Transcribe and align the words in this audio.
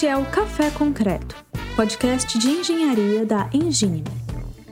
Este 0.00 0.06
é 0.06 0.16
o 0.16 0.24
Café 0.24 0.70
Concreto, 0.70 1.36
podcast 1.76 2.38
de 2.38 2.48
engenharia 2.48 3.26
da 3.26 3.50
Engine. 3.52 4.02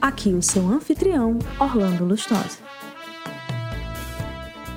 Aqui 0.01 0.31
o 0.31 0.41
seu 0.41 0.67
anfitrião, 0.67 1.39
Orlando 1.61 2.03
Lustosa. 2.07 2.57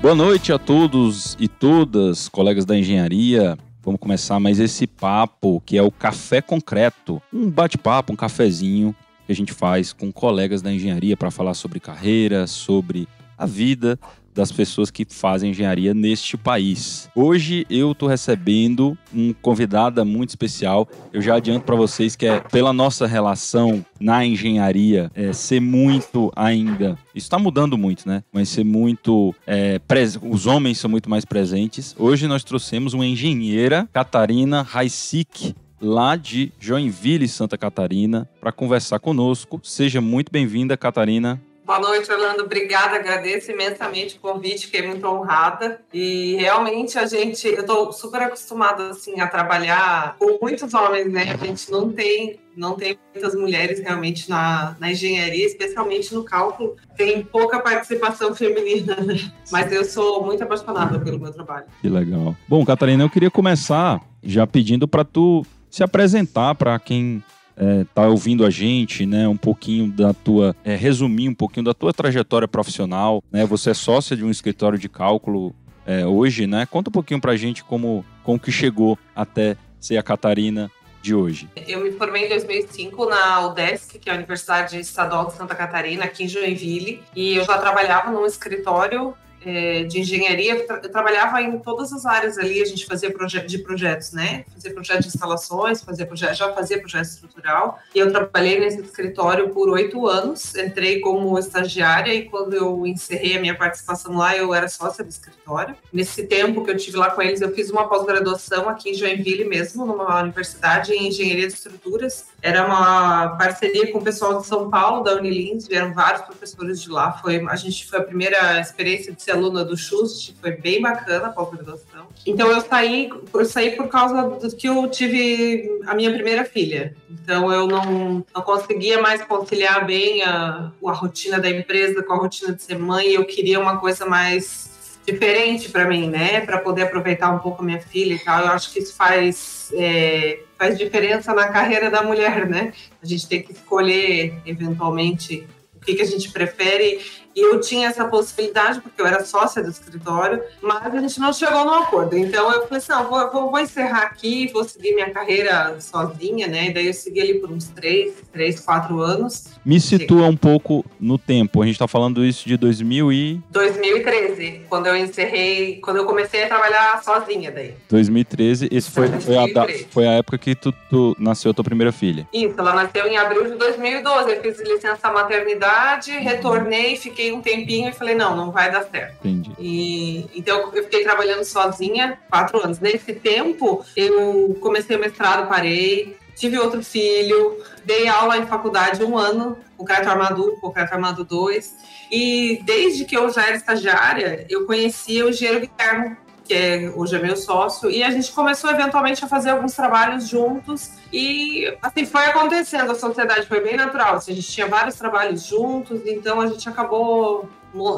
Boa 0.01 0.13
noite 0.13 0.51
a 0.51 0.59
todos 0.59 1.37
e 1.39 1.47
todas, 1.47 2.27
colegas 2.27 2.65
da 2.65 2.77
engenharia. 2.77 3.57
Vamos 3.81 4.01
começar 4.01 4.41
mais 4.41 4.59
esse 4.59 4.85
papo 4.85 5.63
que 5.65 5.77
é 5.77 5.81
o 5.81 5.89
Café 5.89 6.41
Concreto, 6.41 7.21
um 7.31 7.49
bate-papo, 7.49 8.11
um 8.11 8.17
cafezinho 8.17 8.93
que 9.25 9.31
a 9.31 9.35
gente 9.35 9.53
faz 9.53 9.93
com 9.93 10.11
colegas 10.11 10.61
da 10.61 10.73
engenharia 10.73 11.15
para 11.15 11.31
falar 11.31 11.53
sobre 11.53 11.79
carreira, 11.79 12.45
sobre 12.45 13.07
a 13.37 13.45
vida 13.45 13.97
das 14.33 14.51
pessoas 14.51 14.89
que 14.89 15.05
fazem 15.09 15.51
engenharia 15.51 15.93
neste 15.93 16.37
país. 16.37 17.09
Hoje 17.15 17.65
eu 17.69 17.91
estou 17.91 18.07
recebendo 18.07 18.97
um 19.13 19.33
convidada 19.33 20.03
muito 20.05 20.29
especial. 20.29 20.87
Eu 21.11 21.21
já 21.21 21.35
adianto 21.35 21.65
para 21.65 21.75
vocês 21.75 22.15
que 22.15 22.25
é 22.25 22.39
pela 22.39 22.73
nossa 22.73 23.05
relação 23.05 23.85
na 23.99 24.25
engenharia 24.25 25.11
é, 25.13 25.33
ser 25.33 25.59
muito 25.59 26.31
ainda. 26.35 26.97
Isso 27.13 27.25
está 27.25 27.37
mudando 27.37 27.77
muito, 27.77 28.07
né? 28.07 28.23
Mas 28.31 28.49
ser 28.49 28.63
muito. 28.63 29.33
É, 29.45 29.79
pres... 29.79 30.17
Os 30.21 30.45
homens 30.45 30.77
são 30.77 30.89
muito 30.89 31.09
mais 31.09 31.25
presentes. 31.25 31.95
Hoje 31.97 32.27
nós 32.27 32.43
trouxemos 32.43 32.93
uma 32.93 33.05
engenheira, 33.05 33.87
Catarina 33.91 34.61
Raicic, 34.61 35.55
lá 35.81 36.15
de 36.15 36.51
Joinville, 36.59 37.27
Santa 37.27 37.57
Catarina, 37.57 38.29
para 38.39 38.51
conversar 38.51 38.99
conosco. 38.99 39.59
Seja 39.63 39.99
muito 39.99 40.31
bem-vinda, 40.31 40.77
Catarina. 40.77 41.41
Boa 41.71 41.79
noite, 41.79 42.11
Orlando. 42.11 42.43
Obrigada, 42.43 42.97
agradeço 42.97 43.49
imensamente 43.49 44.17
o 44.17 44.19
convite, 44.19 44.65
fiquei 44.65 44.85
muito 44.85 45.07
honrada. 45.07 45.79
E 45.93 46.35
realmente 46.35 46.99
a 46.99 47.05
gente, 47.05 47.47
eu 47.47 47.61
estou 47.61 47.93
super 47.93 48.23
acostumada 48.23 48.89
assim 48.89 49.21
a 49.21 49.27
trabalhar 49.27 50.17
com 50.19 50.37
muitos 50.41 50.73
homens, 50.73 51.09
né? 51.09 51.31
A 51.31 51.37
gente 51.37 51.71
não 51.71 51.89
tem 51.89 52.41
não 52.57 52.75
tem 52.75 52.99
muitas 53.13 53.33
mulheres 53.35 53.79
realmente 53.79 54.29
na, 54.29 54.75
na 54.81 54.91
engenharia, 54.91 55.45
especialmente 55.45 56.13
no 56.13 56.25
cálculo. 56.25 56.75
Tem 56.97 57.23
pouca 57.23 57.57
participação 57.61 58.35
feminina, 58.35 58.97
né? 58.97 59.31
mas 59.49 59.71
eu 59.71 59.85
sou 59.85 60.25
muito 60.25 60.43
apaixonada 60.43 60.99
pelo 60.99 61.17
meu 61.17 61.31
trabalho. 61.31 61.67
Que 61.79 61.87
legal. 61.87 62.35
Bom, 62.49 62.65
Catarina, 62.65 63.05
eu 63.05 63.09
queria 63.09 63.31
começar 63.31 64.01
já 64.21 64.45
pedindo 64.45 64.89
para 64.89 65.05
tu 65.05 65.45
se 65.69 65.81
apresentar 65.81 66.53
para 66.55 66.77
quem 66.77 67.23
é, 67.55 67.85
tá 67.93 68.07
ouvindo 68.07 68.45
a 68.45 68.49
gente, 68.49 69.05
né, 69.05 69.27
um 69.27 69.37
pouquinho 69.37 69.91
da 69.91 70.13
tua, 70.13 70.55
é, 70.63 70.75
resumir 70.75 71.29
um 71.29 71.33
pouquinho 71.33 71.65
da 71.65 71.73
tua 71.73 71.93
trajetória 71.93 72.47
profissional, 72.47 73.23
né, 73.31 73.45
você 73.45 73.71
é 73.71 73.73
sócia 73.73 74.15
de 74.15 74.23
um 74.23 74.29
escritório 74.29 74.77
de 74.77 74.89
cálculo 74.89 75.55
é, 75.85 76.05
hoje, 76.05 76.47
né, 76.47 76.65
conta 76.65 76.89
um 76.89 76.93
pouquinho 76.93 77.19
pra 77.19 77.35
gente 77.35 77.63
como, 77.63 78.05
como 78.23 78.39
que 78.39 78.51
chegou 78.51 78.97
até 79.15 79.55
ser 79.79 79.97
a 79.97 80.03
Catarina 80.03 80.71
de 81.01 81.15
hoje. 81.15 81.49
Eu 81.67 81.81
me 81.81 81.91
formei 81.91 82.25
em 82.25 82.29
2005 82.29 83.05
na 83.05 83.47
UDESC, 83.47 83.97
que 83.97 84.09
é 84.09 84.13
a 84.13 84.15
Universidade 84.15 84.79
Estadual 84.79 85.25
de 85.25 85.33
Santa 85.33 85.55
Catarina, 85.55 86.05
aqui 86.05 86.25
em 86.25 86.27
Joinville, 86.27 87.01
e 87.15 87.35
eu 87.35 87.43
já 87.43 87.57
trabalhava 87.57 88.11
num 88.11 88.25
escritório 88.25 89.15
é, 89.45 89.83
de 89.83 89.99
engenharia, 89.99 90.53
eu, 90.55 90.67
tra 90.67 90.79
eu, 90.83 90.89
trabalhava 90.89 91.41
em 91.41 91.57
todas 91.59 91.91
as 91.91 92.05
áreas 92.05 92.37
ali, 92.37 92.61
a 92.61 92.65
gente 92.65 92.85
fazia 92.85 93.11
de 93.45 93.57
projetos, 93.59 94.11
né? 94.11 94.45
Fazia 94.53 94.73
projeto 94.73 95.01
de 95.01 95.07
instalações, 95.07 95.81
fazia 95.81 96.05
projeto, 96.05 96.35
já 96.35 96.53
fazia 96.53 96.79
projeto 96.79 97.05
estrutural. 97.05 97.79
E 97.93 97.99
eu 97.99 98.11
trabalhei 98.11 98.59
nesse 98.59 98.81
escritório 98.81 99.49
por 99.49 99.69
oito 99.69 100.07
anos, 100.07 100.55
entrei 100.55 100.99
como 100.99 101.37
estagiária 101.37 102.13
e 102.13 102.29
quando 102.29 102.53
eu 102.53 102.85
encerrei 102.85 103.37
a 103.37 103.41
minha 103.41 103.57
participação 103.57 104.15
lá, 104.15 104.35
eu 104.35 104.53
era 104.53 104.67
sócia 104.67 105.03
do 105.03 105.09
escritório. 105.09 105.75
Nesse 105.91 106.27
tempo 106.27 106.63
que 106.63 106.71
eu 106.71 106.77
tive 106.77 106.97
lá 106.97 107.09
com 107.09 107.21
eles, 107.21 107.41
eu 107.41 107.53
fiz 107.53 107.69
uma 107.69 107.87
pós-graduação 107.87 108.69
aqui 108.69 108.91
em 108.91 108.93
Joinville 108.93 109.45
mesmo, 109.45 109.85
numa 109.85 110.21
universidade 110.21 110.93
em 110.93 111.07
engenharia 111.07 111.47
de 111.47 111.53
estruturas. 111.53 112.25
Era 112.41 112.65
uma 112.65 113.35
parceria 113.37 113.91
com 113.91 113.99
o 113.99 114.03
pessoal 114.03 114.41
de 114.41 114.47
São 114.47 114.69
Paulo, 114.69 115.03
da 115.03 115.15
Unilins, 115.15 115.67
vieram 115.67 115.93
vários 115.93 116.23
professores 116.23 116.81
de 116.81 116.89
lá. 116.89 117.11
Foi, 117.13 117.45
a 117.47 117.55
gente 117.55 117.87
foi 117.87 117.99
a 117.99 118.03
primeira 118.03 118.59
experiência 118.59 119.13
de 119.13 119.21
ser 119.21 119.31
aluna 119.31 119.63
do 119.63 119.77
Schust, 119.77 120.33
foi 120.41 120.51
bem 120.51 120.81
bacana 120.81 121.27
a 121.27 121.29
pós-graduação. 121.29 122.07
Então 122.25 122.49
eu 122.49 122.61
saí, 122.61 123.09
eu 123.33 123.45
saí 123.45 123.75
por 123.75 123.87
causa 123.87 124.23
do 124.23 124.55
que 124.55 124.67
eu 124.67 124.87
tive 124.89 125.81
a 125.85 125.93
minha 125.93 126.11
primeira 126.11 126.43
filha. 126.43 126.95
Então 127.09 127.51
eu 127.51 127.67
não, 127.67 128.25
não 128.33 128.41
conseguia 128.41 129.01
mais 129.01 129.23
conciliar 129.23 129.85
bem 129.85 130.23
a, 130.23 130.71
a 130.83 130.91
rotina 130.91 131.39
da 131.39 131.49
empresa 131.49 132.01
com 132.01 132.13
a 132.13 132.17
rotina 132.17 132.53
de 132.53 132.63
ser 132.63 132.77
mãe. 132.77 133.09
Eu 133.09 133.25
queria 133.25 133.59
uma 133.59 133.77
coisa 133.77 134.05
mais 134.05 134.71
diferente 135.05 135.69
para 135.69 135.85
mim, 135.85 136.09
né? 136.09 136.41
Para 136.41 136.57
poder 136.59 136.83
aproveitar 136.83 137.31
um 137.31 137.39
pouco 137.39 137.61
a 137.61 137.65
minha 137.65 137.81
filha 137.81 138.13
e 138.13 138.19
tal. 138.19 138.41
Eu 138.41 138.51
acho 138.51 138.71
que 138.71 138.79
isso 138.79 138.95
faz, 138.95 139.71
é, 139.73 140.41
faz 140.61 140.77
diferença 140.77 141.33
na 141.33 141.47
carreira 141.47 141.89
da 141.89 142.03
mulher, 142.03 142.47
né? 142.47 142.71
A 143.01 143.05
gente 143.07 143.27
tem 143.27 143.41
que 143.41 143.51
escolher, 143.51 144.35
eventualmente, 144.45 145.47
o 145.75 145.83
que, 145.83 145.95
que 145.95 146.03
a 146.03 146.05
gente 146.05 146.31
prefere 146.31 147.01
eu 147.35 147.59
tinha 147.59 147.87
essa 147.87 148.05
possibilidade, 148.05 148.81
porque 148.81 149.01
eu 149.01 149.05
era 149.05 149.23
sócia 149.23 149.63
do 149.63 149.69
escritório, 149.69 150.41
mas 150.61 150.93
a 150.93 150.99
gente 150.99 151.19
não 151.19 151.33
chegou 151.33 151.65
no 151.65 151.73
acordo. 151.73 152.17
Então 152.17 152.51
eu 152.51 152.63
falei 152.63 152.77
assim: 152.77 152.91
não, 152.91 153.09
vou, 153.09 153.31
vou, 153.31 153.51
vou 153.51 153.59
encerrar 153.59 154.03
aqui, 154.03 154.49
vou 154.51 154.63
seguir 154.63 154.93
minha 154.93 155.09
carreira 155.09 155.79
sozinha, 155.79 156.47
né? 156.47 156.67
E 156.67 156.73
daí 156.73 156.87
eu 156.87 156.93
segui 156.93 157.21
ali 157.21 157.35
por 157.35 157.51
uns 157.51 157.67
três, 157.67 158.13
três, 158.31 158.59
quatro 158.59 158.99
anos. 158.99 159.49
Me 159.63 159.79
situa 159.79 160.25
um 160.25 160.35
pouco 160.35 160.85
no 160.99 161.17
tempo. 161.17 161.61
A 161.61 161.65
gente 161.65 161.75
está 161.75 161.87
falando 161.87 162.25
isso 162.25 162.47
de 162.47 162.57
2000 162.57 163.11
e... 163.11 163.41
2013, 163.49 164.61
quando 164.67 164.87
eu 164.87 164.95
encerrei, 164.95 165.79
quando 165.81 165.97
eu 165.97 166.05
comecei 166.05 166.43
a 166.43 166.47
trabalhar 166.47 167.01
sozinha 167.03 167.51
daí. 167.51 167.75
2013, 167.89 168.69
esse 168.71 168.89
foi, 168.89 169.07
foi, 169.07 169.37
a, 169.37 169.45
foi 169.89 170.07
a 170.07 170.13
época 170.13 170.37
que 170.37 170.55
tu, 170.55 170.73
tu 170.89 171.15
nasceu 171.19 171.51
a 171.51 171.53
tua 171.53 171.63
primeira 171.63 171.91
filha. 171.91 172.27
Isso, 172.33 172.55
ela 172.57 172.73
nasceu 172.73 173.07
em 173.07 173.17
abril 173.17 173.49
de 173.49 173.55
2012. 173.55 174.31
Eu 174.31 174.41
fiz 174.41 174.59
licença 174.59 175.11
maternidade, 175.11 176.11
retornei, 176.11 176.95
fiquei 176.95 177.20
fiquei 177.21 177.31
um 177.31 177.41
tempinho 177.41 177.89
e 177.89 177.93
falei, 177.93 178.15
não, 178.15 178.35
não 178.35 178.51
vai 178.51 178.71
dar 178.71 178.83
certo. 178.85 179.15
Entendi. 179.25 179.51
E, 179.59 180.25
então 180.33 180.71
eu 180.73 180.83
fiquei 180.83 181.03
trabalhando 181.03 181.43
sozinha 181.43 182.17
quatro 182.29 182.63
anos. 182.63 182.79
Nesse 182.79 183.13
tempo, 183.13 183.85
eu 183.95 184.57
comecei 184.59 184.95
o 184.95 184.99
mestrado, 184.99 185.47
parei, 185.47 186.17
tive 186.35 186.57
outro 186.57 186.83
filho, 186.83 187.63
dei 187.85 188.07
aula 188.07 188.37
em 188.37 188.47
faculdade 188.47 189.03
um 189.03 189.17
ano, 189.17 189.57
o 189.77 189.85
Crédito 189.85 190.09
Armado, 190.09 190.57
o 190.61 190.71
Crédito 190.71 190.93
Armado 190.93 191.23
2. 191.23 191.75
E 192.11 192.61
desde 192.65 193.05
que 193.05 193.15
eu 193.15 193.29
já 193.31 193.45
era 193.45 193.55
estagiária, 193.55 194.45
eu 194.49 194.65
conhecia 194.65 195.25
o 195.25 195.29
engenheiro 195.29 195.61
Guilherme, 195.61 196.17
que 196.51 196.55
é, 196.57 196.91
hoje 196.93 197.15
é 197.15 197.19
meu 197.19 197.37
sócio, 197.37 197.89
e 197.89 198.03
a 198.03 198.11
gente 198.11 198.29
começou 198.33 198.69
eventualmente 198.69 199.23
a 199.23 199.27
fazer 199.27 199.51
alguns 199.51 199.73
trabalhos 199.73 200.27
juntos. 200.27 200.91
E 201.13 201.73
assim 201.81 202.05
foi 202.05 202.25
acontecendo, 202.25 202.91
a 202.91 202.95
sociedade 202.95 203.47
foi 203.47 203.61
bem 203.61 203.77
natural. 203.77 204.15
Assim, 204.15 204.33
a 204.33 204.35
gente 204.35 204.51
tinha 204.51 204.67
vários 204.67 204.95
trabalhos 204.95 205.45
juntos, 205.45 206.01
então 206.05 206.41
a 206.41 206.47
gente 206.47 206.67
acabou 206.67 207.49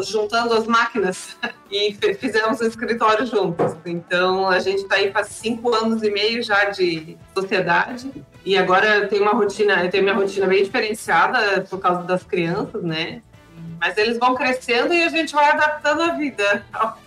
juntando 0.04 0.54
as 0.54 0.68
máquinas 0.68 1.36
e 1.72 1.98
fizemos 2.20 2.62
um 2.62 2.68
escritório 2.68 3.26
juntos. 3.26 3.76
Então 3.88 4.48
a 4.48 4.60
gente 4.60 4.84
está 4.84 4.98
aí 4.98 5.12
faz 5.12 5.30
cinco 5.30 5.74
anos 5.74 6.04
e 6.04 6.12
meio 6.12 6.44
já 6.44 6.66
de 6.66 7.18
sociedade. 7.36 8.12
E 8.46 8.56
agora 8.56 9.08
tenho 9.08 9.24
uma 9.24 9.32
rotina, 9.32 9.84
eu 9.84 9.90
tenho 9.90 10.04
minha 10.04 10.16
rotina 10.16 10.46
bem 10.46 10.64
diferenciada 10.64 11.62
por 11.68 11.80
causa 11.80 12.04
das 12.04 12.22
crianças, 12.22 12.84
né? 12.84 13.24
Mas 13.84 13.98
eles 13.98 14.18
vão 14.18 14.34
crescendo 14.34 14.94
e 14.94 15.04
a 15.04 15.10
gente 15.10 15.34
vai 15.34 15.52
adaptando 15.52 16.04
a 16.04 16.14
vida 16.14 16.66
ao, 16.72 16.98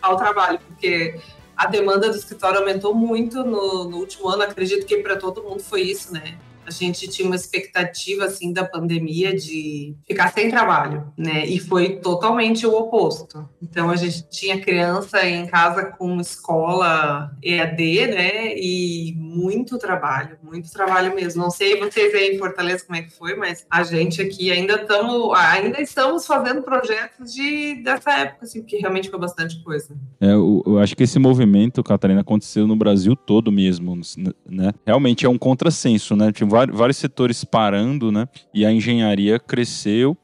ao 0.00 0.16
trabalho, 0.16 0.60
porque 0.68 1.18
a 1.56 1.66
demanda 1.66 2.08
do 2.08 2.16
escritório 2.16 2.60
aumentou 2.60 2.94
muito 2.94 3.42
no, 3.42 3.90
no 3.90 3.96
último 3.96 4.28
ano. 4.28 4.44
Acredito 4.44 4.86
que 4.86 4.98
para 4.98 5.16
todo 5.16 5.42
mundo 5.42 5.60
foi 5.60 5.82
isso, 5.82 6.12
né? 6.12 6.38
A 6.72 6.86
gente 6.86 7.08
tinha 7.08 7.26
uma 7.26 7.36
expectativa 7.36 8.24
assim 8.24 8.52
da 8.52 8.64
pandemia 8.64 9.34
de 9.34 9.96
ficar 10.06 10.32
sem 10.32 10.50
trabalho, 10.50 11.12
né? 11.16 11.44
E 11.46 11.58
foi 11.58 11.96
totalmente 11.96 12.66
o 12.66 12.74
oposto. 12.74 13.48
Então 13.60 13.90
a 13.90 13.96
gente 13.96 14.28
tinha 14.28 14.60
criança 14.60 15.26
em 15.26 15.46
casa 15.46 15.84
com 15.84 16.20
escola 16.20 17.30
EAD, 17.42 18.06
né? 18.08 18.56
E 18.56 19.14
muito 19.18 19.78
trabalho, 19.78 20.38
muito 20.42 20.70
trabalho 20.70 21.14
mesmo. 21.14 21.42
Não 21.42 21.50
sei 21.50 21.78
vocês 21.78 22.14
aí 22.14 22.34
em 22.34 22.38
Fortaleza 22.38 22.84
como 22.84 22.98
é 22.98 23.02
que 23.02 23.12
foi, 23.12 23.34
mas 23.36 23.66
a 23.70 23.82
gente 23.82 24.20
aqui 24.20 24.50
ainda 24.50 24.74
estamos 24.74 25.32
ainda 25.34 25.80
estamos 25.80 26.26
fazendo 26.26 26.62
projetos 26.62 27.32
de 27.32 27.82
dessa 27.82 28.12
época 28.12 28.44
assim, 28.44 28.62
que 28.62 28.76
realmente 28.76 29.10
foi 29.10 29.18
bastante 29.18 29.62
coisa. 29.62 29.94
É, 30.20 30.32
eu, 30.32 30.62
eu 30.66 30.78
acho 30.78 30.96
que 30.96 31.02
esse 31.02 31.18
movimento, 31.18 31.82
Catarina, 31.82 32.20
aconteceu 32.20 32.66
no 32.66 32.76
Brasil 32.76 33.14
todo 33.14 33.50
mesmo, 33.50 33.98
né? 34.48 34.72
Realmente 34.86 35.26
é 35.26 35.28
um 35.28 35.38
contrassenso, 35.38 36.16
né? 36.16 36.32
Tipo, 36.32 36.50
vários 36.70 36.96
setores 36.96 37.44
parando, 37.44 38.12
né? 38.12 38.28
E 38.52 38.64
a 38.64 38.72
engenharia 38.72 39.38
cresceu. 39.38 40.16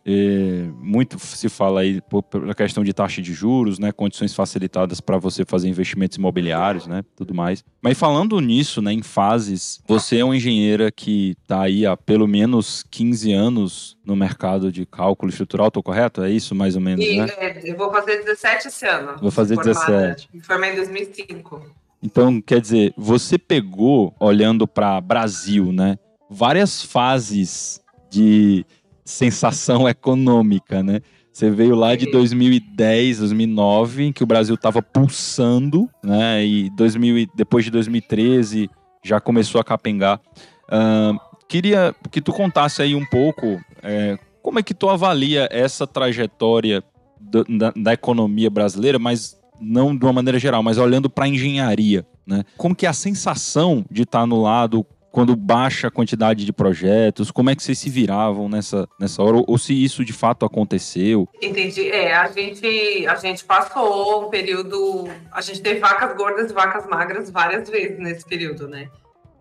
muito 0.81 1.19
se 1.19 1.49
fala 1.49 1.81
aí 1.81 2.01
pela 2.31 2.55
questão 2.55 2.85
de 2.85 2.93
taxa 2.93 3.21
de 3.21 3.33
juros, 3.33 3.79
né? 3.79 3.93
Condições 3.93 4.35
facilitadas 4.35 5.01
para 5.01 5.19
você 5.19 5.45
fazer 5.45 5.69
investimentos 5.69 6.19
imobiliários, 6.19 6.87
né? 6.87 7.03
Tudo 7.17 7.35
mais. 7.35 7.65
Mas 7.83 7.99
falando 7.99 8.41
nisso, 8.41 8.83
né? 8.83 8.93
Em 8.93 9.03
fases, 9.03 9.81
você 9.87 10.19
é 10.19 10.25
uma 10.25 10.37
engenheira 10.37 10.91
que 10.91 11.37
está 11.43 11.63
aí 11.63 11.87
há 11.87 11.97
pelo 11.97 12.27
menos 12.27 12.85
15 12.91 13.33
anos 13.33 13.97
no 14.05 14.17
mercado 14.17 14.73
de 14.73 14.87
cálculo 14.87 15.31
estrutural, 15.31 15.71
tô 15.71 15.83
correto? 15.83 16.23
É 16.23 16.31
isso 16.31 16.55
mais 16.55 16.75
ou 16.75 16.81
menos, 16.81 17.05
e, 17.05 17.19
né? 17.19 17.27
É, 17.39 17.71
eu 17.71 17.77
vou 17.77 17.91
fazer 17.91 18.23
17 18.25 18.69
esse 18.69 18.87
ano. 18.87 19.17
Vou 19.21 19.31
fazer 19.31 19.57
17. 19.57 20.29
Me 20.33 20.41
formei 20.41 20.73
em 20.73 20.77
2005. 20.77 21.63
Então, 22.03 22.41
quer 22.41 22.61
dizer, 22.61 22.95
você 22.97 23.37
pegou, 23.37 24.15
olhando 24.21 24.67
para 24.67 25.01
Brasil, 25.01 25.73
né, 25.73 25.99
várias 26.31 26.83
fases 26.83 27.81
de 28.11 28.65
sensação 29.05 29.87
econômica, 29.89 30.83
né? 30.83 31.01
Você 31.33 31.51
veio 31.51 31.77
lá 31.77 31.95
de 31.95 32.11
2010, 32.11 33.21
2009, 33.21 34.05
em 34.07 34.13
que 34.13 34.25
o 34.25 34.27
Brasil 34.27 34.57
estava 34.57 34.83
pulsando, 34.83 35.89
né? 36.03 36.45
E 36.45 36.69
2000, 36.71 37.29
depois 37.35 37.65
de 37.65 37.71
2013 37.71 38.69
já 39.05 39.21
começou 39.21 39.61
a 39.61 39.65
capengar. 39.65 40.21
Uh, 40.65 41.17
queria 41.49 41.95
que 42.11 42.21
tu 42.21 42.33
contasse 42.33 42.83
aí 42.83 42.95
um 42.95 43.07
pouco 43.07 43.61
é, 43.83 44.19
como 44.43 44.59
é 44.59 44.63
que 44.63 44.75
tu 44.75 44.89
avalia 44.89 45.49
essa 45.51 45.87
trajetória 45.87 46.83
do, 47.21 47.45
da, 47.45 47.73
da, 47.75 47.93
economia 47.93 48.51
brasileira, 48.51 48.99
mas 48.99 49.39
não 49.61 49.97
de 49.97 50.05
uma 50.05 50.13
maneira 50.13 50.39
geral, 50.39 50.63
mas 50.63 50.77
olhando 50.77 51.09
para 51.09 51.25
a 51.25 51.29
engenharia, 51.29 52.07
né? 52.27 52.45
Como 52.57 52.75
que 52.75 52.87
é 52.87 52.89
a 52.89 52.93
sensação 52.93 53.85
de 53.91 54.03
estar 54.03 54.21
tá 54.21 54.27
no 54.27 54.43
lado 54.43 54.85
quando 55.19 55.35
baixa 55.35 55.89
a 55.89 55.91
quantidade 55.91 56.45
de 56.45 56.53
projetos? 56.53 57.33
Como 57.33 57.51
é 57.51 57.57
que 57.57 57.61
vocês 57.61 57.77
se 57.77 57.91
viravam 57.91 58.49
nessa, 58.49 58.89
nessa 59.01 59.21
hora? 59.21 59.39
Ou, 59.39 59.45
ou 59.49 59.59
se 59.59 59.75
isso 59.75 60.05
de 60.05 60.13
fato 60.13 60.47
aconteceu? 60.47 61.29
Entendi. 61.43 61.91
É, 61.91 62.15
a 62.15 62.29
gente, 62.29 63.05
a 63.05 63.17
gente 63.17 63.45
passou 63.45 64.27
um 64.27 64.31
período. 64.31 65.09
A 65.33 65.41
gente 65.41 65.61
teve 65.61 65.81
vacas 65.81 66.17
gordas 66.17 66.53
e 66.53 66.55
vacas 66.55 66.87
magras 66.87 67.33
várias 67.33 67.69
vezes 67.69 67.99
nesse 67.99 68.25
período, 68.25 68.69
né? 68.69 68.89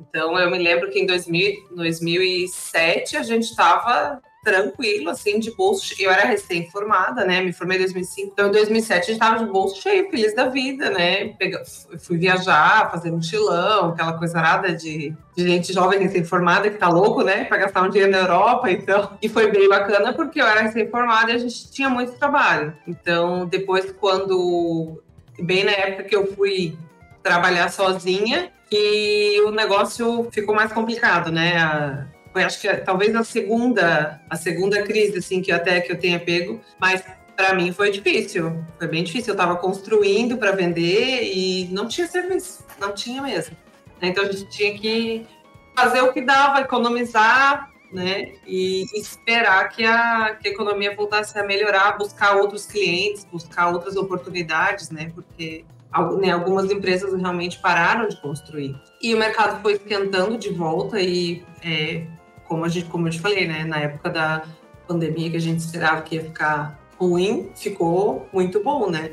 Então, 0.02 0.36
eu 0.40 0.50
me 0.50 0.58
lembro 0.58 0.90
que 0.90 0.98
em 0.98 1.06
2000, 1.06 1.70
2007 1.76 3.16
a 3.16 3.22
gente 3.22 3.44
estava 3.44 4.20
tranquilo, 4.48 5.10
assim, 5.10 5.40
de 5.40 5.52
bolso 5.52 5.84
cheio. 5.86 6.08
Eu 6.08 6.14
era 6.14 6.26
recém-formada, 6.26 7.26
né? 7.26 7.42
Me 7.42 7.52
formei 7.52 7.78
em 7.78 7.82
2005. 7.82 8.32
Então, 8.32 8.48
em 8.48 8.52
2007, 8.52 8.98
a 8.98 9.04
gente 9.04 9.12
estava 9.12 9.44
de 9.44 9.52
bolso 9.52 9.82
cheio, 9.82 10.10
feliz 10.10 10.34
da 10.34 10.48
vida, 10.48 10.90
né? 10.90 11.34
Pega... 11.34 11.62
Fui 12.00 12.18
viajar, 12.18 12.90
fazer 12.90 13.12
mochilão, 13.12 13.90
aquela 13.90 14.14
coisa 14.14 14.40
arada 14.40 14.74
de, 14.74 15.14
de 15.36 15.44
gente 15.44 15.74
jovem 15.74 16.00
recém-formada 16.00 16.70
que 16.70 16.78
tá 16.78 16.88
louco, 16.88 17.24
né? 17.24 17.44
Para 17.44 17.58
gastar 17.58 17.82
um 17.82 17.90
dinheiro 17.90 18.10
na 18.10 18.20
Europa, 18.20 18.72
então. 18.72 19.18
E 19.22 19.28
foi 19.28 19.52
bem 19.52 19.68
bacana 19.68 20.14
porque 20.14 20.42
eu 20.42 20.46
era 20.46 20.62
recém-formada 20.62 21.32
e 21.32 21.36
a 21.36 21.38
gente 21.40 21.70
tinha 21.70 21.90
muito 21.90 22.14
trabalho. 22.14 22.74
Então, 22.88 23.46
depois, 23.46 23.92
quando. 24.00 25.04
Bem 25.40 25.66
na 25.66 25.72
época 25.72 26.04
que 26.06 26.16
eu 26.16 26.34
fui 26.34 26.78
trabalhar 27.22 27.70
sozinha, 27.70 28.52
que 28.70 29.42
o 29.46 29.52
negócio 29.52 30.28
ficou 30.32 30.56
mais 30.56 30.72
complicado, 30.72 31.32
né? 31.32 31.58
A, 31.58 32.08
foi 32.32 32.44
acho 32.44 32.60
que 32.62 32.68
talvez 32.78 33.16
a 33.16 33.24
segunda, 33.24 34.22
a 34.30 34.36
segunda 34.36 34.82
crise 34.84 35.18
assim 35.18 35.42
que 35.42 35.52
até 35.52 35.82
que 35.82 35.92
eu 35.92 36.00
tenha 36.00 36.20
pego, 36.20 36.62
mas 36.80 37.04
para 37.36 37.54
mim 37.54 37.72
foi 37.72 37.92
difícil, 37.92 38.64
foi 38.78 38.88
bem 38.88 39.04
difícil. 39.04 39.30
Eu 39.30 39.40
estava 39.40 39.56
construindo 39.56 40.38
para 40.38 40.52
vender 40.52 41.24
e 41.24 41.68
não 41.72 41.88
tinha 41.88 42.08
serviço, 42.08 42.66
não 42.80 42.94
tinha 42.94 43.22
mesmo. 43.22 43.56
Então 44.02 44.24
a 44.24 44.32
gente 44.32 44.50
tinha 44.50 44.78
que 44.78 45.26
fazer 45.76 46.02
o 46.02 46.12
que 46.12 46.22
dava, 46.22 46.62
economizar, 46.62 47.72
né? 47.92 48.34
E 48.46 48.86
esperar 48.96 49.70
que 49.70 49.86
a, 49.86 50.36
que 50.36 50.48
a 50.48 50.52
economia 50.52 50.96
voltasse 50.96 51.38
a 51.38 51.44
melhorar, 51.44 51.98
buscar 51.98 52.36
outros 52.36 52.66
clientes, 52.66 53.26
buscar 53.26 53.70
outras 53.70 53.96
oportunidades, 53.96 54.90
né? 54.90 55.12
Porque 55.14 55.64
né, 56.20 56.32
algumas 56.32 56.72
empresas 56.72 57.14
realmente 57.20 57.60
pararam 57.60 58.08
de 58.08 58.20
construir. 58.22 58.76
E 59.02 59.14
o 59.14 59.18
mercado 59.18 59.62
foi 59.62 59.74
esquentando 59.74 60.38
de 60.38 60.50
volta 60.50 61.00
e, 61.00 61.44
é, 61.64 62.06
como, 62.48 62.66
a 62.66 62.70
gente, 62.70 62.88
como 62.88 63.08
eu 63.08 63.12
te 63.12 63.20
falei, 63.20 63.48
né, 63.48 63.64
na 63.64 63.80
época 63.80 64.10
da 64.10 64.44
pandemia 64.88 65.30
que 65.30 65.38
a 65.38 65.42
gente 65.42 65.60
esperava 65.60 66.02
que 66.02 66.16
ia 66.16 66.24
ficar 66.24 66.80
ruim, 66.98 67.52
ficou 67.56 68.28
muito 68.34 68.64
bom, 68.64 68.90
né? 68.90 69.12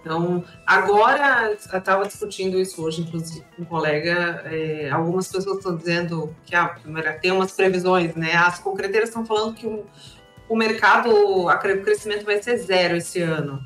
Então, 0.00 0.42
agora, 0.66 1.50
eu 1.50 1.78
estava 1.78 2.06
discutindo 2.06 2.58
isso 2.58 2.82
hoje, 2.82 3.02
inclusive, 3.02 3.44
com 3.54 3.62
um 3.62 3.64
colega, 3.66 4.42
é, 4.46 4.88
algumas 4.90 5.28
pessoas 5.28 5.58
estão 5.58 5.76
dizendo 5.76 6.34
que 6.46 6.54
ah, 6.54 6.74
tem 7.20 7.32
umas 7.32 7.52
previsões, 7.52 8.14
né? 8.14 8.34
As 8.34 8.58
concreteiras 8.58 9.10
estão 9.10 9.26
falando 9.26 9.54
que 9.54 9.66
o, 9.66 9.84
o 10.48 10.56
mercado, 10.56 11.10
o 11.10 11.58
crescimento 11.58 12.24
vai 12.24 12.42
ser 12.42 12.56
zero 12.56 12.96
esse 12.96 13.20
ano 13.20 13.62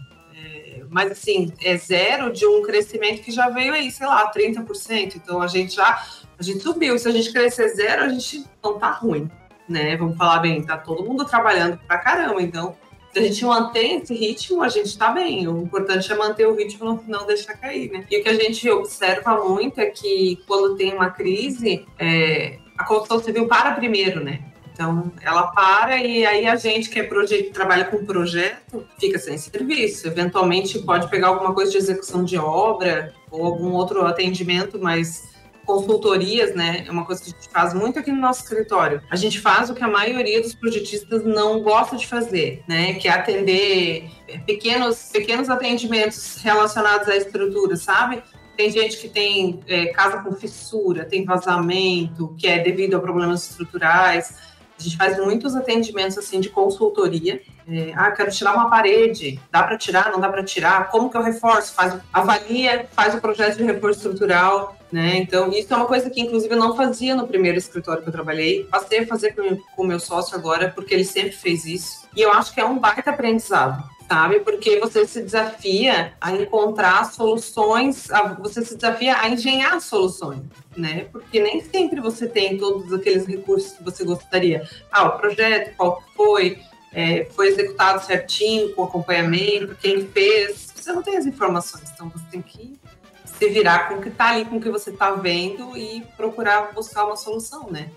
mas 0.94 1.10
assim, 1.10 1.52
é 1.60 1.76
zero 1.76 2.32
de 2.32 2.46
um 2.46 2.62
crescimento 2.62 3.20
que 3.20 3.32
já 3.32 3.48
veio 3.48 3.74
aí, 3.74 3.90
sei 3.90 4.06
lá, 4.06 4.30
30%. 4.30 5.16
Então 5.16 5.42
a 5.42 5.48
gente 5.48 5.74
já 5.74 6.00
a 6.38 6.42
gente 6.42 6.60
subiu. 6.60 6.98
Se 6.98 7.08
a 7.08 7.12
gente 7.12 7.32
crescer 7.32 7.68
zero, 7.68 8.04
a 8.04 8.08
gente 8.08 8.44
não 8.62 8.78
tá 8.78 8.90
ruim, 8.90 9.30
né? 9.68 9.96
Vamos 9.96 10.16
falar 10.16 10.40
bem, 10.40 10.62
tá 10.62 10.76
todo 10.76 11.04
mundo 11.04 11.24
trabalhando 11.24 11.78
pra 11.86 11.98
caramba. 11.98 12.42
Então, 12.42 12.76
se 13.12 13.18
a 13.18 13.22
gente 13.22 13.44
mantém 13.44 13.98
esse 13.98 14.12
ritmo, 14.12 14.62
a 14.62 14.68
gente 14.68 14.98
tá 14.98 15.10
bem. 15.10 15.46
O 15.46 15.62
importante 15.62 16.10
é 16.10 16.16
manter 16.16 16.46
o 16.46 16.54
ritmo, 16.54 17.02
não, 17.06 17.26
deixar 17.26 17.54
cair, 17.54 17.90
né? 17.90 18.04
E 18.10 18.18
o 18.18 18.22
que 18.22 18.28
a 18.28 18.34
gente 18.34 18.68
observa 18.68 19.44
muito 19.48 19.80
é 19.80 19.86
que 19.86 20.40
quando 20.46 20.76
tem 20.76 20.92
uma 20.92 21.10
crise, 21.10 21.86
é, 21.98 22.58
a 22.76 22.84
construção 22.84 23.22
civil 23.22 23.46
para 23.46 23.72
primeiro, 23.72 24.22
né? 24.22 24.40
Então, 24.72 25.12
ela 25.22 25.46
para 25.52 25.98
e 25.98 26.26
aí 26.26 26.46
a 26.46 26.56
gente 26.56 26.90
que 26.90 26.98
é 26.98 27.04
projeto, 27.04 27.52
trabalha 27.52 27.84
com 27.84 28.04
projeto 28.04 28.84
fica 28.98 29.20
sem 29.20 29.38
serviço. 29.38 30.08
Eventualmente 30.08 30.80
pode 30.80 31.08
pegar 31.08 31.28
alguma 31.28 31.54
coisa 31.54 31.70
de 31.70 31.78
execução 31.78 32.24
de 32.24 32.36
obra 32.36 33.14
ou 33.30 33.46
algum 33.46 33.70
outro 33.70 34.04
atendimento, 34.04 34.76
mas 34.82 35.33
consultorias, 35.64 36.54
né? 36.54 36.84
É 36.86 36.90
uma 36.90 37.04
coisa 37.04 37.22
que 37.22 37.30
a 37.30 37.32
gente 37.32 37.48
faz 37.48 37.74
muito 37.74 37.98
aqui 37.98 38.12
no 38.12 38.20
nosso 38.20 38.42
escritório. 38.42 39.02
A 39.10 39.16
gente 39.16 39.40
faz 39.40 39.70
o 39.70 39.74
que 39.74 39.82
a 39.82 39.88
maioria 39.88 40.40
dos 40.40 40.54
projetistas 40.54 41.24
não 41.24 41.62
gosta 41.62 41.96
de 41.96 42.06
fazer, 42.06 42.62
né? 42.68 42.94
Que 42.94 43.08
é 43.08 43.12
atender 43.12 44.10
pequenos, 44.46 45.10
pequenos 45.12 45.50
atendimentos 45.50 46.36
relacionados 46.42 47.08
à 47.08 47.16
estrutura, 47.16 47.76
sabe? 47.76 48.22
Tem 48.56 48.70
gente 48.70 48.98
que 48.98 49.08
tem 49.08 49.60
é, 49.66 49.86
casa 49.86 50.22
com 50.22 50.32
fissura, 50.32 51.04
tem 51.04 51.24
vazamento, 51.24 52.34
que 52.38 52.46
é 52.46 52.60
devido 52.60 52.96
a 52.96 53.00
problemas 53.00 53.50
estruturais 53.50 54.53
a 54.78 54.82
gente 54.82 54.96
faz 54.96 55.18
muitos 55.18 55.54
atendimentos 55.54 56.18
assim 56.18 56.40
de 56.40 56.48
consultoria. 56.48 57.40
É, 57.68 57.92
ah, 57.94 58.10
quero 58.10 58.30
tirar 58.30 58.54
uma 58.54 58.68
parede. 58.68 59.40
Dá 59.50 59.62
para 59.62 59.78
tirar? 59.78 60.10
Não 60.10 60.20
dá 60.20 60.28
para 60.28 60.44
tirar? 60.44 60.90
Como 60.90 61.10
que 61.10 61.16
eu 61.16 61.22
reforço? 61.22 61.72
Faz, 61.74 61.96
avalia, 62.12 62.86
faz 62.92 63.14
o 63.14 63.20
projeto 63.20 63.56
de 63.56 63.64
reforço 63.64 64.00
estrutural. 64.00 64.76
Né? 64.92 65.16
Então, 65.16 65.50
isso 65.50 65.72
é 65.72 65.76
uma 65.76 65.86
coisa 65.86 66.10
que, 66.10 66.20
inclusive, 66.20 66.54
eu 66.54 66.58
não 66.58 66.76
fazia 66.76 67.14
no 67.16 67.26
primeiro 67.26 67.58
escritório 67.58 68.02
que 68.02 68.08
eu 68.08 68.12
trabalhei. 68.12 68.64
Passei 68.64 69.00
a 69.00 69.06
fazer 69.06 69.34
com 69.34 69.82
o 69.82 69.86
meu 69.86 69.98
sócio 69.98 70.36
agora, 70.36 70.70
porque 70.74 70.94
ele 70.94 71.04
sempre 71.04 71.32
fez 71.32 71.64
isso. 71.64 72.06
E 72.14 72.20
eu 72.20 72.32
acho 72.32 72.52
que 72.52 72.60
é 72.60 72.64
um 72.64 72.78
baita 72.78 73.10
aprendizado 73.10 73.93
sabe? 74.08 74.40
Porque 74.40 74.78
você 74.78 75.06
se 75.06 75.22
desafia 75.22 76.14
a 76.20 76.32
encontrar 76.32 77.10
soluções, 77.12 78.10
a, 78.10 78.34
você 78.34 78.64
se 78.64 78.74
desafia 78.74 79.16
a 79.18 79.28
engenhar 79.28 79.80
soluções, 79.80 80.42
né? 80.76 81.06
Porque 81.10 81.40
nem 81.40 81.60
sempre 81.62 82.00
você 82.00 82.28
tem 82.28 82.58
todos 82.58 82.92
aqueles 82.92 83.26
recursos 83.26 83.72
que 83.72 83.82
você 83.82 84.04
gostaria. 84.04 84.68
Ah, 84.90 85.06
o 85.08 85.18
projeto, 85.18 85.76
qual 85.76 86.02
foi, 86.16 86.60
é, 86.92 87.24
foi 87.34 87.48
executado 87.48 88.04
certinho, 88.04 88.74
com 88.74 88.84
acompanhamento, 88.84 89.76
quem 89.76 90.06
fez. 90.06 90.72
Você 90.74 90.92
não 90.92 91.02
tem 91.02 91.16
as 91.16 91.26
informações, 91.26 91.90
então 91.94 92.08
você 92.10 92.24
tem 92.30 92.42
que 92.42 92.78
se 93.24 93.48
virar 93.48 93.88
com 93.88 93.96
o 93.96 94.02
que 94.02 94.08
está 94.08 94.30
ali, 94.30 94.44
com 94.44 94.56
o 94.56 94.60
que 94.60 94.70
você 94.70 94.90
está 94.90 95.12
vendo 95.12 95.76
e 95.76 96.02
procurar 96.16 96.72
buscar 96.72 97.04
uma 97.04 97.16
solução, 97.16 97.70
né? 97.70 97.90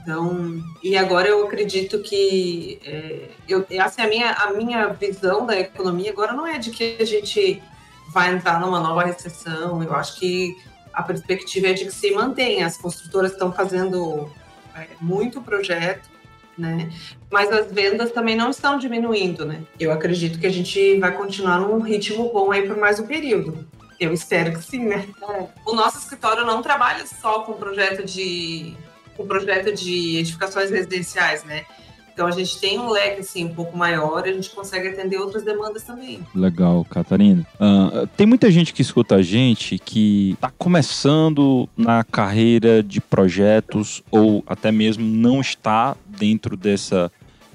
Então, 0.00 0.62
e 0.82 0.96
agora 0.96 1.28
eu 1.28 1.46
acredito 1.46 2.00
que 2.00 2.80
é, 2.84 3.28
eu, 3.48 3.64
assim, 3.80 4.02
a, 4.02 4.06
minha, 4.08 4.32
a 4.32 4.52
minha 4.52 4.88
visão 4.88 5.46
da 5.46 5.58
economia 5.58 6.10
agora 6.10 6.32
não 6.32 6.46
é 6.46 6.58
de 6.58 6.70
que 6.70 6.96
a 7.00 7.04
gente 7.04 7.62
vai 8.12 8.32
entrar 8.32 8.60
numa 8.60 8.80
nova 8.80 9.04
recessão. 9.04 9.82
Eu 9.82 9.94
acho 9.94 10.18
que 10.18 10.56
a 10.92 11.02
perspectiva 11.02 11.68
é 11.68 11.72
de 11.72 11.84
que 11.84 11.92
se 11.92 12.10
mantenha. 12.12 12.66
As 12.66 12.76
construtoras 12.76 13.32
estão 13.32 13.52
fazendo 13.52 14.30
é, 14.74 14.88
muito 15.00 15.40
projeto, 15.40 16.08
né? 16.56 16.90
Mas 17.30 17.50
as 17.50 17.70
vendas 17.70 18.10
também 18.12 18.36
não 18.36 18.50
estão 18.50 18.78
diminuindo, 18.78 19.44
né? 19.44 19.62
Eu 19.78 19.92
acredito 19.92 20.38
que 20.38 20.46
a 20.46 20.52
gente 20.52 20.98
vai 20.98 21.12
continuar 21.12 21.60
num 21.60 21.80
ritmo 21.80 22.30
bom 22.32 22.50
aí 22.50 22.66
por 22.66 22.76
mais 22.76 22.98
um 22.98 23.06
período. 23.06 23.66
Eu 23.98 24.12
espero 24.12 24.52
que 24.52 24.64
sim, 24.64 24.84
né? 24.84 25.06
É. 25.22 25.46
O 25.64 25.74
nosso 25.74 25.98
escritório 25.98 26.44
não 26.44 26.60
trabalha 26.60 27.06
só 27.06 27.40
com 27.40 27.52
projeto 27.52 28.04
de 28.04 28.76
o 29.18 29.24
projeto 29.24 29.74
de 29.74 30.18
edificações 30.18 30.70
residenciais, 30.70 31.44
né? 31.44 31.64
Então 32.12 32.26
a 32.26 32.30
gente 32.30 32.58
tem 32.60 32.78
um 32.78 32.90
leque 32.90 33.20
assim 33.20 33.46
um 33.46 33.54
pouco 33.54 33.76
maior, 33.76 34.22
a 34.22 34.32
gente 34.32 34.50
consegue 34.50 34.88
atender 34.88 35.16
outras 35.16 35.42
demandas 35.42 35.82
também. 35.82 36.20
Legal, 36.34 36.84
Catarina. 36.84 37.46
Uh, 37.54 38.06
tem 38.16 38.26
muita 38.26 38.50
gente 38.50 38.74
que 38.74 38.82
escuta 38.82 39.16
a 39.16 39.22
gente 39.22 39.78
que 39.78 40.32
está 40.32 40.50
começando 40.58 41.68
na 41.76 42.04
carreira 42.04 42.82
de 42.82 43.00
projetos 43.00 44.02
ou 44.10 44.44
até 44.46 44.70
mesmo 44.70 45.04
não 45.04 45.40
está 45.40 45.96
dentro 46.06 46.56
dessa 46.56 47.10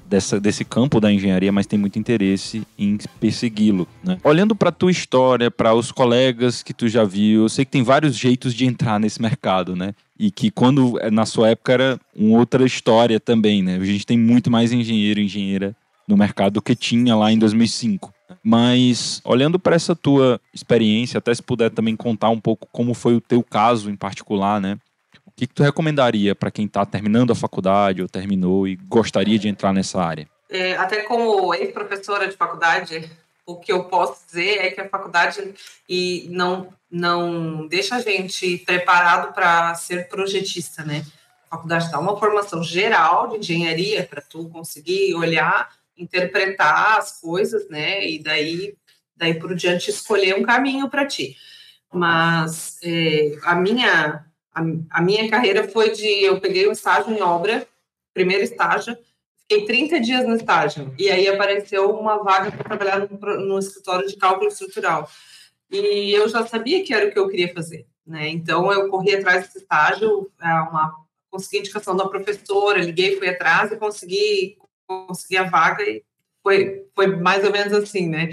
dessa, 0.09 0.39
desse 0.39 0.63
campo 0.63 0.99
da 0.99 1.11
engenharia, 1.11 1.51
mas 1.51 1.65
tem 1.65 1.77
muito 1.77 1.99
interesse 1.99 2.63
em 2.77 2.97
persegui-lo. 3.19 3.87
Né? 4.03 4.17
Olhando 4.23 4.55
para 4.55 4.71
tua 4.71 4.91
história, 4.91 5.51
para 5.51 5.73
os 5.73 5.91
colegas 5.91 6.63
que 6.63 6.73
tu 6.73 6.87
já 6.87 7.03
viu, 7.03 7.43
eu 7.43 7.49
sei 7.49 7.65
que 7.65 7.71
tem 7.71 7.83
vários 7.83 8.15
jeitos 8.15 8.53
de 8.53 8.65
entrar 8.65 8.99
nesse 8.99 9.21
mercado, 9.21 9.75
né? 9.75 9.93
E 10.19 10.31
que 10.31 10.49
quando 10.49 10.99
na 11.11 11.25
sua 11.25 11.49
época 11.49 11.73
era 11.73 11.99
uma 12.15 12.39
outra 12.39 12.65
história 12.65 13.19
também, 13.19 13.61
né? 13.61 13.75
A 13.75 13.85
gente 13.85 14.05
tem 14.05 14.17
muito 14.17 14.49
mais 14.49 14.71
engenheiro 14.71 15.19
e 15.19 15.25
engenheira 15.25 15.75
no 16.07 16.17
mercado 16.17 16.53
do 16.53 16.61
que 16.61 16.75
tinha 16.75 17.15
lá 17.15 17.31
em 17.31 17.37
2005. 17.37 18.13
Mas 18.43 19.21
olhando 19.23 19.59
para 19.59 19.75
essa 19.75 19.95
tua 19.95 20.39
experiência, 20.53 21.17
até 21.17 21.33
se 21.33 21.43
puder 21.43 21.69
também 21.69 21.95
contar 21.95 22.29
um 22.29 22.39
pouco 22.39 22.67
como 22.71 22.93
foi 22.93 23.15
o 23.15 23.21
teu 23.21 23.43
caso 23.43 23.89
em 23.89 23.95
particular, 23.95 24.59
né? 24.59 24.77
Que, 25.37 25.45
que 25.45 25.53
tu 25.53 25.61
recomendaria 25.61 26.33
para 26.33 26.49
quem 26.49 26.65
está 26.65 26.83
terminando 26.83 27.31
a 27.31 27.35
faculdade 27.35 28.01
ou 28.01 28.09
terminou 28.09 28.67
e 28.67 28.75
gostaria 28.75 29.37
de 29.37 29.47
entrar 29.47 29.71
nessa 29.71 30.01
área? 30.01 30.27
É, 30.49 30.75
até 30.75 31.03
como 31.03 31.53
ex-professora 31.53 32.27
de 32.27 32.35
faculdade, 32.35 33.07
o 33.45 33.55
que 33.55 33.71
eu 33.71 33.83
posso 33.83 34.25
dizer 34.25 34.57
é 34.57 34.71
que 34.71 34.81
a 34.81 34.89
faculdade 34.89 35.53
e 35.87 36.27
não 36.31 36.75
não 36.89 37.67
deixa 37.67 37.97
a 37.97 38.01
gente 38.01 38.59
preparado 38.59 39.33
para 39.33 39.75
ser 39.75 40.07
projetista, 40.07 40.83
né? 40.83 41.05
A 41.51 41.55
faculdade 41.55 41.91
dá 41.91 41.99
uma 41.99 42.17
formação 42.17 42.63
geral 42.63 43.29
de 43.29 43.37
engenharia 43.37 44.03
para 44.03 44.21
tu 44.21 44.49
conseguir 44.49 45.13
olhar, 45.13 45.69
interpretar 45.97 46.97
as 46.97 47.19
coisas, 47.19 47.69
né? 47.69 48.07
E 48.07 48.17
daí 48.23 48.75
daí 49.15 49.35
por 49.35 49.53
diante 49.53 49.91
escolher 49.91 50.35
um 50.35 50.43
caminho 50.43 50.89
para 50.89 51.05
ti. 51.05 51.35
Mas 51.93 52.79
é, 52.83 53.37
a 53.43 53.53
minha 53.53 54.25
a, 54.59 54.99
a 54.99 55.01
minha 55.01 55.29
carreira 55.29 55.67
foi 55.67 55.91
de 55.91 56.23
eu 56.23 56.39
peguei 56.39 56.67
um 56.67 56.71
estágio 56.71 57.13
em 57.13 57.21
obra, 57.21 57.67
primeiro 58.13 58.43
estágio 58.43 58.97
Fiquei 59.49 59.65
30 59.65 60.01
dias 60.01 60.27
no 60.27 60.35
estágio. 60.35 60.93
E 60.99 61.09
aí 61.09 61.25
apareceu 61.25 61.89
uma 61.97 62.21
vaga 62.21 62.51
para 62.51 62.65
trabalhar 62.65 63.07
no, 63.09 63.39
no 63.39 63.59
escritório 63.59 64.05
de 64.05 64.17
cálculo 64.17 64.49
estrutural. 64.49 65.09
E 65.71 66.11
eu 66.11 66.27
já 66.27 66.45
sabia 66.45 66.83
que 66.83 66.93
era 66.93 67.07
o 67.07 67.11
que 67.11 67.17
eu 67.17 67.29
queria 67.29 67.53
fazer. 67.53 67.87
Né? 68.05 68.27
Então, 68.27 68.71
eu 68.71 68.89
corri 68.89 69.15
atrás 69.15 69.45
desse 69.45 69.59
estágio, 69.59 70.29
é, 70.41 70.47
uma, 70.47 70.93
consegui 71.29 71.59
indicação 71.59 71.95
da 71.95 72.07
professora, 72.09 72.81
liguei, 72.81 73.17
fui 73.17 73.29
atrás 73.29 73.71
e 73.71 73.77
consegui, 73.77 74.57
consegui 74.85 75.37
a 75.37 75.43
vaga 75.43 75.81
e 75.83 76.03
foi, 76.47 76.85
foi 76.95 77.07
mais 77.07 77.43
ou 77.43 77.51
menos 77.51 77.73
assim, 77.73 78.07
né? 78.07 78.29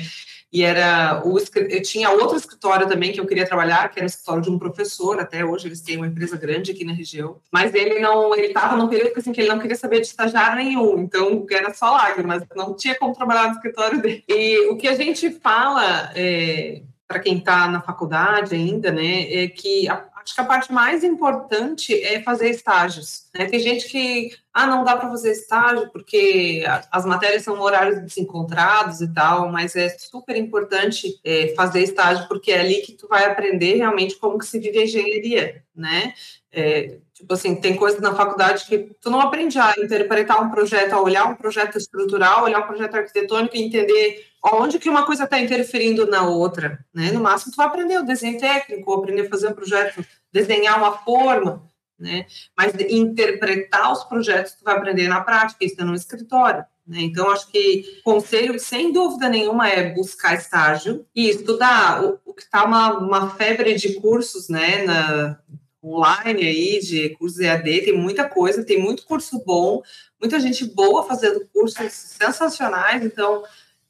E 0.52 0.62
era 0.62 1.20
o 1.24 1.36
eu 1.36 1.82
tinha 1.82 2.10
outro 2.10 2.36
escritório 2.36 2.86
também 2.86 3.10
que 3.10 3.18
eu 3.18 3.26
queria 3.26 3.44
trabalhar, 3.44 3.88
que 3.88 3.98
era 3.98 4.06
o 4.06 4.06
escritório 4.06 4.40
de 4.40 4.50
um 4.50 4.56
professor, 4.56 5.18
até 5.18 5.44
hoje 5.44 5.66
eles 5.66 5.80
têm 5.80 5.96
uma 5.96 6.06
empresa 6.06 6.36
grande 6.36 6.70
aqui 6.70 6.84
na 6.84 6.92
região, 6.92 7.40
mas 7.50 7.74
ele 7.74 7.98
não, 7.98 8.32
ele 8.36 8.46
estava 8.46 8.76
num 8.76 8.86
período 8.86 9.14
assim 9.16 9.32
que 9.32 9.40
ele 9.40 9.48
não 9.48 9.58
queria 9.58 9.74
saber 9.74 10.00
de 10.00 10.06
estagiário 10.06 10.64
nenhum, 10.64 11.00
então 11.00 11.44
era 11.50 11.74
só 11.74 11.90
lágrimas, 11.90 12.44
não 12.54 12.76
tinha 12.76 12.94
como 12.94 13.16
trabalhar 13.16 13.48
no 13.48 13.54
escritório 13.54 14.00
dele. 14.00 14.22
E 14.28 14.68
o 14.68 14.76
que 14.76 14.86
a 14.86 14.94
gente 14.94 15.28
fala 15.32 16.12
é, 16.14 16.82
para 17.08 17.18
quem 17.18 17.38
está 17.38 17.66
na 17.66 17.80
faculdade 17.80 18.54
ainda, 18.54 18.92
né, 18.92 19.22
é 19.34 19.48
que 19.48 19.88
a, 19.88 20.04
acho 20.24 20.34
que 20.34 20.40
a 20.40 20.44
parte 20.44 20.72
mais 20.72 21.04
importante 21.04 21.94
é 22.02 22.22
fazer 22.22 22.48
estágios. 22.48 23.26
Né? 23.34 23.44
Tem 23.44 23.60
gente 23.60 23.86
que, 23.88 24.30
ah, 24.52 24.66
não 24.66 24.82
dá 24.82 24.96
para 24.96 25.10
fazer 25.10 25.32
estágio 25.32 25.90
porque 25.92 26.64
as 26.90 27.04
matérias 27.04 27.42
são 27.42 27.60
horários 27.60 28.00
desencontrados 28.00 29.02
e 29.02 29.12
tal, 29.12 29.52
mas 29.52 29.76
é 29.76 29.90
super 29.90 30.34
importante 30.36 31.20
é, 31.22 31.52
fazer 31.54 31.82
estágio 31.82 32.26
porque 32.26 32.50
é 32.50 32.60
ali 32.60 32.76
que 32.76 32.92
tu 32.92 33.06
vai 33.06 33.26
aprender 33.26 33.74
realmente 33.74 34.16
como 34.16 34.38
que 34.38 34.46
se 34.46 34.58
vive 34.58 34.78
a 34.78 34.84
engenharia, 34.84 35.62
né? 35.76 36.14
É, 36.50 36.98
tipo 37.12 37.34
assim, 37.34 37.56
tem 37.56 37.74
coisas 37.74 38.00
na 38.00 38.14
faculdade 38.14 38.64
que 38.64 38.78
tu 39.00 39.10
não 39.10 39.20
aprende 39.20 39.58
a 39.58 39.74
interpretar 39.76 40.40
um 40.40 40.50
projeto, 40.50 40.92
a 40.92 41.02
olhar 41.02 41.26
um 41.26 41.34
projeto 41.34 41.76
estrutural, 41.76 42.44
olhar 42.44 42.60
um 42.60 42.66
projeto 42.66 42.94
arquitetônico 42.94 43.56
e 43.56 43.62
entender 43.62 44.24
onde 44.52 44.78
que 44.78 44.90
uma 44.90 45.06
coisa 45.06 45.24
está 45.24 45.38
interferindo 45.38 46.06
na 46.06 46.28
outra, 46.28 46.84
né? 46.92 47.10
No 47.12 47.20
máximo, 47.20 47.52
tu 47.52 47.56
vai 47.56 47.66
aprender 47.66 47.98
o 47.98 48.04
desenho 48.04 48.38
técnico, 48.38 48.92
aprender 48.92 49.22
a 49.22 49.30
fazer 49.30 49.48
um 49.48 49.54
projeto, 49.54 50.04
desenhar 50.32 50.76
uma 50.76 50.98
forma, 50.98 51.64
né? 51.98 52.26
Mas 52.56 52.74
interpretar 52.90 53.92
os 53.92 54.04
projetos 54.04 54.52
tu 54.52 54.64
vai 54.64 54.76
aprender 54.76 55.08
na 55.08 55.20
prática, 55.22 55.64
isso 55.64 55.80
é 55.80 55.84
no 55.84 55.94
escritório. 55.94 56.64
Né? 56.86 56.98
Então, 57.00 57.30
acho 57.30 57.50
que 57.50 58.00
conselho, 58.04 58.60
sem 58.60 58.92
dúvida 58.92 59.28
nenhuma, 59.28 59.68
é 59.68 59.94
buscar 59.94 60.34
estágio 60.34 61.06
e 61.14 61.30
estudar. 61.30 62.04
O, 62.04 62.20
o 62.26 62.34
que 62.34 62.42
está 62.42 62.64
uma, 62.64 62.98
uma 62.98 63.30
febre 63.30 63.74
de 63.74 63.94
cursos, 63.94 64.50
né, 64.50 64.84
na, 64.84 65.38
online 65.82 66.44
aí, 66.44 66.80
de 66.80 67.10
cursos 67.10 67.40
EAD, 67.40 67.82
tem 67.82 67.96
muita 67.96 68.28
coisa, 68.28 68.64
tem 68.64 68.80
muito 68.80 69.04
curso 69.04 69.42
bom, 69.44 69.82
muita 70.20 70.40
gente 70.40 70.64
boa 70.64 71.06
fazendo 71.06 71.46
cursos 71.52 71.92
sensacionais, 71.92 73.04
então 73.04 73.42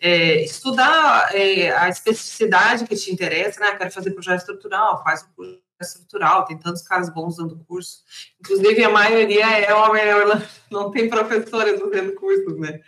é, 0.05 0.45
estudar 0.45 1.35
é, 1.35 1.71
a 1.71 1.89
especificidade 1.89 2.85
que 2.85 2.95
te 2.95 3.11
interessa, 3.11 3.59
né? 3.59 3.75
Quero 3.75 3.91
fazer 3.91 4.11
projeto 4.11 4.41
estrutural, 4.41 5.03
faz 5.03 5.23
o 5.23 5.35
curso 5.35 5.65
estrutural, 5.81 6.45
tem 6.45 6.59
tantos 6.59 6.83
caras 6.83 7.09
bons 7.09 7.39
dando 7.39 7.57
curso. 7.65 8.03
Inclusive, 8.39 8.85
a 8.85 8.91
maioria 8.91 9.47
é 9.61 9.73
homem, 9.73 10.03
não 10.71 10.91
tem 10.91 11.09
professores 11.09 11.81
fazendo 11.81 12.15
cursos, 12.17 12.59
né? 12.59 12.81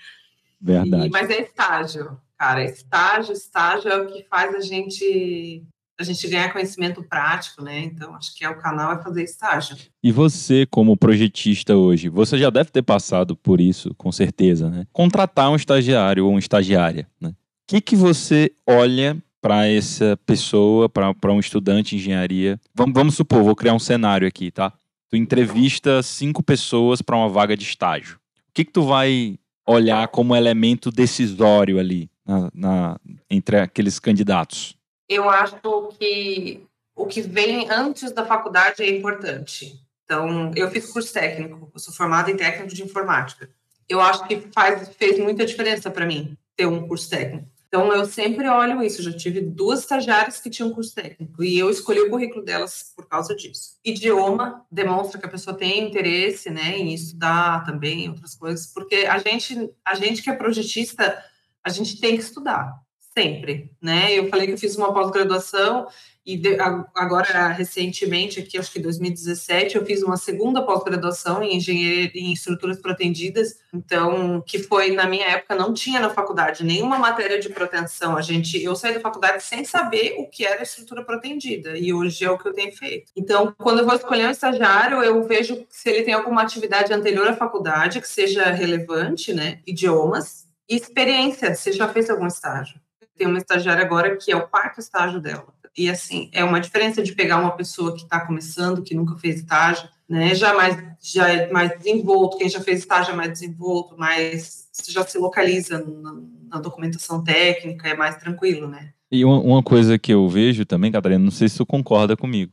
Verdade. 0.61 1.07
E, 1.07 1.11
mas 1.11 1.31
é 1.31 1.41
estágio, 1.41 2.21
cara. 2.39 2.63
Estágio, 2.63 3.33
estágio 3.33 3.91
é 3.91 3.97
o 3.97 4.07
que 4.09 4.23
faz 4.25 4.55
a 4.55 4.61
gente 4.61 5.65
a 5.99 6.05
gente 6.05 6.29
ganhar 6.29 6.53
conhecimento 6.53 7.03
prático, 7.03 7.63
né? 7.63 7.81
Então, 7.81 8.15
acho 8.15 8.35
que 8.37 8.45
é 8.45 8.51
o 8.51 8.59
canal 8.59 8.93
é 8.93 9.03
fazer 9.03 9.25
estágio. 9.25 9.77
E 10.03 10.13
você, 10.13 10.67
como 10.67 10.97
projetista 10.97 11.77
hoje, 11.77 12.09
você 12.09 12.37
já 12.37 12.51
deve 12.51 12.71
ter 12.71 12.83
passado 12.83 13.35
por 13.35 13.61
isso, 13.61 13.95
com 13.97 14.13
certeza, 14.13 14.69
né? 14.69 14.87
Contratar 14.93 15.51
um 15.51 15.57
estagiário 15.57 16.27
ou 16.27 16.33
uma 16.33 16.39
estagiária, 16.39 17.09
né? 17.21 17.31
O 17.31 17.35
que, 17.67 17.81
que 17.81 17.97
você 17.97 18.53
olha 18.67 19.17
para 19.41 19.67
essa 19.67 20.19
pessoa, 20.27 20.89
para 20.89 21.33
um 21.33 21.41
estudante 21.41 21.91
de 21.91 22.03
engenharia? 22.03 22.61
Vamos, 22.75 22.95
vamos 22.95 23.15
supor, 23.15 23.43
vou 23.43 23.57
criar 23.57 23.75
um 23.75 23.79
cenário 23.79 24.29
aqui, 24.29 24.51
tá? 24.51 24.73
Tu 25.09 25.17
entrevista 25.17 26.03
cinco 26.03 26.43
pessoas 26.43 27.01
para 27.01 27.17
uma 27.17 27.29
vaga 27.29 27.57
de 27.57 27.65
estágio. 27.65 28.17
O 28.17 28.53
que, 28.53 28.65
que 28.65 28.73
tu 28.73 28.83
vai 28.83 29.39
olhar 29.67 30.09
como 30.09 30.35
elemento 30.35 30.91
decisório 30.91 31.79
ali 31.79 32.11
na, 32.27 32.51
na, 32.55 33.01
entre 33.31 33.59
aqueles 33.59 33.99
candidatos? 33.99 34.77
Eu 35.09 35.29
acho 35.29 35.57
que 35.99 36.67
o 36.95 37.07
que 37.07 37.21
vem 37.21 37.71
antes 37.71 38.11
da 38.13 38.25
faculdade 38.25 38.83
é 38.83 38.91
importante. 38.91 39.81
Então, 40.05 40.53
eu 40.55 40.71
fiz 40.71 40.91
curso 40.91 41.13
técnico, 41.13 41.71
eu 41.73 41.81
sou 41.81 41.93
formada 41.93 42.31
em 42.31 42.37
técnico 42.37 42.75
de 42.75 42.83
informática. 42.83 43.51
Eu 43.89 44.01
acho 44.01 44.27
que 44.27 44.49
faz, 44.53 44.89
fez 44.97 45.19
muita 45.19 45.45
diferença 45.45 45.91
para 45.91 46.07
mim 46.07 46.37
ter 46.57 46.67
um 46.67 46.87
curso 46.89 47.11
técnico. 47.11 47.49
Então, 47.69 47.93
eu 47.93 48.07
sempre 48.07 48.49
olho 48.49 48.83
isso. 48.83 49.03
Já 49.03 49.13
tive 49.13 49.41
duas 49.41 49.81
estagiárias 49.81 50.41
que 50.41 50.49
tinham 50.49 50.73
curso 50.73 50.95
técnico 50.95 51.45
e 51.45 51.59
eu 51.59 51.69
escolhi 51.69 52.01
o 52.01 52.09
currículo 52.09 52.45
delas 52.45 52.93
por 52.97 53.07
causa 53.07 53.35
disso. 53.35 53.77
Idioma 53.85 54.65
demonstra 54.71 55.21
que 55.21 55.27
a 55.27 55.31
pessoa 55.31 55.57
tem 55.57 55.87
interesse 55.87 56.49
né, 56.49 56.79
em 56.79 56.95
estudar 56.95 57.65
também, 57.67 58.09
outras 58.09 58.35
coisas, 58.35 58.73
porque 58.73 59.07
a 59.07 59.19
gente, 59.19 59.71
a 59.85 59.95
gente 59.95 60.23
que 60.23 60.31
é 60.31 60.35
projetista, 60.35 61.23
a 61.63 61.69
gente 61.69 62.01
tem 62.01 62.17
que 62.17 62.23
estudar 62.23 62.86
sempre, 63.17 63.71
né? 63.81 64.13
Eu 64.13 64.29
falei 64.29 64.47
que 64.47 64.53
eu 64.53 64.59
fiz 64.59 64.77
uma 64.77 64.93
pós-graduação 64.93 65.87
e 66.27 66.37
de, 66.37 66.59
agora 66.95 67.49
recentemente, 67.49 68.41
aqui 68.41 68.59
acho 68.59 68.73
que 68.73 68.81
2017, 68.81 69.77
eu 69.77 69.87
fiz 69.87 70.03
uma 70.03 70.17
segunda 70.17 70.61
pós-graduação 70.61 71.43
em 71.43 71.57
engenharia 71.57 72.11
em 72.15 72.33
estruturas 72.33 72.79
protendidas, 72.79 73.61
então 73.73 74.43
que 74.45 74.59
foi 74.59 74.91
na 74.91 75.07
minha 75.07 75.25
época 75.29 75.55
não 75.55 75.73
tinha 75.73 76.01
na 76.01 76.11
faculdade 76.11 76.65
nenhuma 76.65 76.99
matéria 76.99 77.39
de 77.39 77.49
proteção. 77.49 78.17
A 78.17 78.21
gente, 78.21 78.63
eu 78.63 78.75
saí 78.77 78.93
da 78.93 79.01
faculdade 79.01 79.43
sem 79.43 79.65
saber 79.65 80.17
o 80.19 80.29
que 80.29 80.45
era 80.45 80.63
estrutura 80.63 81.03
protendida 81.03 81.79
e 81.79 81.95
hoje 81.95 82.25
é 82.25 82.31
o 82.31 82.37
que 82.37 82.49
eu 82.49 82.53
tenho 82.53 82.77
feito. 82.77 83.13
Então, 83.17 83.55
quando 83.57 83.79
eu 83.79 83.87
vou 83.87 83.95
escolher 83.95 84.27
um 84.27 84.31
estagiário, 84.31 85.03
eu 85.03 85.23
vejo 85.23 85.65
se 85.71 85.89
ele 85.89 86.03
tem 86.03 86.13
alguma 86.13 86.43
atividade 86.43 86.93
anterior 86.93 87.29
à 87.29 87.37
faculdade 87.37 88.01
que 88.01 88.09
seja 88.09 88.51
relevante, 88.51 89.33
né? 89.33 89.61
Idiomas 89.67 90.45
e 90.69 90.77
experiência, 90.77 91.55
se 91.55 91.73
já 91.73 91.89
fez 91.89 92.11
algum 92.11 92.27
estágio 92.27 92.81
tem 93.17 93.27
uma 93.27 93.39
estagiária 93.39 93.85
agora 93.85 94.17
que 94.17 94.31
é 94.31 94.37
o 94.37 94.47
quarto 94.47 94.81
estágio 94.81 95.21
dela. 95.21 95.47
E 95.77 95.91
assim, 95.91 96.31
é 96.33 96.43
uma 96.43 96.61
diferença 96.61 97.03
de 97.03 97.15
pegar 97.15 97.39
uma 97.39 97.51
pessoa 97.51 97.95
que 97.95 98.03
está 98.03 98.21
começando, 98.21 98.83
que 98.83 98.95
nunca 98.95 99.17
fez 99.17 99.37
estágio, 99.37 99.89
né? 100.09 100.35
Já 100.35 100.55
mais 100.55 100.83
já 101.01 101.29
é 101.29 101.51
mais 101.53 101.77
desenvolto, 101.79 102.39
quem 102.39 102.49
já 102.49 102.61
fez 102.61 102.81
estágio 102.81 103.13
é 103.13 103.17
mais 103.17 103.31
desenvolto, 103.31 103.95
mas 103.99 104.69
já 104.89 105.05
se 105.07 105.19
localiza 105.19 105.85
na, 105.85 106.23
na 106.49 106.61
documentação 106.61 107.23
técnica, 107.23 107.89
é 107.89 107.95
mais 107.95 108.17
tranquilo, 108.17 108.69
né? 108.69 108.93
E 109.11 109.25
uma, 109.25 109.39
uma 109.39 109.63
coisa 109.63 109.99
que 109.99 110.13
eu 110.13 110.29
vejo 110.29 110.65
também, 110.65 110.91
Catarina, 110.91 111.23
não 111.23 111.31
sei 111.31 111.49
se 111.49 111.59
tu 111.59 111.67
concorda 111.67 112.17
comigo, 112.17 112.53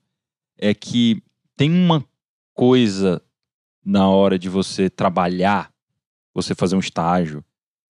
é 0.57 0.73
que 0.73 1.23
tem 1.55 1.71
uma 1.71 2.03
coisa 2.53 3.21
na 3.83 4.07
hora 4.09 4.37
de 4.37 4.49
você 4.49 4.89
trabalhar, 4.89 5.71
você 6.33 6.53
fazer 6.53 6.75
um 6.75 6.79
estágio, 6.79 7.43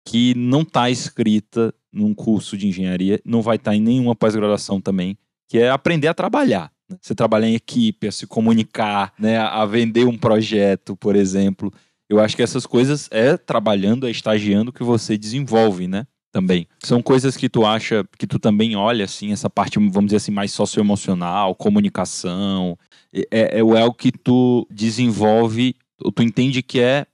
que 0.05 0.33
não 0.35 0.61
está 0.61 0.89
escrita 0.89 1.73
num 1.93 2.13
curso 2.13 2.57
de 2.57 2.67
engenharia, 2.67 3.21
não 3.23 3.41
vai 3.41 3.57
estar 3.57 3.75
em 3.75 3.81
nenhuma 3.81 4.15
pós-graduação 4.15 4.81
também, 4.81 5.17
que 5.47 5.59
é 5.59 5.69
aprender 5.69 6.07
a 6.07 6.13
trabalhar. 6.13 6.71
Né? 6.89 6.97
Você 6.99 7.13
trabalhar 7.13 7.47
em 7.47 7.55
equipe, 7.55 8.07
a 8.07 8.11
se 8.11 8.25
comunicar, 8.25 9.13
né? 9.19 9.37
a 9.37 9.65
vender 9.65 10.05
um 10.05 10.17
projeto, 10.17 10.95
por 10.95 11.15
exemplo. 11.15 11.71
Eu 12.09 12.19
acho 12.19 12.35
que 12.35 12.43
essas 12.43 12.65
coisas 12.65 13.07
é 13.11 13.37
trabalhando, 13.37 14.07
é 14.07 14.11
estagiando 14.11 14.73
que 14.73 14.83
você 14.83 15.17
desenvolve, 15.17 15.87
né? 15.87 16.05
Também. 16.31 16.67
São 16.83 16.99
coisas 16.99 17.37
que 17.37 17.47
tu 17.47 17.63
acha, 17.63 18.03
que 18.17 18.25
tu 18.25 18.39
também 18.39 18.75
olha, 18.75 19.05
assim, 19.05 19.31
essa 19.31 19.51
parte, 19.51 19.77
vamos 19.77 20.05
dizer 20.05 20.17
assim, 20.17 20.31
mais 20.31 20.51
socioemocional, 20.51 21.53
comunicação. 21.53 22.75
É, 23.13 23.27
é, 23.29 23.59
é 23.59 23.61
algo 23.61 23.93
que 23.93 24.11
tu 24.11 24.67
desenvolve, 24.71 25.75
tu 26.15 26.23
entende 26.23 26.63
que 26.63 26.79
é 26.79 27.05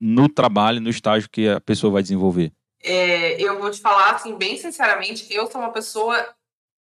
no 0.00 0.26
trabalho, 0.26 0.80
no 0.80 0.88
estágio 0.88 1.28
que 1.30 1.48
a 1.48 1.60
pessoa 1.60 1.92
vai 1.92 2.02
desenvolver. 2.02 2.50
É, 2.82 3.40
eu 3.40 3.58
vou 3.60 3.70
te 3.70 3.80
falar 3.80 4.12
assim, 4.12 4.36
bem 4.36 4.56
sinceramente, 4.56 5.26
eu 5.30 5.50
sou 5.50 5.60
uma 5.60 5.72
pessoa 5.72 6.34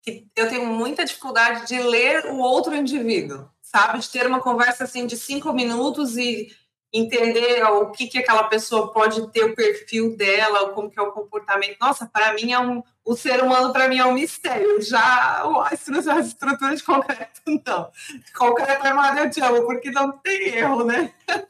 que 0.01 0.27
eu 0.35 0.49
tenho 0.49 0.65
muita 0.65 1.05
dificuldade 1.05 1.67
de 1.67 1.81
ler 1.81 2.25
o 2.27 2.37
outro 2.37 2.75
indivíduo, 2.75 3.49
sabe? 3.61 3.99
De 3.99 4.09
ter 4.09 4.25
uma 4.25 4.39
conversa 4.39 4.85
assim 4.85 5.05
de 5.05 5.17
cinco 5.17 5.51
minutos 5.51 6.17
e 6.17 6.49
entender 6.91 7.63
o 7.63 7.91
que, 7.91 8.07
que 8.07 8.17
aquela 8.17 8.45
pessoa 8.45 8.91
pode 8.91 9.31
ter, 9.31 9.43
o 9.43 9.55
perfil 9.55 10.15
dela, 10.17 10.69
como 10.69 10.89
que 10.89 10.99
é 10.99 11.03
o 11.03 11.11
comportamento. 11.11 11.77
Nossa, 11.79 12.07
para 12.07 12.33
mim 12.33 12.51
é 12.51 12.59
um, 12.59 12.81
o 13.05 13.15
ser 13.15 13.43
humano 13.43 13.71
para 13.71 13.87
mim 13.87 13.99
é 13.99 14.05
um 14.05 14.13
mistério. 14.13 14.81
Já 14.81 15.43
a 15.43 15.73
estrutura, 15.73 16.15
a 16.15 16.19
estrutura 16.19 16.75
de 16.75 16.83
concreto 16.83 17.41
não. 17.65 17.91
Concreto 18.35 18.87
armado 18.87 19.19
eu 19.19 19.29
te 19.29 19.39
amo, 19.41 19.65
porque 19.65 19.91
não 19.91 20.17
tem 20.17 20.55
erro, 20.55 20.83
né? 20.83 21.13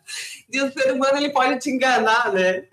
E 0.52 0.60
o 0.62 0.74
ser 0.74 0.94
humano 0.94 1.18
ele 1.18 1.30
pode 1.30 1.60
te 1.60 1.70
enganar, 1.70 2.34
né? 2.34 2.66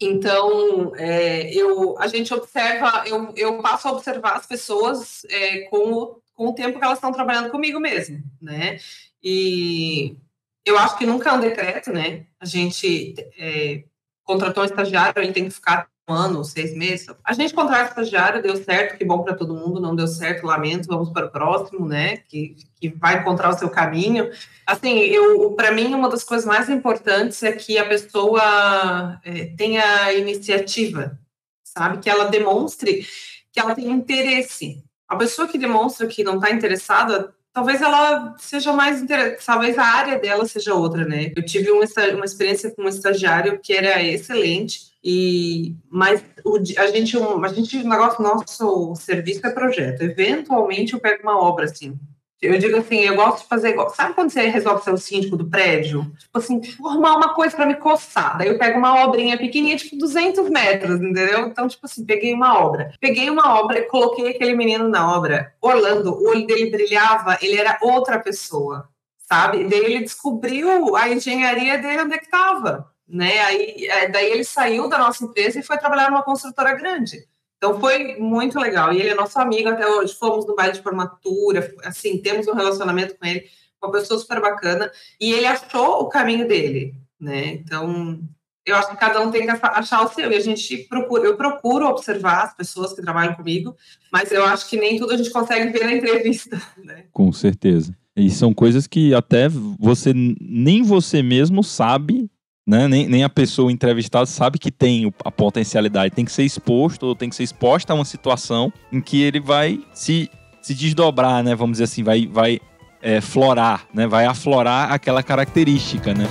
Então, 0.00 0.94
é, 0.96 1.50
eu, 1.54 1.98
a 1.98 2.06
gente 2.06 2.32
observa, 2.34 3.04
eu, 3.06 3.32
eu 3.34 3.62
passo 3.62 3.88
a 3.88 3.92
observar 3.92 4.36
as 4.36 4.46
pessoas 4.46 5.24
é, 5.30 5.60
com, 5.70 5.92
o, 5.92 6.22
com 6.34 6.48
o 6.48 6.54
tempo 6.54 6.78
que 6.78 6.84
elas 6.84 6.98
estão 6.98 7.12
trabalhando 7.12 7.50
comigo 7.50 7.80
mesmo, 7.80 8.22
né? 8.40 8.78
E 9.22 10.16
eu 10.64 10.76
acho 10.78 10.98
que 10.98 11.06
nunca 11.06 11.30
é 11.30 11.32
um 11.32 11.40
decreto, 11.40 11.90
né? 11.92 12.26
A 12.38 12.44
gente 12.44 13.14
é, 13.38 13.84
contratou 14.22 14.62
um 14.62 14.66
estagiário, 14.66 15.22
ele 15.22 15.32
tem 15.32 15.44
que 15.44 15.54
ficar 15.54 15.88
um 16.08 16.14
ano, 16.14 16.44
seis 16.44 16.74
meses. 16.74 17.08
A 17.24 17.32
gente 17.32 17.52
contratou 17.52 17.84
um 17.84 17.88
estagiário, 17.88 18.42
deu 18.42 18.56
certo, 18.56 18.96
que 18.96 19.04
bom 19.04 19.22
para 19.22 19.34
todo 19.34 19.54
mundo, 19.54 19.80
não 19.80 19.96
deu 19.96 20.06
certo, 20.06 20.46
lamento, 20.46 20.86
vamos 20.86 21.10
para 21.10 21.26
o 21.26 21.30
próximo, 21.30 21.86
né? 21.86 22.18
Que, 22.28 22.56
que 22.80 22.88
vai 22.88 23.18
encontrar 23.18 23.50
o 23.50 23.58
seu 23.58 23.68
caminho. 23.68 24.30
Assim, 24.64 24.98
eu, 24.98 25.52
para 25.52 25.72
mim, 25.72 25.94
uma 25.94 26.08
das 26.08 26.22
coisas 26.22 26.46
mais 26.46 26.68
importantes 26.68 27.42
é 27.42 27.52
que 27.52 27.76
a 27.76 27.88
pessoa 27.88 29.20
é, 29.24 29.46
tenha 29.56 30.12
iniciativa, 30.12 31.18
sabe? 31.64 31.98
Que 31.98 32.08
ela 32.08 32.26
demonstre 32.26 33.06
que 33.52 33.58
ela 33.58 33.74
tem 33.74 33.90
interesse. 33.90 34.84
A 35.08 35.16
pessoa 35.16 35.48
que 35.48 35.58
demonstra 35.58 36.06
que 36.06 36.22
não 36.22 36.34
está 36.36 36.50
interessada 36.50 37.34
talvez 37.56 37.80
ela 37.80 38.34
seja 38.36 38.70
mais 38.70 39.00
interessante, 39.00 39.46
talvez 39.46 39.78
a 39.78 39.82
área 39.82 40.18
dela 40.18 40.44
seja 40.44 40.74
outra, 40.74 41.06
né? 41.06 41.32
Eu 41.34 41.42
tive 41.42 41.70
uma, 41.70 41.86
uma 42.14 42.24
experiência 42.26 42.70
com 42.70 42.82
um 42.82 42.88
estagiário 42.88 43.58
que 43.62 43.72
era 43.72 44.02
excelente, 44.02 44.92
e 45.02 45.74
mas 45.88 46.22
o, 46.44 46.58
a 46.58 46.86
gente, 46.88 47.16
a 47.16 47.48
gente, 47.48 47.78
o 47.78 47.88
negócio, 47.88 48.22
nosso 48.22 48.94
serviço 48.96 49.46
é 49.46 49.50
projeto. 49.50 50.02
Eventualmente 50.02 50.92
eu 50.92 51.00
pego 51.00 51.22
uma 51.22 51.40
obra 51.40 51.64
assim, 51.64 51.98
eu 52.40 52.58
digo 52.58 52.76
assim, 52.76 52.96
eu 52.96 53.16
gosto 53.16 53.42
de 53.42 53.48
fazer 53.48 53.70
igual. 53.70 53.88
Sabe 53.90 54.14
quando 54.14 54.30
você 54.30 54.42
resolve 54.42 54.84
ser 54.84 54.92
o 54.92 54.98
síndico 54.98 55.36
do 55.36 55.48
prédio? 55.48 56.04
Tipo 56.18 56.38
assim, 56.38 56.60
vou 56.78 56.90
arrumar 56.90 57.16
uma 57.16 57.34
coisa 57.34 57.56
para 57.56 57.66
me 57.66 57.76
coçar. 57.76 58.36
Daí 58.36 58.48
eu 58.48 58.58
pego 58.58 58.78
uma 58.78 59.04
obrinha 59.04 59.38
pequenininha, 59.38 59.76
tipo 59.76 59.96
200 59.96 60.50
metros, 60.50 61.00
entendeu? 61.00 61.46
Então, 61.46 61.66
tipo 61.66 61.86
assim, 61.86 62.04
peguei 62.04 62.34
uma 62.34 62.58
obra. 62.58 62.92
Peguei 63.00 63.30
uma 63.30 63.58
obra 63.58 63.78
e 63.78 63.84
coloquei 63.84 64.28
aquele 64.28 64.54
menino 64.54 64.86
na 64.88 65.16
obra. 65.16 65.54
Orlando, 65.62 66.12
o 66.12 66.28
olho 66.28 66.46
dele 66.46 66.70
brilhava, 66.70 67.38
ele 67.40 67.56
era 67.56 67.78
outra 67.80 68.18
pessoa, 68.18 68.88
sabe? 69.18 69.64
Daí 69.64 69.84
ele 69.84 70.00
descobriu 70.00 70.94
a 70.94 71.08
engenharia 71.08 71.78
dele 71.78 72.02
onde 72.02 72.14
é 72.14 72.18
que 72.18 72.26
estava, 72.26 72.92
né? 73.08 73.40
Aí, 73.40 73.86
é, 73.88 74.08
daí 74.08 74.30
ele 74.30 74.44
saiu 74.44 74.88
da 74.90 74.98
nossa 74.98 75.24
empresa 75.24 75.58
e 75.58 75.62
foi 75.62 75.78
trabalhar 75.78 76.10
numa 76.10 76.22
construtora 76.22 76.74
grande. 76.74 77.26
Então 77.56 77.80
foi 77.80 78.16
muito 78.16 78.58
legal. 78.58 78.92
E 78.92 79.00
ele 79.00 79.10
é 79.10 79.14
nosso 79.14 79.38
amigo 79.38 79.68
até 79.68 79.86
hoje. 79.86 80.14
Fomos 80.14 80.46
no 80.46 80.54
baile 80.54 80.74
de 80.74 80.82
formatura, 80.82 81.74
assim, 81.84 82.18
temos 82.18 82.46
um 82.46 82.54
relacionamento 82.54 83.16
com 83.16 83.26
ele, 83.26 83.46
uma 83.82 83.90
pessoa 83.90 84.18
super 84.20 84.40
bacana. 84.40 84.90
E 85.20 85.32
ele 85.32 85.46
achou 85.46 86.00
o 86.00 86.08
caminho 86.08 86.46
dele, 86.46 86.94
né? 87.18 87.54
Então, 87.54 88.20
eu 88.66 88.74
acho 88.74 88.90
que 88.90 88.96
cada 88.96 89.20
um 89.20 89.30
tem 89.30 89.46
que 89.46 89.50
achar 89.50 90.04
o 90.04 90.08
seu. 90.08 90.30
E 90.30 90.36
a 90.36 90.40
gente 90.40 90.76
procura, 90.88 91.24
eu 91.24 91.36
procuro 91.36 91.86
observar 91.86 92.44
as 92.44 92.54
pessoas 92.54 92.92
que 92.92 93.00
trabalham 93.00 93.34
comigo, 93.34 93.76
mas 94.12 94.32
eu 94.32 94.44
acho 94.44 94.68
que 94.68 94.76
nem 94.76 94.98
tudo 94.98 95.12
a 95.12 95.16
gente 95.16 95.30
consegue 95.30 95.70
ver 95.70 95.84
na 95.84 95.94
entrevista, 95.94 96.60
né? 96.84 97.04
Com 97.12 97.32
certeza. 97.32 97.96
E 98.16 98.30
são 98.30 98.52
coisas 98.52 98.86
que 98.86 99.14
até 99.14 99.46
você 99.78 100.12
nem 100.14 100.82
você 100.82 101.22
mesmo 101.22 101.62
sabe 101.62 102.30
né? 102.66 102.88
Nem, 102.88 103.06
nem 103.08 103.22
a 103.22 103.28
pessoa 103.28 103.70
entrevistada 103.70 104.26
sabe 104.26 104.58
que 104.58 104.72
tem 104.72 105.12
a 105.24 105.30
potencialidade. 105.30 106.14
Tem 106.14 106.24
que 106.24 106.32
ser 106.32 106.42
exposto, 106.42 107.04
ou 107.04 107.14
tem 107.14 107.28
que 107.28 107.36
ser 107.36 107.44
exposta 107.44 107.92
a 107.92 107.96
uma 107.96 108.04
situação 108.04 108.72
em 108.92 109.00
que 109.00 109.22
ele 109.22 109.38
vai 109.38 109.80
se, 109.94 110.28
se 110.60 110.74
desdobrar, 110.74 111.44
né? 111.44 111.54
Vamos 111.54 111.74
dizer 111.74 111.84
assim, 111.84 112.02
vai, 112.02 112.26
vai 112.26 112.60
é, 113.00 113.20
florar, 113.20 113.86
né? 113.94 114.06
Vai 114.08 114.26
aflorar 114.26 114.92
aquela 114.92 115.22
característica, 115.22 116.12
né? 116.12 116.26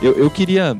Eu, 0.00 0.12
eu 0.14 0.30
queria, 0.30 0.78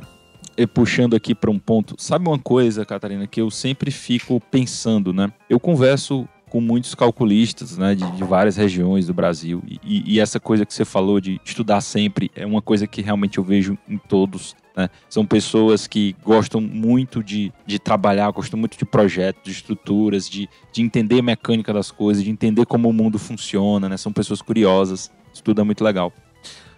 eh, 0.57 0.67
puxando 0.67 1.15
aqui 1.15 1.35
para 1.35 1.51
um 1.51 1.59
ponto, 1.59 1.95
sabe 1.99 2.29
uma 2.29 2.39
coisa, 2.39 2.85
Catarina, 2.85 3.27
que 3.27 3.41
eu 3.41 3.51
sempre 3.51 3.91
fico 3.91 4.39
pensando, 4.51 5.13
né? 5.13 5.33
Eu 5.49 5.59
converso 5.59 6.29
com 6.55 6.61
muitos 6.61 6.95
calculistas 6.95 7.77
né, 7.77 7.97
de, 7.97 8.09
de 8.13 8.23
várias 8.23 8.57
regiões 8.57 9.09
do 9.09 9.13
Brasil. 9.13 9.61
E, 9.67 10.15
e, 10.15 10.21
essa 10.21 10.39
coisa 10.39 10.65
que 10.65 10.73
você 10.73 10.85
falou 10.85 11.21
de 11.21 11.41
estudar 11.45 11.81
sempre 11.81 12.31
é 12.33 12.47
uma 12.47 12.63
coisa 12.63 12.87
que 12.87 13.03
realmente 13.03 13.39
eu 13.39 13.43
vejo 13.43 13.77
em 13.89 13.99
todos. 13.99 14.55
Né? 14.77 14.89
São 15.11 15.27
pessoas 15.27 15.89
que 15.89 16.15
gostam 16.23 16.61
muito 16.61 17.25
de, 17.25 17.53
de 17.67 17.81
trabalhar, 17.81 18.31
gostam 18.31 18.57
muito 18.57 18.79
de 18.79 18.85
projetos, 18.85 19.43
de 19.43 19.51
estruturas, 19.51 20.31
de, 20.31 20.49
de 20.73 20.81
entender 20.81 21.19
a 21.19 21.23
mecânica 21.25 21.73
das 21.73 21.91
coisas, 21.91 22.23
de 22.23 22.31
entender 22.31 22.65
como 22.67 22.89
o 22.89 22.93
mundo 22.93 23.19
funciona. 23.19 23.89
Né? 23.89 23.97
São 23.97 24.13
pessoas 24.13 24.41
curiosas. 24.41 25.11
Isso 25.33 25.43
tudo 25.43 25.61
é 25.61 25.65
muito 25.65 25.83
legal. 25.83 26.13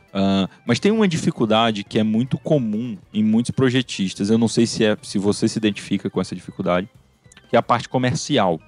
Uh, 0.09 0.49
mas 0.65 0.81
tem 0.81 0.91
uma 0.91 1.07
dificuldade 1.07 1.85
que 1.85 1.99
é 1.99 2.03
muito 2.03 2.39
comum 2.39 2.97
em 3.13 3.23
muitos 3.23 3.51
projetistas. 3.51 4.31
Eu 4.31 4.39
não 4.39 4.49
sei 4.49 4.67
se, 4.67 4.87
é, 4.87 4.97
se 5.03 5.19
você 5.19 5.47
se 5.47 5.59
identifica 5.59 6.09
com 6.09 6.19
essa 6.19 6.35
dificuldade, 6.35 6.89
que 7.51 7.57
é 7.57 7.59
a 7.59 7.63
parte 7.63 7.89
comercial. 7.89 8.59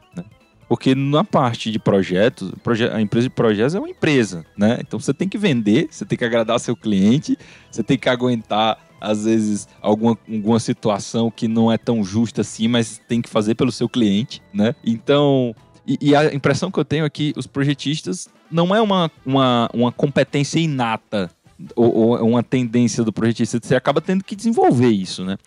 Porque 0.69 0.95
na 0.95 1.25
parte 1.25 1.71
de 1.71 1.79
projetos, 1.79 2.53
a 2.93 3.01
empresa 3.01 3.29
de 3.29 3.35
projetos 3.35 3.75
é 3.75 3.79
uma 3.79 3.89
empresa, 3.89 4.45
né? 4.57 4.79
Então 4.81 5.01
você 5.01 5.15
tem 5.15 5.29
que 5.29 5.39
vender, 5.39 5.89
você 5.91 6.05
tem 6.05 6.19
que 6.19 6.25
agradar 6.25 6.61
seu 6.61 6.77
cliente, 6.77 7.39
você 7.71 7.83
tem 7.83 7.97
que 7.97 8.09
aguentar, 8.09 8.79
às 9.01 9.25
vezes, 9.25 9.67
alguma, 9.81 10.19
alguma 10.29 10.61
situação 10.61 11.31
que 11.31 11.49
não 11.49 11.73
é 11.73 11.79
tão 11.79 12.05
justa 12.05 12.43
assim, 12.43 12.69
mas 12.69 13.01
tem 13.09 13.23
que 13.23 13.31
fazer 13.31 13.55
pelo 13.55 13.73
seu 13.73 13.89
cliente, 13.89 14.43
né? 14.53 14.75
Então, 14.85 15.55
e, 15.87 15.97
e 16.03 16.15
a 16.15 16.35
impressão 16.35 16.71
que 16.71 16.79
eu 16.79 16.85
tenho 16.85 17.07
é 17.07 17.11
que 17.11 17.33
os 17.35 17.47
projetistas 17.47 18.29
não 18.51 18.75
é 18.75 18.81
uma, 18.81 19.11
uma, 19.25 19.71
uma 19.73 19.91
competência 19.91 20.59
inata 20.59 21.31
ou, 21.75 21.95
ou 21.95 22.29
uma 22.29 22.43
tendência 22.43 23.03
do 23.03 23.13
projetista, 23.13 23.59
você 23.63 23.75
acaba 23.75 24.01
tendo 24.01 24.23
que 24.23 24.37
desenvolver 24.37 24.91
isso, 24.91 25.25
né? 25.25 25.39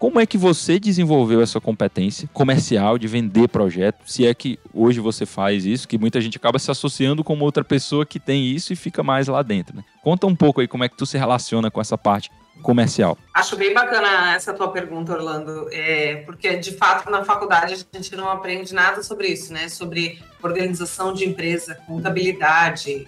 Como 0.00 0.18
é 0.18 0.24
que 0.24 0.38
você 0.38 0.80
desenvolveu 0.80 1.42
essa 1.42 1.60
competência 1.60 2.26
comercial 2.32 2.96
de 2.96 3.06
vender 3.06 3.48
projeto? 3.48 3.98
Se 4.06 4.26
é 4.26 4.32
que 4.32 4.58
hoje 4.72 4.98
você 4.98 5.26
faz 5.26 5.66
isso, 5.66 5.86
que 5.86 5.98
muita 5.98 6.22
gente 6.22 6.38
acaba 6.38 6.58
se 6.58 6.70
associando 6.70 7.22
com 7.22 7.38
outra 7.38 7.62
pessoa 7.62 8.06
que 8.06 8.18
tem 8.18 8.46
isso 8.46 8.72
e 8.72 8.76
fica 8.76 9.02
mais 9.02 9.28
lá 9.28 9.42
dentro. 9.42 9.76
Né? 9.76 9.84
Conta 10.02 10.26
um 10.26 10.34
pouco 10.34 10.62
aí 10.62 10.66
como 10.66 10.84
é 10.84 10.88
que 10.88 10.96
tu 10.96 11.04
se 11.04 11.18
relaciona 11.18 11.70
com 11.70 11.82
essa 11.82 11.98
parte 11.98 12.30
comercial. 12.62 13.16
Acho 13.34 13.56
bem 13.56 13.72
bacana 13.72 14.34
essa 14.34 14.52
tua 14.52 14.68
pergunta, 14.68 15.12
Orlando, 15.12 15.68
é, 15.72 16.16
porque 16.26 16.56
de 16.56 16.76
fato 16.76 17.10
na 17.10 17.24
faculdade 17.24 17.74
a 17.74 17.96
gente 17.96 18.14
não 18.16 18.30
aprende 18.30 18.74
nada 18.74 19.02
sobre 19.02 19.28
isso, 19.28 19.52
né? 19.52 19.68
Sobre 19.68 20.22
organização 20.42 21.12
de 21.12 21.26
empresa, 21.26 21.74
contabilidade. 21.86 23.06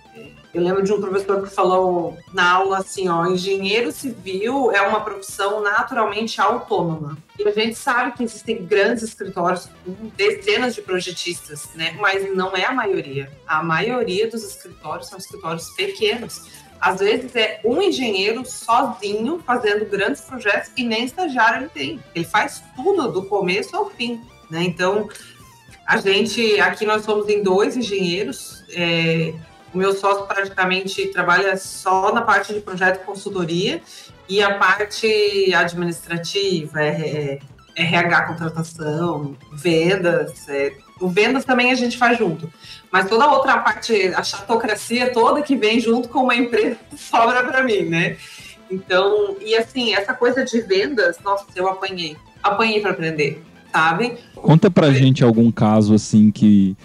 Eu 0.53 0.63
lembro 0.63 0.83
de 0.83 0.93
um 0.93 1.01
professor 1.01 1.43
que 1.43 1.49
falou 1.49 2.19
na 2.33 2.53
aula 2.53 2.79
assim, 2.79 3.09
ó, 3.09 3.25
engenheiro 3.25 3.91
civil 3.91 4.71
é 4.71 4.83
uma 4.83 5.01
profissão 5.01 5.63
naturalmente 5.63 6.39
autônoma. 6.41 7.17
E 7.39 7.49
a 7.49 7.51
gente 7.51 7.75
sabe 7.75 8.13
que 8.13 8.23
existem 8.23 8.63
grandes 8.63 9.03
escritórios 9.03 9.71
com 9.85 10.11
dezenas 10.15 10.75
de 10.75 10.83
projetistas, 10.83 11.71
né? 11.75 11.97
Mas 11.99 12.35
não 12.37 12.55
é 12.55 12.67
a 12.67 12.73
maioria. 12.73 13.31
A 13.47 13.63
maioria 13.63 14.29
dos 14.31 14.45
escritórios 14.45 15.09
são 15.09 15.19
escritórios 15.19 15.71
pequenos 15.71 16.62
às 16.83 16.99
vezes 16.99 17.37
é 17.37 17.61
um 17.65 17.81
engenheiro 17.81 18.45
sozinho 18.45 19.41
fazendo 19.47 19.89
grandes 19.89 20.23
projetos 20.23 20.73
e 20.77 20.83
nem 20.83 21.05
estagiário 21.05 21.63
ele 21.63 21.69
tem. 21.69 22.01
Ele 22.13 22.25
faz 22.25 22.61
tudo 22.75 23.13
do 23.13 23.23
começo 23.27 23.77
ao 23.77 23.89
fim, 23.89 24.21
né? 24.51 24.65
Então, 24.65 25.09
a 25.87 25.99
gente, 25.99 26.61
aqui 26.61 26.85
nós 26.85 27.05
somos 27.05 27.29
em 27.29 27.41
dois 27.41 27.77
engenheiros, 27.77 28.65
é, 28.71 29.33
o 29.73 29.79
meu 29.79 29.95
sócio 29.95 30.27
praticamente 30.27 31.07
trabalha 31.13 31.57
só 31.57 32.13
na 32.13 32.21
parte 32.21 32.53
de 32.53 32.61
projeto 32.61 33.01
e 33.01 33.05
consultoria 33.05 33.81
e 34.29 34.43
a 34.43 34.59
parte 34.59 35.55
administrativa, 35.55 36.83
é, 36.83 37.39
é, 37.77 37.83
RH 37.83 38.23
contratação, 38.23 39.37
vendas, 39.53 40.49
é, 40.49 40.73
o 41.01 41.09
vendas 41.09 41.45
também 41.45 41.71
a 41.71 41.77
gente 41.77 41.97
faz 41.97 42.19
junto. 42.19 42.53
Mas 42.93 43.09
toda 43.09 43.25
a 43.25 43.33
outra 43.33 43.57
parte, 43.59 44.09
a 44.15 44.23
chatocracia 44.23 45.11
toda 45.15 45.41
que 45.41 45.57
vem 45.57 45.81
junto 45.81 46.11
com 46.11 46.25
uma 46.25 46.37
empresa, 46.37 46.77
sobra 46.95 47.43
para 47.43 47.65
mim, 47.65 47.85
né? 47.85 48.19
Então, 48.71 49.37
e 49.41 49.55
assim, 49.57 49.95
essa 49.95 50.13
coisa 50.13 50.45
de 50.45 50.61
vendas, 50.61 51.19
nossa, 51.25 51.47
eu 51.57 51.67
apanhei. 51.67 52.17
Apanhei 52.43 52.81
para 52.81 52.91
aprender, 52.91 53.43
sabe? 53.73 54.19
Conta 54.35 54.71
pra 54.71 54.93
gente 54.93 55.25
algum 55.25 55.51
caso 55.51 55.95
assim 55.95 56.31
que 56.31 56.77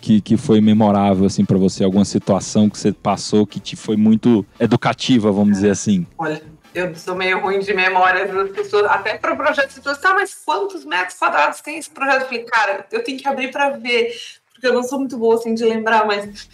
que, 0.00 0.20
que, 0.20 0.36
foi 0.36 0.60
memorável 0.60 1.26
assim 1.26 1.44
para 1.44 1.58
você, 1.58 1.82
alguma 1.82 2.04
situação 2.04 2.70
que 2.70 2.78
você 2.78 2.92
passou 2.92 3.44
que 3.44 3.58
te 3.58 3.74
foi 3.74 3.96
muito 3.96 4.46
educativa, 4.60 5.32
vamos 5.32 5.54
dizer 5.54 5.70
assim. 5.70 6.06
Olha, 6.16 6.40
eu 6.74 6.94
sou 6.94 7.14
meio 7.14 7.40
ruim 7.40 7.58
de 7.58 7.74
memória 7.74 8.26
das 8.26 8.50
pessoas, 8.50 8.84
até 8.86 9.16
para 9.16 9.32
o 9.32 9.36
projeto, 9.36 9.66
as 9.66 9.74
pessoas, 9.74 9.98
tá, 9.98 10.14
mas 10.14 10.34
quantos 10.44 10.84
metros 10.84 11.18
quadrados 11.18 11.60
tem 11.60 11.78
esse 11.78 11.90
projeto? 11.90 12.22
Eu 12.22 12.26
falei, 12.26 12.44
cara, 12.44 12.86
eu 12.92 13.02
tenho 13.02 13.18
que 13.18 13.28
abrir 13.28 13.50
para 13.50 13.70
ver, 13.70 14.14
eu 14.66 14.72
não 14.72 14.82
sou 14.82 14.98
muito 14.98 15.16
boa 15.16 15.34
assim 15.34 15.54
de 15.54 15.64
lembrar, 15.64 16.06
mas 16.06 16.48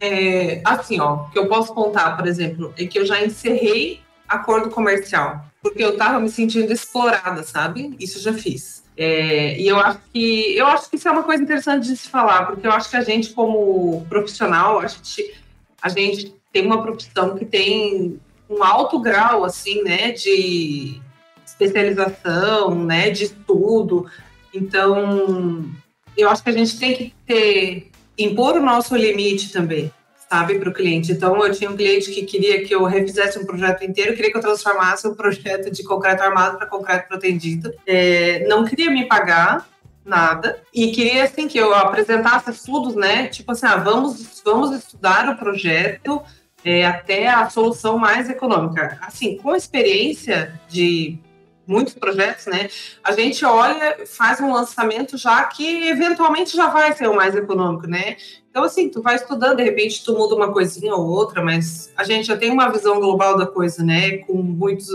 é, 0.00 0.60
assim, 0.64 1.00
ó, 1.00 1.24
que 1.24 1.38
eu 1.38 1.48
posso 1.48 1.72
contar, 1.72 2.16
por 2.16 2.26
exemplo, 2.26 2.72
é 2.78 2.86
que 2.86 2.98
eu 2.98 3.06
já 3.06 3.24
encerrei 3.24 4.00
acordo 4.28 4.70
comercial, 4.70 5.44
porque 5.62 5.82
eu 5.82 5.90
estava 5.90 6.20
me 6.20 6.28
sentindo 6.28 6.72
explorada, 6.72 7.42
sabe? 7.42 7.96
Isso 7.98 8.18
eu 8.18 8.22
já 8.22 8.32
fiz. 8.32 8.84
É, 8.96 9.60
e 9.60 9.68
eu 9.68 9.78
acho 9.78 10.00
que 10.12 10.56
eu 10.56 10.66
acho 10.66 10.88
que 10.88 10.96
isso 10.96 11.06
é 11.06 11.10
uma 11.10 11.22
coisa 11.22 11.42
interessante 11.42 11.86
de 11.86 11.96
se 11.96 12.08
falar, 12.08 12.46
porque 12.46 12.66
eu 12.66 12.72
acho 12.72 12.88
que 12.88 12.96
a 12.96 13.02
gente, 13.02 13.30
como 13.30 14.06
profissional, 14.08 14.80
a 14.80 14.86
gente, 14.86 15.34
a 15.80 15.88
gente 15.88 16.34
tem 16.52 16.64
uma 16.64 16.82
profissão 16.82 17.36
que 17.36 17.44
tem 17.44 18.18
um 18.48 18.62
alto 18.62 18.98
grau 18.98 19.44
assim, 19.44 19.82
né, 19.82 20.12
de 20.12 21.00
especialização, 21.44 22.74
né, 22.74 23.10
de 23.10 23.24
estudo. 23.24 24.06
Então, 24.54 25.70
eu 26.16 26.28
acho 26.28 26.42
que 26.42 26.50
a 26.50 26.52
gente 26.52 26.78
tem 26.78 26.94
que 26.94 27.14
ter 27.26 27.90
impor 28.18 28.56
o 28.56 28.62
nosso 28.62 28.96
limite 28.96 29.52
também, 29.52 29.92
sabe, 30.28 30.58
para 30.58 30.68
o 30.68 30.72
cliente. 30.72 31.12
Então, 31.12 31.44
eu 31.44 31.52
tinha 31.52 31.70
um 31.70 31.76
cliente 31.76 32.10
que 32.10 32.24
queria 32.24 32.64
que 32.64 32.74
eu 32.74 32.84
refizesse 32.84 33.38
um 33.38 33.44
projeto 33.44 33.84
inteiro, 33.84 34.14
queria 34.14 34.30
que 34.30 34.36
eu 34.36 34.42
transformasse 34.42 35.06
um 35.06 35.14
projeto 35.14 35.70
de 35.70 35.82
concreto 35.84 36.22
armado 36.22 36.58
para 36.58 36.66
concreto 36.66 37.08
protendido. 37.08 37.72
É, 37.86 38.46
não 38.48 38.64
queria 38.64 38.90
me 38.90 39.06
pagar 39.06 39.68
nada 40.04 40.60
e 40.72 40.92
queria 40.92 41.24
assim 41.24 41.48
que 41.48 41.58
eu 41.58 41.74
apresentasse 41.74 42.50
estudos, 42.50 42.94
né? 42.94 43.26
Tipo 43.26 43.52
assim, 43.52 43.66
ah, 43.66 43.76
vamos 43.76 44.40
vamos 44.44 44.70
estudar 44.70 45.28
o 45.28 45.36
projeto 45.36 46.22
é, 46.64 46.86
até 46.86 47.28
a 47.28 47.50
solução 47.50 47.98
mais 47.98 48.30
econômica. 48.30 48.98
Assim, 49.00 49.36
com 49.36 49.54
experiência 49.54 50.58
de 50.68 51.18
muitos 51.66 51.94
projetos, 51.94 52.46
né? 52.46 52.68
A 53.02 53.12
gente 53.12 53.44
olha, 53.44 54.06
faz 54.06 54.40
um 54.40 54.52
lançamento 54.52 55.16
já 55.16 55.44
que 55.44 55.88
eventualmente 55.88 56.56
já 56.56 56.68
vai 56.68 56.92
ser 56.94 57.08
o 57.08 57.16
mais 57.16 57.34
econômico, 57.34 57.86
né? 57.86 58.16
Então, 58.50 58.64
assim, 58.64 58.88
tu 58.88 59.02
vai 59.02 59.16
estudando, 59.16 59.56
de 59.56 59.64
repente 59.64 60.04
tu 60.04 60.16
muda 60.16 60.34
uma 60.34 60.52
coisinha 60.52 60.94
ou 60.94 61.06
outra, 61.06 61.42
mas 61.42 61.92
a 61.96 62.04
gente 62.04 62.26
já 62.26 62.36
tem 62.36 62.50
uma 62.50 62.68
visão 62.70 62.98
global 63.00 63.36
da 63.36 63.46
coisa, 63.46 63.84
né? 63.84 64.18
Com 64.18 64.34
muitos 64.34 64.88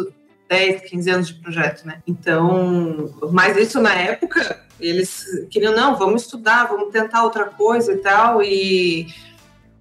10, 0.50 0.90
15 0.90 1.10
anos 1.10 1.28
de 1.28 1.34
projeto, 1.36 1.86
né? 1.86 2.02
Então, 2.08 3.14
mas 3.32 3.58
isso 3.58 3.80
na 3.80 3.94
época, 3.94 4.60
eles 4.80 5.26
queriam, 5.50 5.74
não, 5.74 5.96
vamos 5.96 6.24
estudar, 6.24 6.66
vamos 6.66 6.92
tentar 6.92 7.24
outra 7.24 7.46
coisa 7.46 7.94
e 7.94 7.98
tal, 7.98 8.42
e 8.42 9.08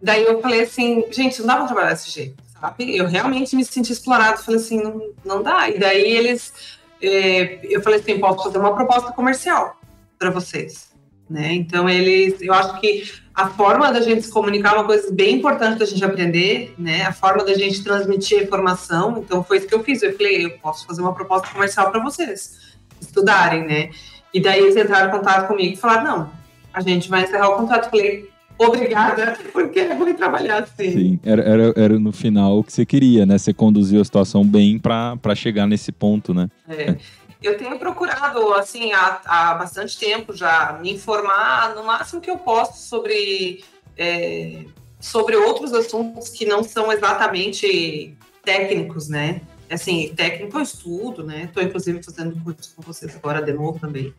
Daí 0.02 0.24
eu 0.24 0.40
falei 0.40 0.62
assim, 0.62 1.04
gente, 1.10 1.40
não 1.40 1.46
dá 1.46 1.56
pra 1.56 1.66
trabalhar 1.66 1.90
desse 1.90 2.10
jeito? 2.10 2.42
Eu 2.78 3.06
realmente 3.06 3.54
me 3.54 3.64
senti 3.64 3.92
explorado, 3.92 4.42
falei 4.42 4.60
assim, 4.60 4.82
não, 4.82 5.12
não 5.24 5.42
dá. 5.42 5.68
E 5.68 5.78
daí 5.78 6.02
eles, 6.02 6.52
é, 7.02 7.60
eu 7.64 7.82
falei 7.82 8.00
assim, 8.00 8.18
posso 8.18 8.44
fazer 8.44 8.58
uma 8.58 8.74
proposta 8.74 9.12
comercial 9.12 9.78
para 10.18 10.30
vocês, 10.30 10.90
né? 11.28 11.52
Então 11.52 11.88
eles, 11.88 12.40
eu 12.40 12.52
acho 12.52 12.80
que 12.80 13.04
a 13.34 13.48
forma 13.48 13.90
da 13.92 14.00
gente 14.00 14.22
se 14.22 14.30
comunicar 14.30 14.74
é 14.74 14.76
uma 14.76 14.84
coisa 14.84 15.10
bem 15.12 15.36
importante 15.36 15.78
da 15.78 15.86
gente 15.86 16.04
aprender, 16.04 16.74
né? 16.78 17.02
A 17.02 17.12
forma 17.12 17.44
da 17.44 17.54
gente 17.54 17.82
transmitir 17.82 18.40
a 18.40 18.42
informação. 18.42 19.18
Então 19.18 19.42
foi 19.42 19.58
isso 19.58 19.66
que 19.66 19.74
eu 19.74 19.82
fiz. 19.82 20.02
Eu 20.02 20.16
falei, 20.16 20.44
eu 20.44 20.58
posso 20.58 20.86
fazer 20.86 21.00
uma 21.00 21.14
proposta 21.14 21.48
comercial 21.48 21.90
para 21.90 22.02
vocês 22.02 22.76
estudarem, 23.00 23.64
né? 23.64 23.90
E 24.32 24.40
daí 24.40 24.60
eles 24.60 24.76
entraram 24.76 25.08
em 25.08 25.18
contato 25.18 25.48
comigo 25.48 25.72
e 25.74 25.76
falaram, 25.76 26.04
não, 26.04 26.32
a 26.72 26.80
gente 26.80 27.08
vai 27.08 27.24
encerrar 27.24 27.48
o 27.48 27.56
contrato. 27.56 27.86
Eu 27.86 27.90
falei, 27.90 28.29
obrigada, 28.66 29.38
porque 29.52 29.80
é 29.80 29.94
ruim 29.94 30.14
trabalhar 30.14 30.62
assim. 30.62 30.92
Sim, 30.92 31.20
era, 31.24 31.42
era, 31.42 31.72
era 31.76 31.98
no 31.98 32.12
final 32.12 32.58
o 32.58 32.64
que 32.64 32.72
você 32.72 32.84
queria, 32.84 33.24
né? 33.24 33.38
Você 33.38 33.52
conduziu 33.52 34.00
a 34.00 34.04
situação 34.04 34.44
bem 34.44 34.78
para 34.78 35.34
chegar 35.34 35.66
nesse 35.66 35.90
ponto, 35.90 36.34
né? 36.34 36.48
É. 36.68 36.96
Eu 37.42 37.56
tenho 37.56 37.78
procurado, 37.78 38.52
assim, 38.52 38.92
há, 38.92 39.20
há 39.24 39.54
bastante 39.54 39.98
tempo 39.98 40.36
já, 40.36 40.78
me 40.80 40.92
informar 40.92 41.74
no 41.74 41.84
máximo 41.84 42.20
que 42.20 42.30
eu 42.30 42.36
posso 42.36 42.86
sobre, 42.86 43.64
é, 43.96 44.64
sobre 45.00 45.36
outros 45.36 45.72
assuntos 45.72 46.28
que 46.28 46.44
não 46.44 46.62
são 46.62 46.92
exatamente 46.92 48.14
técnicos, 48.44 49.08
né? 49.08 49.40
Assim, 49.70 50.12
técnico 50.14 50.58
eu 50.58 50.62
estudo, 50.62 51.24
né? 51.24 51.44
Estou, 51.44 51.62
inclusive, 51.62 52.02
fazendo 52.02 52.38
curso 52.44 52.74
com 52.76 52.82
vocês 52.82 53.16
agora 53.16 53.40
de 53.40 53.54
novo 53.54 53.78
também. 53.78 54.12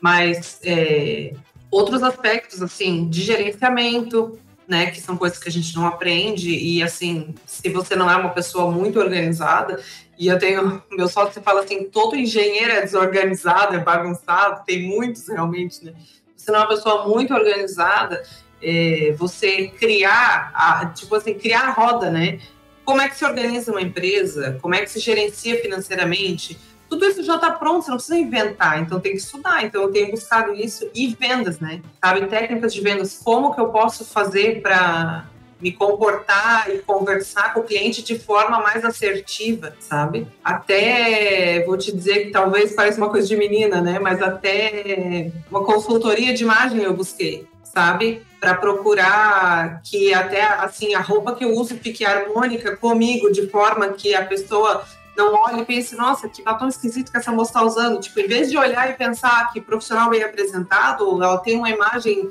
Mas 0.00 0.60
é, 0.62 1.32
outros 1.70 2.02
aspectos, 2.02 2.62
assim, 2.62 3.08
de 3.08 3.22
gerenciamento, 3.22 4.38
né, 4.66 4.90
que 4.90 5.00
são 5.00 5.16
coisas 5.16 5.38
que 5.38 5.48
a 5.48 5.52
gente 5.52 5.74
não 5.74 5.86
aprende, 5.86 6.50
e 6.50 6.82
assim, 6.82 7.34
se 7.46 7.70
você 7.70 7.96
não 7.96 8.10
é 8.10 8.16
uma 8.16 8.30
pessoa 8.30 8.70
muito 8.70 9.00
organizada, 9.00 9.82
e 10.18 10.28
eu 10.28 10.38
tenho, 10.38 10.82
meu 10.92 11.08
sócio 11.08 11.40
fala 11.42 11.62
assim, 11.62 11.84
todo 11.84 12.16
engenheiro 12.16 12.72
é 12.72 12.82
desorganizado, 12.82 13.74
é 13.74 13.78
bagunçado, 13.78 14.64
tem 14.66 14.82
muitos 14.82 15.26
realmente, 15.28 15.84
né, 15.84 15.94
se 16.36 16.44
você 16.44 16.52
não 16.52 16.60
é 16.60 16.62
uma 16.62 16.68
pessoa 16.68 17.08
muito 17.08 17.32
organizada, 17.32 18.22
é, 18.62 19.14
você 19.16 19.68
criar, 19.68 20.50
a, 20.54 20.86
tipo 20.86 21.14
assim, 21.14 21.34
criar 21.34 21.68
a 21.68 21.70
roda, 21.70 22.10
né, 22.10 22.38
como 22.84 23.00
é 23.00 23.08
que 23.08 23.16
se 23.16 23.24
organiza 23.24 23.70
uma 23.70 23.82
empresa, 23.82 24.58
como 24.60 24.74
é 24.74 24.80
que 24.80 24.90
se 24.90 24.98
gerencia 24.98 25.60
financeiramente, 25.60 26.58
tudo 26.88 27.04
isso 27.04 27.22
já 27.22 27.34
está 27.34 27.50
pronto, 27.50 27.84
você 27.84 27.90
não 27.90 27.98
precisa 27.98 28.18
inventar, 28.18 28.80
então 28.80 28.98
tem 28.98 29.12
que 29.12 29.18
estudar. 29.18 29.64
Então 29.64 29.82
eu 29.82 29.92
tenho 29.92 30.10
buscado 30.10 30.54
isso 30.54 30.88
e 30.94 31.08
vendas, 31.08 31.60
né? 31.60 31.82
Sabe, 32.02 32.26
técnicas 32.26 32.72
de 32.72 32.80
vendas, 32.80 33.20
como 33.22 33.54
que 33.54 33.60
eu 33.60 33.68
posso 33.68 34.04
fazer 34.04 34.62
para 34.62 35.26
me 35.60 35.72
comportar 35.72 36.70
e 36.70 36.78
conversar 36.78 37.52
com 37.52 37.60
o 37.60 37.64
cliente 37.64 38.02
de 38.02 38.18
forma 38.18 38.60
mais 38.60 38.84
assertiva, 38.84 39.74
sabe? 39.80 40.26
Até 40.42 41.64
vou 41.66 41.76
te 41.76 41.94
dizer 41.94 42.26
que 42.26 42.30
talvez 42.30 42.72
pareça 42.72 42.98
uma 42.98 43.10
coisa 43.10 43.26
de 43.26 43.36
menina, 43.36 43.80
né? 43.80 43.98
Mas 43.98 44.22
até 44.22 45.32
uma 45.50 45.64
consultoria 45.64 46.32
de 46.32 46.44
imagem 46.44 46.82
eu 46.82 46.94
busquei, 46.94 47.46
sabe? 47.64 48.22
Para 48.40 48.54
procurar 48.54 49.82
que 49.82 50.14
até 50.14 50.42
assim 50.42 50.94
a 50.94 51.00
roupa 51.00 51.34
que 51.34 51.44
eu 51.44 51.50
uso 51.50 51.76
fique 51.76 52.04
harmônica 52.04 52.76
comigo, 52.76 53.32
de 53.32 53.48
forma 53.48 53.88
que 53.88 54.14
a 54.14 54.24
pessoa 54.24 54.84
não 55.18 55.34
olhe 55.34 55.62
e 55.62 55.64
pense, 55.64 55.96
nossa, 55.96 56.28
que 56.28 56.42
batom 56.42 56.68
esquisito 56.68 57.10
que 57.10 57.18
essa 57.18 57.32
moça 57.32 57.50
está 57.50 57.62
usando. 57.62 58.00
Tipo, 58.00 58.20
em 58.20 58.28
vez 58.28 58.48
de 58.48 58.56
olhar 58.56 58.88
e 58.88 58.94
pensar 58.94 59.52
que 59.52 59.60
profissional 59.60 60.08
bem 60.08 60.22
apresentado, 60.22 61.22
ela 61.22 61.38
tem 61.38 61.56
uma 61.56 61.68
imagem 61.68 62.30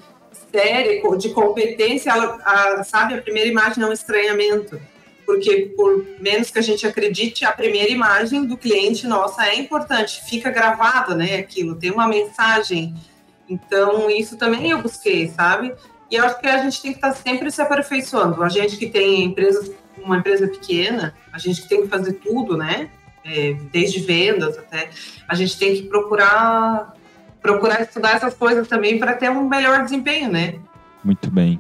séria, 0.50 1.02
de 1.18 1.30
competência, 1.30 2.10
ela, 2.10 2.40
a, 2.44 2.84
sabe, 2.86 3.14
a 3.14 3.22
primeira 3.22 3.50
imagem 3.50 3.84
é 3.84 3.88
um 3.88 3.92
estranhamento. 3.92 4.80
Porque, 5.26 5.74
por 5.76 6.06
menos 6.22 6.50
que 6.50 6.58
a 6.58 6.62
gente 6.62 6.88
acredite, 6.88 7.44
a 7.44 7.52
primeira 7.52 7.92
imagem 7.92 8.46
do 8.46 8.56
cliente 8.56 9.06
nossa 9.06 9.46
é 9.46 9.56
importante, 9.56 10.24
fica 10.24 10.50
gravada, 10.50 11.14
né, 11.14 11.36
aquilo, 11.36 11.76
tem 11.76 11.92
uma 11.92 12.08
mensagem. 12.08 12.96
Então, 13.50 14.10
isso 14.10 14.38
também 14.38 14.72
eu 14.72 14.82
busquei, 14.82 15.28
sabe? 15.28 15.76
E 16.10 16.16
eu 16.16 16.24
acho 16.24 16.40
que 16.40 16.48
a 16.48 16.60
gente 16.60 16.82
tem 16.82 16.92
que 16.94 16.98
estar 17.00 17.14
sempre 17.14 17.52
se 17.52 17.62
aperfeiçoando. 17.62 18.42
A 18.42 18.48
gente 18.48 18.78
que 18.78 18.88
tem 18.88 19.26
empresas 19.26 19.70
uma 20.04 20.18
empresa 20.18 20.48
pequena, 20.48 21.14
a 21.32 21.38
gente 21.38 21.68
tem 21.68 21.82
que 21.82 21.88
fazer 21.88 22.14
tudo, 22.14 22.58
né? 22.58 22.90
É, 23.26 23.54
desde 23.72 24.00
vendas 24.00 24.58
até, 24.58 24.90
a 25.28 25.36
gente 25.36 25.58
tem 25.58 25.76
que 25.76 25.84
procurar 25.84 26.94
procurar 27.42 27.82
estudar 27.82 28.16
essas 28.16 28.34
coisas 28.34 28.68
também 28.68 28.98
para 28.98 29.14
ter 29.14 29.30
um 29.30 29.48
melhor 29.48 29.84
desempenho, 29.84 30.30
né? 30.30 30.56
Muito 31.04 31.30
bem. 31.30 31.60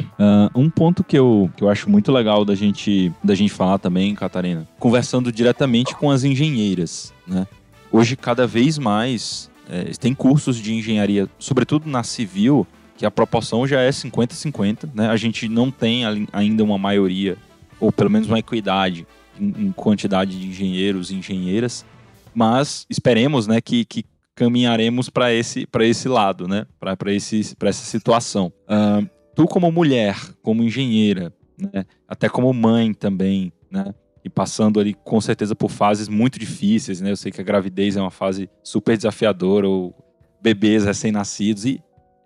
Uh, 0.00 0.50
um 0.54 0.70
ponto 0.70 1.02
que 1.02 1.18
eu, 1.18 1.50
que 1.56 1.62
eu 1.62 1.68
acho 1.68 1.90
muito 1.90 2.12
legal 2.12 2.44
da 2.44 2.54
gente, 2.54 3.12
da 3.22 3.34
gente 3.34 3.52
falar 3.52 3.78
também, 3.78 4.14
Catarina, 4.14 4.68
conversando 4.78 5.32
diretamente 5.32 5.94
com 5.94 6.10
as 6.10 6.24
engenheiras, 6.24 7.12
né? 7.26 7.46
Hoje, 7.90 8.16
cada 8.16 8.46
vez 8.46 8.78
mais, 8.78 9.50
é, 9.68 9.84
tem 9.98 10.14
cursos 10.14 10.56
de 10.56 10.74
engenharia, 10.74 11.28
sobretudo 11.38 11.88
na 11.88 12.02
civil, 12.02 12.66
que 12.96 13.06
a 13.06 13.10
proporção 13.10 13.66
já 13.66 13.80
é 13.80 13.90
50-50, 13.90 14.90
né? 14.94 15.08
A 15.08 15.16
gente 15.16 15.48
não 15.48 15.70
tem 15.70 16.02
ainda 16.32 16.62
uma 16.62 16.76
maioria 16.76 17.36
ou 17.80 17.92
pelo 17.92 18.10
menos 18.10 18.28
uma 18.28 18.38
equidade 18.38 19.06
em, 19.38 19.66
em 19.66 19.72
quantidade 19.72 20.38
de 20.38 20.48
engenheiros 20.48 21.10
e 21.10 21.16
engenheiras, 21.16 21.84
mas 22.34 22.86
esperemos 22.88 23.46
né, 23.46 23.60
que, 23.60 23.84
que 23.84 24.04
caminharemos 24.34 25.08
para 25.08 25.32
esse, 25.32 25.66
esse 25.80 26.08
lado, 26.08 26.46
né, 26.46 26.66
para 26.78 26.96
essa 27.12 27.84
situação. 27.84 28.52
Uh, 28.68 29.08
tu, 29.34 29.46
como 29.46 29.70
mulher, 29.72 30.16
como 30.42 30.62
engenheira, 30.62 31.32
né, 31.58 31.84
até 32.06 32.28
como 32.28 32.52
mãe 32.52 32.94
também, 32.94 33.52
né, 33.70 33.94
e 34.24 34.30
passando 34.30 34.78
ali 34.78 34.94
com 34.94 35.20
certeza 35.20 35.54
por 35.54 35.70
fases 35.70 36.08
muito 36.08 36.38
difíceis, 36.38 37.00
né? 37.00 37.10
Eu 37.10 37.16
sei 37.16 37.32
que 37.32 37.40
a 37.40 37.44
gravidez 37.44 37.96
é 37.96 38.00
uma 38.00 38.10
fase 38.10 38.50
super 38.62 38.96
desafiadora, 38.96 39.68
ou 39.68 39.94
bebês 40.40 40.84
recém-nascidos, 40.84 41.64
e 41.64 41.82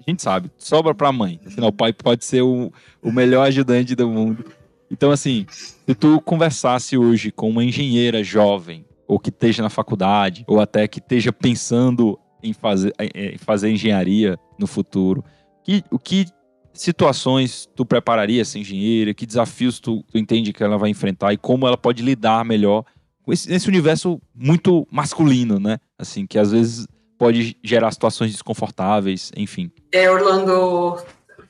a 0.07 0.11
gente 0.11 0.23
sabe, 0.23 0.51
sobra 0.57 0.95
para 0.95 1.09
a 1.09 1.13
mãe. 1.13 1.41
Afinal, 1.47 1.69
o 1.71 1.73
pai 1.73 1.93
pode 1.93 2.25
ser 2.25 2.43
o, 2.43 2.73
o 3.01 3.13
melhor 3.13 3.47
ajudante 3.47 3.95
do 3.95 4.09
mundo. 4.09 4.45
Então, 4.93 5.11
assim, 5.11 5.47
se 5.49 5.95
tu 5.95 6.21
conversasse 6.21 6.99
hoje 6.99 7.33
com 7.33 7.49
uma 7.49 7.65
engenheira 7.65 8.23
jovem, 8.23 8.85
ou 9.09 9.19
que 9.19 9.31
esteja 9.31 9.63
na 9.63 9.71
faculdade, 9.71 10.45
ou 10.47 10.61
até 10.61 10.87
que 10.87 10.99
esteja 10.99 11.33
pensando 11.33 12.19
em 12.43 12.53
fazer, 12.53 12.93
em 13.15 13.39
fazer 13.39 13.71
engenharia 13.71 14.39
no 14.59 14.67
futuro, 14.67 15.25
que, 15.65 15.83
o 15.91 15.99
que 15.99 16.27
situações 16.75 17.67
tu 17.75 17.87
prepararia 17.87 18.43
essa 18.43 18.59
engenheira? 18.59 19.15
Que 19.15 19.25
desafios 19.25 19.81
tu, 19.81 20.05
tu 20.11 20.19
entende 20.19 20.53
que 20.53 20.63
ela 20.63 20.77
vai 20.77 20.91
enfrentar 20.91 21.33
e 21.33 21.39
como 21.39 21.67
ela 21.67 21.77
pode 21.77 22.03
lidar 22.03 22.45
melhor 22.45 22.85
nesse 23.27 23.69
universo 23.69 24.21
muito 24.35 24.87
masculino, 24.91 25.59
né? 25.59 25.79
Assim, 25.99 26.27
que 26.27 26.39
às 26.39 26.53
vezes 26.53 26.87
pode 27.19 27.57
gerar 27.63 27.91
situações 27.93 28.33
desconfortáveis, 28.33 29.31
enfim. 29.37 29.71
É, 29.93 30.11
Orlando, 30.11 30.99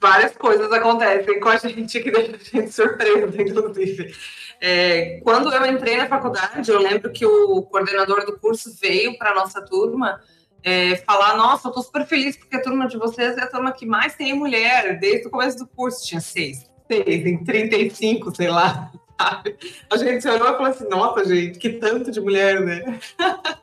várias 0.03 0.37
coisas 0.37 0.71
acontecem 0.73 1.39
com 1.39 1.49
a 1.49 1.57
gente 1.57 2.01
que 2.01 2.11
deixa 2.11 2.33
a 2.35 2.57
gente 2.57 2.73
surpresa, 2.73 3.41
inclusive. 3.41 4.13
É, 4.61 5.21
quando 5.23 5.53
eu 5.53 5.65
entrei 5.67 5.97
na 5.97 6.09
faculdade, 6.09 6.69
eu 6.71 6.81
lembro 6.81 7.11
que 7.13 7.25
o 7.25 7.63
coordenador 7.63 8.27
do 8.27 8.39
curso 8.39 8.77
veio 8.81 9.17
para 9.17 9.35
nossa 9.35 9.63
turma 9.63 10.21
é, 10.63 10.97
falar: 10.97 11.37
Nossa, 11.37 11.69
eu 11.69 11.71
estou 11.71 11.85
super 11.85 12.05
feliz 12.05 12.37
porque 12.37 12.57
a 12.57 12.63
turma 12.63 12.89
de 12.89 12.99
vocês 12.99 13.39
é 13.39 13.43
a 13.43 13.47
turma 13.47 13.73
que 13.73 13.87
mais 13.87 14.17
tem 14.17 14.35
mulher, 14.35 14.99
desde 14.99 15.29
o 15.29 15.31
começo 15.31 15.59
do 15.59 15.67
curso 15.67 16.05
tinha 16.05 16.21
seis, 16.21 16.69
seis, 16.91 17.27
em 17.27 17.43
35, 17.45 18.35
sei 18.35 18.49
lá. 18.49 18.91
Sabe? 19.21 19.57
A 19.89 19.97
gente 19.97 20.21
se 20.21 20.29
olhou 20.29 20.49
e 20.49 20.53
falou 20.53 20.67
assim: 20.67 20.89
Nossa, 20.89 21.25
gente, 21.25 21.59
que 21.59 21.71
tanto 21.71 22.11
de 22.11 22.21
mulher, 22.21 22.61
né? 22.61 22.99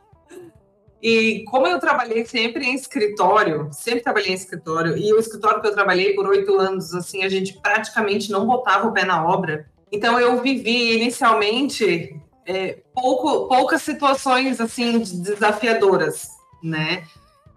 E 1.01 1.43
como 1.45 1.65
eu 1.65 1.79
trabalhei 1.79 2.25
sempre 2.25 2.65
em 2.65 2.75
escritório, 2.75 3.69
sempre 3.71 4.01
trabalhei 4.01 4.31
em 4.31 4.35
escritório, 4.35 4.97
e 4.97 5.13
o 5.13 5.19
escritório 5.19 5.61
que 5.61 5.67
eu 5.67 5.73
trabalhei 5.73 6.13
por 6.13 6.27
oito 6.27 6.57
anos, 6.57 6.93
assim, 6.93 7.23
a 7.23 7.29
gente 7.29 7.53
praticamente 7.61 8.31
não 8.31 8.45
botava 8.45 8.87
o 8.87 8.91
pé 8.91 9.05
na 9.05 9.25
obra. 9.25 9.65
Então 9.91 10.19
eu 10.19 10.41
vivi 10.41 10.95
inicialmente 10.95 12.15
é, 12.45 12.79
pouco, 12.93 13.47
poucas 13.47 13.81
situações 13.81 14.59
assim 14.59 14.99
desafiadoras, 14.99 16.29
né? 16.63 17.03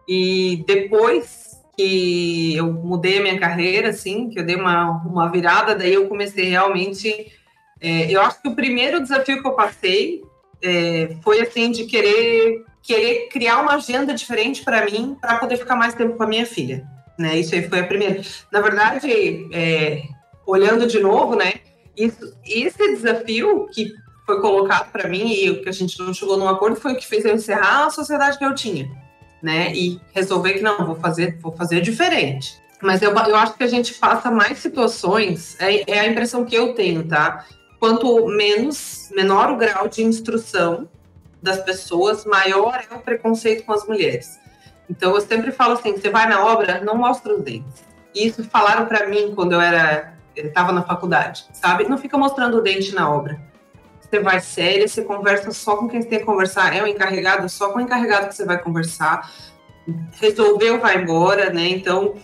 E 0.09 0.65
depois 0.67 1.53
que 1.77 2.55
eu 2.55 2.73
mudei 2.73 3.19
a 3.19 3.23
minha 3.23 3.41
carreira, 3.41 3.89
assim, 3.89 4.29
que 4.29 4.39
eu 4.39 4.45
dei 4.45 4.57
uma, 4.57 5.03
uma 5.05 5.31
virada, 5.31 5.75
daí 5.75 5.95
eu 5.95 6.09
comecei 6.09 6.45
realmente. 6.45 7.33
É, 7.81 8.11
eu 8.11 8.21
acho 8.21 8.41
que 8.41 8.49
o 8.49 8.55
primeiro 8.55 9.03
desafio 9.03 9.43
que 9.43 9.49
eu 9.49 9.55
passei 9.55 10.23
é, 10.63 11.17
foi 11.23 11.41
assim 11.41 11.71
de 11.71 11.85
querer 11.85 12.65
querer 12.83 13.29
criar 13.29 13.61
uma 13.61 13.75
agenda 13.75 14.13
diferente 14.13 14.63
para 14.63 14.85
mim 14.85 15.17
para 15.21 15.39
poder 15.39 15.57
ficar 15.57 15.77
mais 15.77 15.95
tempo 15.95 16.17
com 16.17 16.23
a 16.23 16.27
minha 16.27 16.45
filha, 16.45 16.85
né? 17.19 17.39
Isso 17.39 17.55
aí 17.55 17.69
foi 17.69 17.81
a 17.81 17.87
primeira. 17.87 18.21
Na 18.51 18.61
verdade, 18.61 19.49
é, 19.53 20.03
olhando 20.47 20.87
de 20.87 20.99
novo, 20.99 21.37
né? 21.37 21.55
Isso, 21.97 22.37
esse 22.45 22.97
desafio 22.97 23.69
que 23.73 23.93
foi 24.27 24.41
colocado 24.41 24.91
para 24.91 25.09
mim 25.09 25.33
e 25.33 25.51
o 25.51 25.63
que 25.63 25.69
a 25.69 25.73
gente 25.73 25.99
não 25.99 26.13
chegou 26.13 26.37
num 26.37 26.49
acordo 26.49 26.77
foi 26.77 26.93
o 26.93 26.97
que 26.97 27.07
fez 27.07 27.25
eu 27.25 27.35
encerrar 27.35 27.87
a 27.87 27.91
sociedade 27.91 28.39
que 28.39 28.45
eu 28.45 28.55
tinha, 28.55 28.91
né? 29.43 29.73
E 29.75 30.01
resolver 30.13 30.55
que 30.55 30.63
não, 30.63 30.85
vou 30.85 30.97
fazer, 30.97 31.39
vou 31.39 31.53
fazer 31.53 31.81
diferente. 31.81 32.61
Mas 32.83 33.01
eu, 33.01 33.13
eu 33.13 33.37
acho 33.37 33.55
que 33.55 33.63
a 33.63 33.69
gente 33.69 33.95
passa 33.95 34.29
mais 34.31 34.59
situações, 34.59 35.57
é, 35.61 35.89
é 35.89 36.01
a 36.01 36.09
impressão 36.09 36.45
que 36.45 36.57
eu 36.57 36.75
tenho, 36.75 37.07
tá? 37.07 37.45
Quanto 37.79 38.27
menos, 38.27 39.09
menor 39.13 39.53
o 39.53 39.57
grau 39.57 39.89
de 39.89 40.03
instrução 40.03 40.89
das 41.43 41.61
pessoas, 41.63 42.25
maior 42.25 42.83
é 42.89 42.95
o 42.95 43.01
preconceito 43.01 43.65
com 43.65 43.73
as 43.73 43.87
mulheres. 43.87 44.39
Então 44.89 45.15
eu 45.15 45.21
sempre 45.21 45.51
falo 45.51 45.75
assim, 45.75 45.93
você 45.93 46.09
vai 46.09 46.29
na 46.29 46.45
obra, 46.45 46.81
não 46.81 46.97
mostra 46.97 47.35
os 47.35 47.43
dentes. 47.43 47.85
E 48.15 48.27
isso 48.27 48.45
falaram 48.45 48.87
para 48.87 49.07
mim 49.09 49.33
quando 49.35 49.53
eu 49.53 49.61
era 49.61 50.13
estava 50.35 50.73
na 50.73 50.83
faculdade, 50.83 51.45
sabe? 51.53 51.85
Não 51.85 51.99
fica 51.99 52.17
mostrando 52.17 52.59
o 52.59 52.63
dente 52.63 52.95
na 52.95 53.11
obra. 53.11 53.41
Você 54.01 54.21
vai 54.21 54.41
séria, 54.41 54.87
você 54.89 55.03
conversa 55.03 55.51
só 55.53 55.77
com 55.77 55.89
quem 55.89 56.01
você 56.01 56.09
tem 56.09 56.19
que 56.21 56.25
conversar. 56.25 56.75
É 56.75 56.83
o 56.83 56.87
encarregado, 56.87 57.49
só 57.49 57.71
com 57.71 57.79
o 57.79 57.83
encarregado 57.83 58.29
que 58.29 58.35
você 58.35 58.45
vai 58.45 58.59
conversar. 58.59 59.31
Resolveu, 60.21 60.81
vai 60.81 61.03
embora, 61.03 61.51
né? 61.51 61.69
Então, 61.69 62.15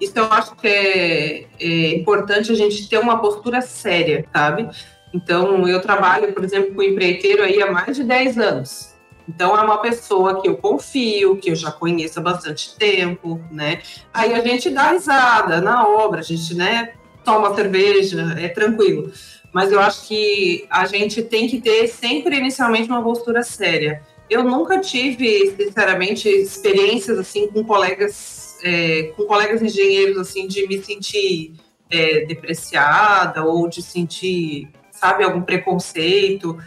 isso 0.00 0.12
eu 0.16 0.32
acho 0.32 0.54
que 0.56 0.68
é, 0.68 1.46
é 1.58 1.96
importante 1.96 2.52
a 2.52 2.54
gente 2.54 2.88
ter 2.88 2.98
uma 2.98 3.18
postura 3.18 3.60
séria, 3.60 4.26
sabe? 4.32 4.68
Então, 5.12 5.66
eu 5.66 5.80
trabalho, 5.80 6.32
por 6.32 6.44
exemplo, 6.44 6.74
com 6.74 6.80
um 6.80 6.84
empreiteiro 6.84 7.42
aí 7.42 7.62
há 7.62 7.70
mais 7.70 7.96
de 7.96 8.04
10 8.04 8.38
anos. 8.38 8.94
Então, 9.28 9.54
é 9.56 9.60
uma 9.60 9.78
pessoa 9.78 10.40
que 10.40 10.48
eu 10.48 10.56
confio, 10.56 11.36
que 11.36 11.50
eu 11.50 11.56
já 11.56 11.70
conheço 11.70 12.18
há 12.18 12.22
bastante 12.22 12.74
tempo, 12.76 13.40
né? 13.50 13.82
Aí 14.12 14.32
a 14.32 14.40
gente 14.40 14.70
dá 14.70 14.92
risada 14.92 15.60
na 15.60 15.86
obra, 15.86 16.20
a 16.20 16.22
gente, 16.22 16.54
né, 16.54 16.94
toma 17.24 17.54
cerveja, 17.54 18.34
é 18.38 18.48
tranquilo. 18.48 19.12
Mas 19.52 19.70
eu 19.70 19.80
acho 19.80 20.06
que 20.06 20.66
a 20.70 20.86
gente 20.86 21.22
tem 21.22 21.46
que 21.46 21.60
ter 21.60 21.88
sempre, 21.88 22.36
inicialmente, 22.36 22.88
uma 22.88 23.02
postura 23.02 23.42
séria. 23.42 24.02
Eu 24.30 24.44
nunca 24.44 24.78
tive, 24.78 25.54
sinceramente, 25.56 26.28
experiências, 26.28 27.18
assim, 27.18 27.48
com 27.48 27.64
colegas, 27.64 28.56
é, 28.62 29.12
com 29.16 29.24
colegas 29.24 29.60
engenheiros, 29.62 30.18
assim, 30.18 30.46
de 30.46 30.66
me 30.66 30.82
sentir 30.82 31.54
é, 31.90 32.26
depreciada 32.26 33.44
ou 33.44 33.68
de 33.68 33.82
sentir 33.82 34.70
sabe, 34.98 35.24
algum 35.24 35.42
preconceito. 35.42 36.58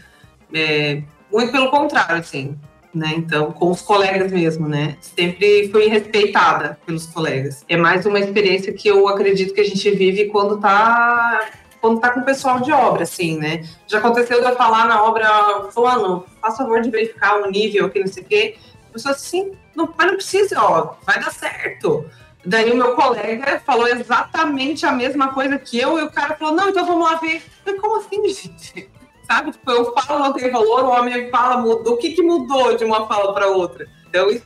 É, 0.54 1.02
muito 1.32 1.52
pelo 1.52 1.70
contrário, 1.70 2.18
assim, 2.18 2.58
né? 2.94 3.14
Então, 3.16 3.52
com 3.52 3.72
os 3.72 3.82
colegas 3.82 4.32
mesmo, 4.32 4.68
né? 4.68 4.98
Sempre 5.02 5.70
fui 5.70 5.88
respeitada 5.88 6.78
pelos 6.86 7.06
colegas. 7.08 7.66
É 7.68 7.78
mais 7.78 8.06
uma 8.06 8.20
experiência 8.20 8.74
que 8.74 8.88
eu 8.88 9.08
acredito 9.08 9.54
que 9.54 9.62
a 9.62 9.66
gente 9.66 9.90
vive 9.92 10.26
quando 10.28 10.60
tá 10.60 11.50
quando 11.80 12.00
tá 12.00 12.12
com 12.12 12.20
o 12.20 12.26
pessoal 12.26 12.60
de 12.60 12.72
obra, 12.72 13.04
assim, 13.04 13.40
né? 13.40 13.64
Já 13.88 13.98
aconteceu 13.98 14.40
de 14.40 14.48
eu 14.48 14.56
falar 14.56 14.86
na 14.86 15.04
obra, 15.04 15.72
fulano, 15.72 16.24
faz 16.40 16.56
favor 16.56 16.80
de 16.80 16.92
verificar 16.92 17.42
o 17.42 17.50
nível 17.50 17.88
aqui, 17.88 18.00
não 18.00 18.08
sei 18.08 18.22
o 18.22 18.26
quê. 18.28 18.56
A 18.90 18.94
pessoa 18.94 19.16
assim, 19.16 19.54
não, 19.76 19.92
mas 19.98 20.08
não 20.08 20.16
precisa, 20.16 20.62
ó, 20.62 20.94
vai 21.04 21.20
dar 21.20 21.32
certo. 21.32 22.06
Daí 22.44 22.72
o 22.72 22.76
meu 22.76 22.96
colega 22.96 23.62
falou 23.66 23.88
exatamente 23.88 24.86
a 24.86 24.92
mesma 24.92 25.32
coisa 25.34 25.60
que 25.60 25.80
eu, 25.80 26.00
e 26.00 26.04
o 26.04 26.12
cara 26.12 26.36
falou, 26.36 26.56
não, 26.56 26.70
então 26.70 26.86
vamos 26.86 27.04
lá 27.04 27.16
ver. 27.16 27.44
Eu, 27.66 27.80
como 27.80 27.98
assim, 27.98 28.28
gente? 28.30 28.90
Sabe? 29.28 29.52
Tipo, 29.52 29.72
eu 29.72 29.94
falo, 29.94 30.20
não 30.20 30.34
tem 30.34 30.50
valor, 30.52 30.84
o 30.84 30.90
homem 30.90 31.30
fala, 31.30 31.58
mudou. 31.58 31.94
O 31.94 31.98
que, 31.98 32.12
que 32.12 32.22
mudou 32.22 32.76
de 32.76 32.84
uma 32.84 33.08
fala 33.08 33.34
para 33.34 33.48
outra? 33.48 33.88
Então, 34.10 34.30
isso, 34.30 34.44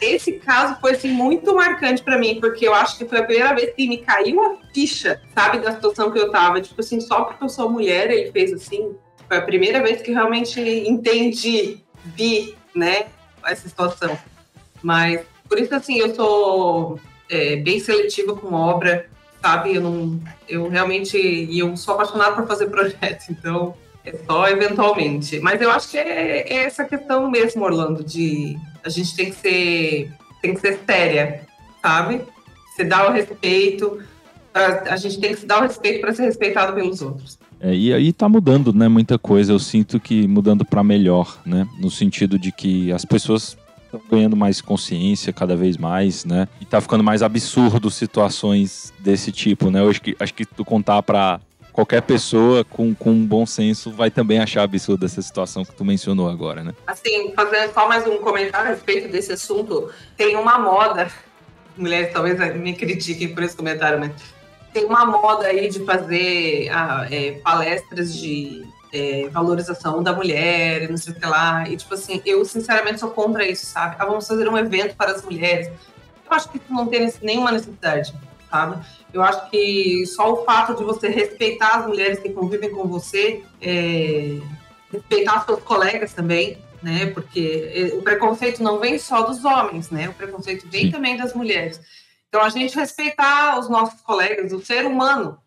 esse 0.00 0.32
caso 0.32 0.80
foi 0.80 0.92
assim, 0.92 1.10
muito 1.10 1.54
marcante 1.54 2.02
para 2.02 2.16
mim, 2.16 2.40
porque 2.40 2.66
eu 2.66 2.72
acho 2.72 2.96
que 2.96 3.04
foi 3.04 3.18
a 3.18 3.22
primeira 3.22 3.54
vez 3.54 3.74
que 3.74 3.86
me 3.86 3.98
caiu 3.98 4.40
a 4.40 4.56
ficha, 4.72 5.20
sabe, 5.34 5.58
da 5.58 5.72
situação 5.72 6.10
que 6.10 6.18
eu 6.18 6.30
tava. 6.30 6.60
Tipo 6.60 6.80
assim, 6.80 6.98
só 6.98 7.24
porque 7.24 7.44
eu 7.44 7.50
sou 7.50 7.68
mulher, 7.68 8.10
ele 8.10 8.32
fez 8.32 8.50
assim. 8.50 8.94
Foi 9.26 9.36
a 9.36 9.42
primeira 9.42 9.82
vez 9.82 10.00
que 10.00 10.10
realmente 10.10 10.58
entendi, 10.58 11.84
vi, 12.02 12.56
né, 12.74 13.08
essa 13.44 13.68
situação. 13.68 14.18
Mas, 14.82 15.20
por 15.46 15.58
isso, 15.58 15.74
assim, 15.74 15.98
eu 15.98 16.14
sou 16.14 16.98
é, 17.30 17.56
bem 17.56 17.78
seletiva 17.80 18.34
com 18.34 18.54
obra, 18.54 19.06
sabe? 19.40 19.74
Eu, 19.74 19.82
não, 19.82 20.20
eu 20.48 20.68
realmente 20.68 21.48
eu 21.52 21.76
sou 21.76 21.94
apaixonada 21.94 22.34
por 22.34 22.46
fazer 22.46 22.66
projetos, 22.70 23.28
então 23.30 23.74
é 24.04 24.16
só 24.26 24.48
eventualmente. 24.48 25.38
Mas 25.40 25.60
eu 25.60 25.70
acho 25.70 25.90
que 25.90 25.98
é, 25.98 26.40
é, 26.40 26.64
essa 26.64 26.84
questão 26.84 27.30
mesmo, 27.30 27.64
Orlando, 27.64 28.02
de 28.02 28.56
a 28.84 28.88
gente 28.88 29.14
tem 29.14 29.30
que 29.30 29.36
ser 29.36 30.12
tem 30.40 30.54
que 30.54 30.60
ser 30.60 30.80
séria, 30.86 31.42
sabe? 31.82 32.22
Se 32.76 32.84
dar 32.84 33.10
o 33.10 33.12
respeito, 33.12 34.00
a, 34.54 34.94
a 34.94 34.96
gente 34.96 35.18
tem 35.18 35.34
que 35.34 35.40
se 35.40 35.46
dar 35.46 35.58
o 35.58 35.62
respeito 35.62 36.00
para 36.00 36.14
ser 36.14 36.22
respeitado 36.22 36.74
pelos 36.74 37.02
outros. 37.02 37.38
É, 37.60 37.74
e 37.74 37.92
aí 37.92 38.12
tá 38.12 38.28
mudando, 38.28 38.72
né, 38.72 38.86
muita 38.86 39.18
coisa. 39.18 39.52
Eu 39.52 39.58
sinto 39.58 39.98
que 39.98 40.28
mudando 40.28 40.64
para 40.64 40.82
melhor, 40.84 41.40
né, 41.44 41.66
no 41.80 41.90
sentido 41.90 42.38
de 42.38 42.52
que 42.52 42.92
as 42.92 43.04
pessoas 43.04 43.56
estão 43.98 44.18
ganhando 44.18 44.36
mais 44.36 44.60
consciência 44.60 45.32
cada 45.32 45.56
vez 45.56 45.76
mais, 45.76 46.24
né? 46.24 46.48
E 46.60 46.64
tá 46.64 46.80
ficando 46.80 47.04
mais 47.04 47.22
absurdo 47.22 47.90
situações 47.90 48.92
desse 48.98 49.30
tipo, 49.30 49.70
né? 49.70 49.80
Eu 49.80 49.90
acho 49.90 50.00
que, 50.00 50.16
acho 50.18 50.34
que 50.34 50.44
tu 50.44 50.64
contar 50.64 51.02
para 51.02 51.40
qualquer 51.78 52.02
pessoa 52.02 52.64
com, 52.64 52.92
com 52.92 53.10
um 53.10 53.24
bom 53.24 53.46
senso 53.46 53.92
vai 53.92 54.10
também 54.10 54.40
achar 54.40 54.64
absurda 54.64 55.06
essa 55.06 55.22
situação 55.22 55.64
que 55.64 55.72
tu 55.72 55.84
mencionou 55.84 56.28
agora, 56.28 56.64
né? 56.64 56.74
Assim, 56.86 57.32
fazendo 57.36 57.72
só 57.72 57.88
mais 57.88 58.04
um 58.06 58.18
comentário 58.18 58.70
a 58.70 58.74
respeito 58.74 59.08
desse 59.12 59.32
assunto, 59.32 59.88
tem 60.16 60.34
uma 60.34 60.58
moda, 60.58 61.08
mulheres 61.76 62.12
talvez 62.12 62.36
me 62.56 62.74
critiquem 62.74 63.32
por 63.32 63.44
esse 63.44 63.56
comentário, 63.56 64.00
mas 64.00 64.10
tem 64.72 64.86
uma 64.86 65.06
moda 65.06 65.46
aí 65.46 65.68
de 65.68 65.84
fazer 65.84 66.68
ah, 66.70 67.06
é, 67.10 67.32
palestras 67.44 68.12
de 68.12 68.66
é, 68.92 69.28
valorização 69.28 70.02
da 70.02 70.12
mulher, 70.12 70.88
não 70.88 70.96
sei 70.96 71.12
o 71.12 71.16
que 71.16 71.26
lá. 71.26 71.68
E, 71.68 71.76
tipo 71.76 71.94
assim, 71.94 72.20
eu 72.24 72.44
sinceramente 72.44 73.00
sou 73.00 73.10
contra 73.10 73.46
isso, 73.46 73.66
sabe? 73.66 73.96
Ah, 73.98 74.04
vamos 74.04 74.26
fazer 74.26 74.48
um 74.48 74.56
evento 74.56 74.96
para 74.96 75.12
as 75.12 75.22
mulheres. 75.22 75.68
Eu 75.68 76.36
acho 76.36 76.48
que 76.50 76.60
não 76.68 76.86
tem 76.86 77.12
nenhuma 77.22 77.52
necessidade, 77.52 78.14
sabe? 78.50 78.84
Eu 79.12 79.22
acho 79.22 79.50
que 79.50 80.04
só 80.06 80.32
o 80.32 80.44
fato 80.44 80.74
de 80.74 80.84
você 80.84 81.08
respeitar 81.08 81.78
as 81.78 81.86
mulheres 81.86 82.18
que 82.18 82.30
convivem 82.30 82.70
com 82.70 82.86
você, 82.86 83.42
é, 83.60 84.38
respeitar 84.92 85.44
seus 85.44 85.62
colegas 85.62 86.12
também, 86.12 86.58
né? 86.82 87.06
Porque 87.06 87.70
é, 87.74 87.96
o 87.96 88.02
preconceito 88.02 88.62
não 88.62 88.78
vem 88.78 88.98
só 88.98 89.22
dos 89.22 89.44
homens, 89.44 89.90
né? 89.90 90.08
O 90.08 90.14
preconceito 90.14 90.68
vem 90.68 90.86
Sim. 90.86 90.90
também 90.90 91.16
das 91.16 91.34
mulheres. 91.34 91.80
Então, 92.28 92.42
a 92.42 92.50
gente 92.50 92.76
respeitar 92.76 93.58
os 93.58 93.68
nossos 93.68 94.00
colegas, 94.02 94.52
o 94.52 94.60
ser 94.60 94.84
humano, 94.84 95.38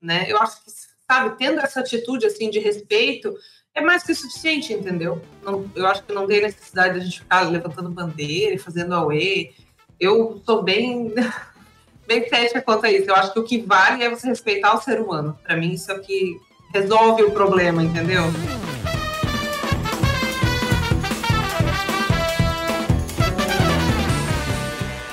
né? 0.00 0.26
Eu 0.28 0.38
acho 0.38 0.62
que 0.62 0.70
sabe, 1.10 1.38
tendo 1.38 1.58
essa 1.60 1.80
atitude 1.80 2.26
assim 2.26 2.50
de 2.50 2.58
respeito, 2.58 3.34
é 3.74 3.80
mais 3.80 4.02
que 4.02 4.14
suficiente, 4.14 4.74
entendeu? 4.74 5.22
Não, 5.42 5.64
eu 5.74 5.86
acho 5.86 6.02
que 6.02 6.12
não 6.12 6.26
tem 6.26 6.42
necessidade 6.42 6.94
de 6.94 7.00
a 7.00 7.04
gente 7.04 7.20
ficar 7.20 7.48
levantando 7.48 7.88
bandeira 7.88 8.54
e 8.54 8.58
fazendo 8.58 8.94
away. 8.94 9.54
Eu 9.98 10.42
sou 10.44 10.62
bem 10.62 11.14
bem 12.06 12.28
cética 12.28 12.60
quanto 12.60 12.84
a 12.84 12.92
isso. 12.92 13.08
Eu 13.08 13.14
acho 13.14 13.32
que 13.32 13.38
o 13.38 13.44
que 13.44 13.58
vale 13.62 14.04
é 14.04 14.10
você 14.10 14.28
respeitar 14.28 14.76
o 14.76 14.82
ser 14.82 15.00
humano. 15.00 15.38
Para 15.42 15.56
mim 15.56 15.72
isso 15.72 15.90
é 15.90 15.94
o 15.94 16.02
que 16.02 16.36
resolve 16.74 17.22
o 17.22 17.30
problema, 17.30 17.82
entendeu? 17.82 18.24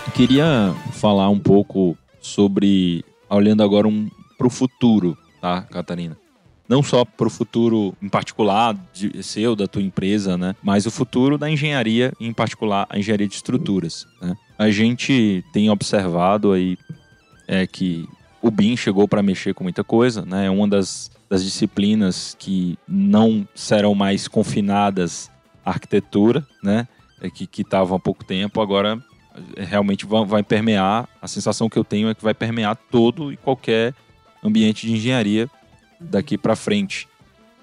Eu 0.05 0.11
queria 0.13 0.75
falar 0.93 1.29
um 1.29 1.39
pouco 1.39 1.97
sobre 2.19 3.05
olhando 3.29 3.63
agora 3.63 3.87
um, 3.87 4.09
para 4.37 4.47
o 4.47 4.49
futuro 4.49 5.17
tá, 5.45 5.61
Catarina? 5.61 6.17
Não 6.67 6.81
só 6.81 7.05
para 7.05 7.27
o 7.27 7.29
futuro 7.29 7.95
em 8.01 8.09
particular, 8.09 8.75
de, 8.91 9.21
seu, 9.21 9.55
da 9.55 9.67
tua 9.67 9.83
empresa, 9.83 10.35
né? 10.35 10.55
Mas 10.63 10.87
o 10.87 10.91
futuro 10.91 11.37
da 11.37 11.47
engenharia, 11.47 12.11
em 12.19 12.33
particular 12.33 12.87
a 12.89 12.97
engenharia 12.97 13.27
de 13.27 13.35
estruturas. 13.35 14.07
Né? 14.19 14.35
A 14.57 14.71
gente 14.71 15.45
tem 15.53 15.69
observado 15.69 16.51
aí 16.51 16.75
é, 17.47 17.67
que 17.67 18.09
o 18.41 18.49
BIM 18.49 18.75
chegou 18.75 19.07
para 19.07 19.21
mexer 19.21 19.53
com 19.53 19.63
muita 19.63 19.83
coisa, 19.83 20.25
né? 20.25 20.47
É 20.47 20.49
uma 20.49 20.67
das, 20.67 21.11
das 21.29 21.43
disciplinas 21.43 22.35
que 22.39 22.79
não 22.87 23.47
serão 23.53 23.93
mais 23.93 24.27
confinadas 24.27 25.29
à 25.63 25.69
arquitetura, 25.69 26.45
né? 26.63 26.87
É 27.21 27.29
que 27.29 27.47
estavam 27.61 27.97
há 27.97 27.99
pouco 27.99 28.23
tempo, 28.23 28.59
agora 28.59 28.99
realmente 29.57 30.05
vai 30.05 30.41
permear, 30.41 31.07
a 31.21 31.27
sensação 31.27 31.69
que 31.69 31.77
eu 31.77 31.83
tenho 31.83 32.09
é 32.09 32.15
que 32.15 32.23
vai 32.23 32.33
permear 32.33 32.77
todo 32.89 33.31
e 33.31 33.37
qualquer 33.37 33.93
ambiente 34.45 34.85
de 34.85 34.93
engenharia 34.93 35.49
daqui 35.99 36.37
para 36.37 36.55
frente. 36.55 37.07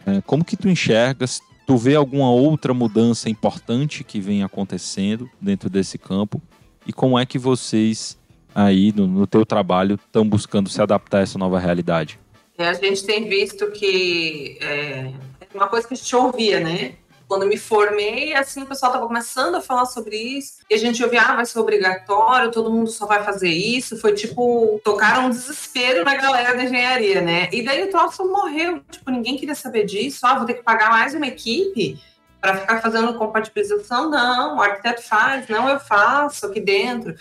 É, 0.06 0.20
como 0.22 0.44
que 0.44 0.56
tu 0.56 0.68
enxergas? 0.68 1.40
Tu 1.66 1.76
vê 1.76 1.94
alguma 1.94 2.30
outra 2.30 2.74
mudança 2.74 3.30
importante 3.30 4.02
que 4.02 4.20
vem 4.20 4.42
acontecendo 4.42 5.30
dentro 5.40 5.70
desse 5.70 5.96
campo? 5.96 6.42
E 6.86 6.92
como 6.92 7.18
é 7.18 7.24
que 7.24 7.38
vocês 7.38 8.18
aí 8.54 8.92
no, 8.92 9.06
no 9.06 9.26
teu 9.26 9.46
trabalho 9.46 9.94
estão 9.94 10.28
buscando 10.28 10.68
se 10.68 10.82
adaptar 10.82 11.18
a 11.18 11.22
essa 11.22 11.38
nova 11.38 11.58
realidade? 11.58 12.18
É, 12.58 12.68
a 12.68 12.74
gente 12.74 13.04
tem 13.04 13.28
visto 13.28 13.70
que 13.70 14.58
é 14.60 15.12
uma 15.54 15.68
coisa 15.68 15.86
que 15.86 15.94
a 15.94 15.96
gente 15.96 16.16
ouvia, 16.16 16.60
né? 16.60 16.94
Quando 17.32 17.46
me 17.46 17.56
formei, 17.56 18.34
assim, 18.34 18.62
o 18.62 18.66
pessoal 18.66 18.92
estava 18.92 19.06
começando 19.08 19.54
a 19.54 19.62
falar 19.62 19.86
sobre 19.86 20.18
isso. 20.18 20.58
E 20.68 20.74
a 20.74 20.76
gente 20.76 21.02
ouvia, 21.02 21.22
ah, 21.22 21.36
vai 21.36 21.46
ser 21.46 21.58
obrigatório, 21.58 22.50
todo 22.50 22.70
mundo 22.70 22.90
só 22.90 23.06
vai 23.06 23.24
fazer 23.24 23.48
isso. 23.48 23.98
Foi 23.98 24.12
tipo, 24.12 24.78
tocaram 24.84 25.24
um 25.24 25.30
desespero 25.30 26.04
na 26.04 26.14
galera 26.14 26.54
da 26.54 26.62
engenharia, 26.62 27.22
né? 27.22 27.48
E 27.50 27.62
daí 27.62 27.84
o 27.84 27.90
troço 27.90 28.22
morreu. 28.28 28.82
Tipo, 28.90 29.10
ninguém 29.10 29.38
queria 29.38 29.54
saber 29.54 29.86
disso. 29.86 30.26
Ah, 30.26 30.34
vou 30.34 30.44
ter 30.44 30.52
que 30.52 30.62
pagar 30.62 30.90
mais 30.90 31.14
uma 31.14 31.26
equipe 31.26 31.98
para 32.42 32.56
ficar 32.56 32.82
fazendo 32.82 33.14
compatibilização, 33.14 34.10
não, 34.10 34.56
o 34.56 34.60
arquiteto 34.60 35.00
faz, 35.00 35.46
não, 35.48 35.68
eu 35.68 35.78
faço 35.78 36.46
aqui 36.46 36.60
dentro. 36.60 37.14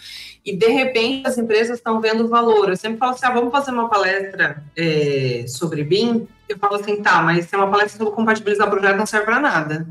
E 0.44 0.58
de 0.58 0.68
repente 0.68 1.28
as 1.28 1.38
empresas 1.38 1.78
estão 1.78 2.02
vendo 2.02 2.28
valor. 2.28 2.70
Eu 2.70 2.76
sempre 2.76 2.98
falo 2.98 3.12
assim: 3.12 3.26
ah, 3.28 3.32
vamos 3.32 3.52
fazer 3.52 3.70
uma 3.70 3.88
palestra 3.88 4.64
é, 4.76 5.46
sobre 5.48 5.84
BIM. 5.84 6.28
Eu 6.50 6.58
falo 6.58 6.76
assim, 6.76 7.04
tá, 7.04 7.22
mas 7.22 7.46
se 7.46 7.54
é 7.54 7.58
uma 7.58 7.70
palestra 7.70 8.00
sobre 8.00 8.16
compatibilizar 8.16 8.68
projeto, 8.68 8.98
não 8.98 9.06
serve 9.06 9.28
para 9.28 9.40
nada. 9.40 9.88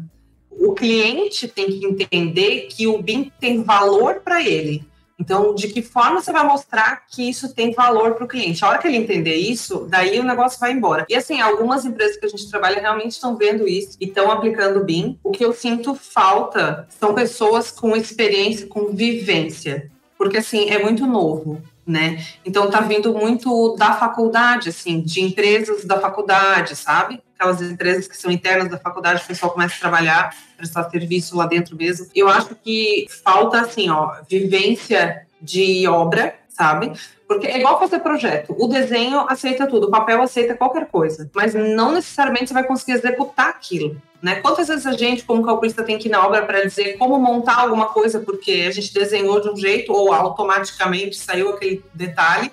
O 0.50 0.74
cliente 0.74 1.46
tem 1.46 1.66
que 1.66 1.86
entender 1.86 2.62
que 2.62 2.88
o 2.88 3.00
BIM 3.00 3.30
tem 3.38 3.62
valor 3.62 4.16
para 4.16 4.42
ele. 4.42 4.84
Então, 5.20 5.54
de 5.54 5.68
que 5.68 5.82
forma 5.82 6.22
você 6.22 6.32
vai 6.32 6.44
mostrar 6.46 7.04
que 7.06 7.28
isso 7.28 7.54
tem 7.54 7.72
valor 7.72 8.14
para 8.14 8.24
o 8.24 8.28
cliente? 8.28 8.64
A 8.64 8.68
hora 8.68 8.78
que 8.78 8.88
ele 8.88 8.96
entender 8.96 9.34
isso, 9.34 9.86
daí 9.86 10.18
o 10.18 10.24
negócio 10.24 10.58
vai 10.58 10.72
embora. 10.72 11.04
E 11.10 11.14
assim, 11.14 11.42
algumas 11.42 11.84
empresas 11.84 12.16
que 12.16 12.24
a 12.24 12.28
gente 12.28 12.48
trabalha 12.48 12.80
realmente 12.80 13.12
estão 13.12 13.36
vendo 13.36 13.68
isso 13.68 13.98
e 14.00 14.06
estão 14.06 14.30
aplicando 14.30 14.80
o 14.80 14.84
BIM. 14.84 15.18
O 15.22 15.30
que 15.30 15.44
eu 15.44 15.52
sinto 15.52 15.94
falta 15.94 16.88
são 16.88 17.14
pessoas 17.14 17.70
com 17.70 17.94
experiência, 17.94 18.66
com 18.66 18.92
vivência. 18.92 19.90
Porque 20.16 20.38
assim, 20.38 20.70
é 20.70 20.78
muito 20.78 21.06
novo 21.06 21.62
né? 21.90 22.24
Então 22.44 22.70
tá 22.70 22.80
vindo 22.80 23.12
muito 23.12 23.74
da 23.76 23.94
faculdade, 23.94 24.68
assim, 24.68 25.00
de 25.00 25.20
empresas 25.20 25.84
da 25.84 25.98
faculdade, 25.98 26.76
sabe? 26.76 27.20
Aquelas 27.38 27.60
empresas 27.60 28.06
que 28.06 28.16
são 28.16 28.30
internas 28.30 28.70
da 28.70 28.78
faculdade, 28.78 29.22
o 29.22 29.26
pessoal 29.26 29.52
começa 29.52 29.74
a 29.74 29.80
trabalhar, 29.80 30.34
prestar 30.60 30.88
serviço 30.90 31.36
lá 31.36 31.46
dentro 31.46 31.76
mesmo. 31.76 32.06
Eu 32.14 32.28
acho 32.28 32.54
que 32.54 33.06
falta, 33.24 33.60
assim, 33.60 33.88
ó, 33.88 34.12
vivência 34.28 35.26
de 35.40 35.86
obra, 35.88 36.34
sabe? 36.48 36.92
Porque 37.26 37.46
é 37.46 37.58
igual 37.58 37.78
fazer 37.78 38.00
projeto. 38.00 38.54
O 38.58 38.66
desenho 38.66 39.20
aceita 39.28 39.66
tudo, 39.66 39.86
o 39.86 39.90
papel 39.90 40.20
aceita 40.20 40.54
qualquer 40.54 40.86
coisa, 40.86 41.30
mas 41.34 41.54
não 41.54 41.92
necessariamente 41.92 42.48
você 42.48 42.54
vai 42.54 42.64
conseguir 42.64 42.92
executar 42.92 43.48
aquilo. 43.48 44.00
Né? 44.20 44.36
Quantas 44.36 44.68
vezes 44.68 44.84
a 44.84 44.92
gente, 44.92 45.24
como 45.24 45.42
calculista, 45.42 45.82
tem 45.82 45.96
que 45.96 46.08
ir 46.08 46.10
na 46.10 46.26
obra 46.26 46.44
para 46.44 46.62
dizer 46.62 46.98
como 46.98 47.18
montar 47.18 47.60
alguma 47.60 47.86
coisa 47.86 48.20
porque 48.20 48.66
a 48.68 48.70
gente 48.70 48.92
desenhou 48.92 49.40
de 49.40 49.48
um 49.48 49.56
jeito 49.56 49.92
ou 49.92 50.12
automaticamente 50.12 51.16
saiu 51.16 51.50
aquele 51.50 51.82
detalhe 51.94 52.52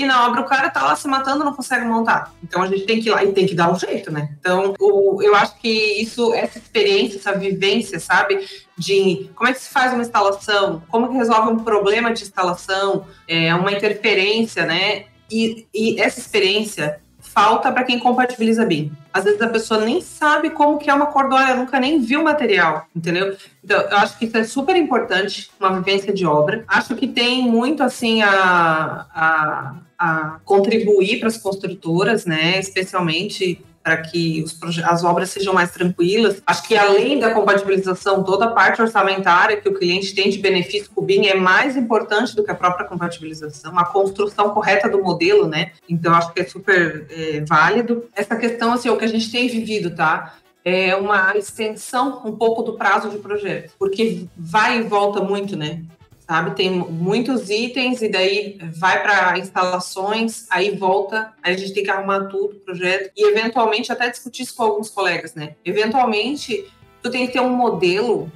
e 0.00 0.06
na 0.06 0.26
obra 0.26 0.40
o 0.40 0.46
cara 0.46 0.70
tá 0.70 0.82
lá 0.82 0.96
se 0.96 1.06
matando 1.06 1.44
não 1.44 1.54
consegue 1.54 1.84
montar. 1.84 2.32
Então 2.42 2.62
a 2.62 2.66
gente 2.66 2.86
tem 2.86 3.00
que 3.00 3.08
ir 3.08 3.12
lá 3.12 3.22
e 3.22 3.32
tem 3.32 3.46
que 3.46 3.54
dar 3.54 3.70
um 3.70 3.78
jeito, 3.78 4.10
né? 4.10 4.30
Então 4.38 4.74
o, 4.78 5.22
eu 5.22 5.34
acho 5.34 5.56
que 5.58 5.68
isso, 6.00 6.32
essa 6.32 6.58
experiência, 6.58 7.18
essa 7.18 7.36
vivência, 7.36 8.00
sabe? 8.00 8.46
De 8.78 9.30
como 9.34 9.50
é 9.50 9.52
que 9.52 9.60
se 9.60 9.70
faz 9.70 9.92
uma 9.92 10.02
instalação, 10.02 10.82
como 10.88 11.08
que 11.08 11.16
resolve 11.16 11.52
um 11.52 11.58
problema 11.58 12.12
de 12.12 12.22
instalação, 12.22 13.06
é, 13.28 13.54
uma 13.54 13.72
interferência, 13.72 14.64
né? 14.64 15.04
E, 15.30 15.66
e 15.72 16.00
essa 16.00 16.18
experiência 16.18 17.00
falta 17.32 17.70
para 17.70 17.84
quem 17.84 17.98
compatibiliza 17.98 18.64
BIM. 18.64 18.92
Às 19.12 19.24
vezes 19.24 19.40
a 19.40 19.48
pessoa 19.48 19.84
nem 19.84 20.00
sabe 20.00 20.50
como 20.50 20.78
que 20.78 20.90
é 20.90 20.94
uma 20.94 21.06
cordóia, 21.06 21.54
nunca 21.54 21.78
nem 21.80 22.00
viu 22.00 22.20
o 22.20 22.24
material, 22.24 22.86
entendeu? 22.94 23.36
Então, 23.62 23.80
eu 23.80 23.96
acho 23.98 24.18
que 24.18 24.24
isso 24.26 24.36
é 24.36 24.44
super 24.44 24.76
importante, 24.76 25.50
uma 25.58 25.80
vivência 25.80 26.12
de 26.12 26.26
obra. 26.26 26.64
Acho 26.66 26.94
que 26.94 27.06
tem 27.06 27.42
muito, 27.42 27.82
assim, 27.82 28.22
a, 28.22 29.06
a, 29.14 29.74
a 29.98 30.40
contribuir 30.44 31.18
para 31.18 31.28
as 31.28 31.36
construtoras, 31.36 32.24
né? 32.24 32.58
Especialmente 32.58 33.64
para 33.90 33.96
que 33.96 34.44
as 34.84 35.02
obras 35.02 35.30
sejam 35.30 35.52
mais 35.52 35.72
tranquilas. 35.72 36.40
Acho 36.46 36.62
que 36.62 36.76
além 36.76 37.18
da 37.18 37.34
compatibilização, 37.34 38.22
toda 38.22 38.44
a 38.44 38.50
parte 38.52 38.80
orçamentária 38.80 39.60
que 39.60 39.68
o 39.68 39.74
cliente 39.74 40.14
tem 40.14 40.30
de 40.30 40.38
benefício 40.38 40.88
com 40.94 41.00
o 41.00 41.04
BIM 41.04 41.26
é 41.26 41.34
mais 41.34 41.76
importante 41.76 42.36
do 42.36 42.44
que 42.44 42.52
a 42.52 42.54
própria 42.54 42.86
compatibilização, 42.86 43.76
a 43.76 43.84
construção 43.84 44.50
correta 44.50 44.88
do 44.88 45.02
modelo, 45.02 45.48
né? 45.48 45.72
Então 45.88 46.14
acho 46.14 46.32
que 46.32 46.40
é 46.40 46.44
super 46.44 47.04
é, 47.10 47.44
válido. 47.48 48.08
Essa 48.14 48.36
questão, 48.36 48.72
assim, 48.72 48.88
é 48.88 48.92
o 48.92 48.96
que 48.96 49.04
a 49.04 49.08
gente 49.08 49.30
tem 49.32 49.48
vivido, 49.48 49.90
tá? 49.90 50.36
É 50.64 50.94
uma 50.94 51.36
extensão 51.36 52.22
um 52.24 52.36
pouco 52.36 52.62
do 52.62 52.74
prazo 52.74 53.10
de 53.10 53.18
projeto, 53.18 53.72
porque 53.76 54.26
vai 54.36 54.78
e 54.78 54.82
volta 54.82 55.20
muito, 55.20 55.56
né? 55.56 55.82
Sabe? 56.30 56.52
Tem 56.52 56.70
muitos 56.70 57.50
itens 57.50 58.02
e 58.02 58.08
daí 58.08 58.56
vai 58.78 59.02
para 59.02 59.36
instalações, 59.36 60.46
aí 60.48 60.76
volta, 60.76 61.32
aí 61.42 61.54
a 61.54 61.56
gente 61.56 61.74
tem 61.74 61.82
que 61.82 61.90
arrumar 61.90 62.26
tudo, 62.26 62.54
projeto 62.60 63.10
e 63.16 63.26
eventualmente 63.26 63.90
até 63.90 64.08
discutir 64.08 64.44
isso 64.44 64.54
com 64.54 64.62
alguns 64.62 64.88
colegas, 64.88 65.34
né? 65.34 65.56
Eventualmente, 65.64 66.72
tu 67.02 67.10
tem 67.10 67.26
que 67.26 67.32
ter 67.32 67.40
um 67.40 67.48
modelo 67.48 68.30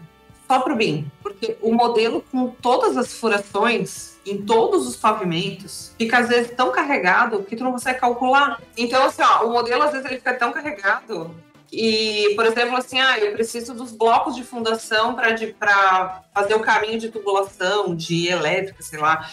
só 0.49 0.59
para 0.59 0.73
o 0.73 0.77
BIM, 0.77 1.09
porque 1.23 1.57
o 1.63 1.73
modelo 1.73 2.25
com 2.33 2.49
todas 2.49 2.97
as 2.97 3.13
furações 3.13 4.17
em 4.27 4.39
todos 4.39 4.89
os 4.89 4.97
pavimentos 4.97 5.95
fica 5.97 6.19
às 6.19 6.29
vezes 6.29 6.51
tão 6.57 6.73
carregado 6.73 7.45
que 7.45 7.55
tu 7.55 7.63
não 7.63 7.71
consegue 7.71 8.01
calcular. 8.01 8.61
Então, 8.77 9.05
assim, 9.05 9.23
ó, 9.23 9.47
o 9.47 9.53
modelo 9.53 9.85
às 9.85 9.93
vezes 9.93 10.05
ele 10.05 10.17
fica 10.17 10.35
tão 10.35 10.51
carregado 10.51 11.33
e, 11.77 12.35
por 12.35 12.47
exemplo, 12.47 12.77
assim, 12.77 13.01
ah, 13.01 13.19
eu 13.19 13.33
preciso 13.33 13.75
dos 13.75 13.91
blocos 13.91 14.37
de 14.37 14.45
fundação 14.45 15.15
para 15.15 16.23
fazer 16.33 16.55
o 16.55 16.61
caminho 16.61 16.99
de 16.99 17.09
tubulação, 17.09 17.95
de 17.95 18.29
elétrica, 18.29 18.83
sei 18.83 18.99
lá. 18.99 19.29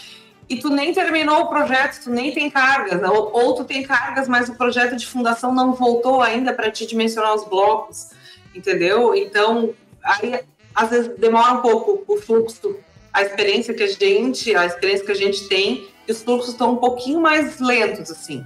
E 0.50 0.58
tu 0.58 0.70
nem 0.70 0.92
terminou 0.92 1.42
o 1.42 1.48
projeto, 1.48 2.04
tu 2.04 2.10
nem 2.10 2.34
tem 2.34 2.50
cargas, 2.50 3.02
ou, 3.10 3.32
ou 3.32 3.56
tu 3.56 3.64
tem 3.64 3.84
cargas, 3.84 4.28
mas 4.28 4.50
o 4.50 4.56
projeto 4.56 4.96
de 4.96 5.06
fundação 5.06 5.54
não 5.54 5.74
voltou 5.74 6.22
ainda 6.22 6.52
para 6.52 6.72
te 6.72 6.86
dimensionar 6.86 7.36
os 7.36 7.46
blocos, 7.46 8.10
entendeu? 8.54 9.16
Então, 9.16 9.74
aí 10.04 10.42
às 10.74 10.90
vezes 10.90 11.18
demora 11.18 11.54
um 11.54 11.62
pouco 11.62 12.04
o 12.08 12.18
fluxo, 12.18 12.76
a 13.14 13.22
experiência 13.22 13.74
que 13.74 13.84
a 13.84 13.88
gente, 13.88 14.56
a 14.56 14.66
experiência 14.66 15.06
que 15.06 15.12
a 15.12 15.16
gente 15.16 15.48
tem, 15.48 15.88
e 16.08 16.12
os 16.12 16.24
fluxos 16.24 16.54
estão 16.54 16.74
um 16.74 16.78
pouquinho 16.78 17.22
mais 17.22 17.60
lentos, 17.60 18.10
assim. 18.10 18.44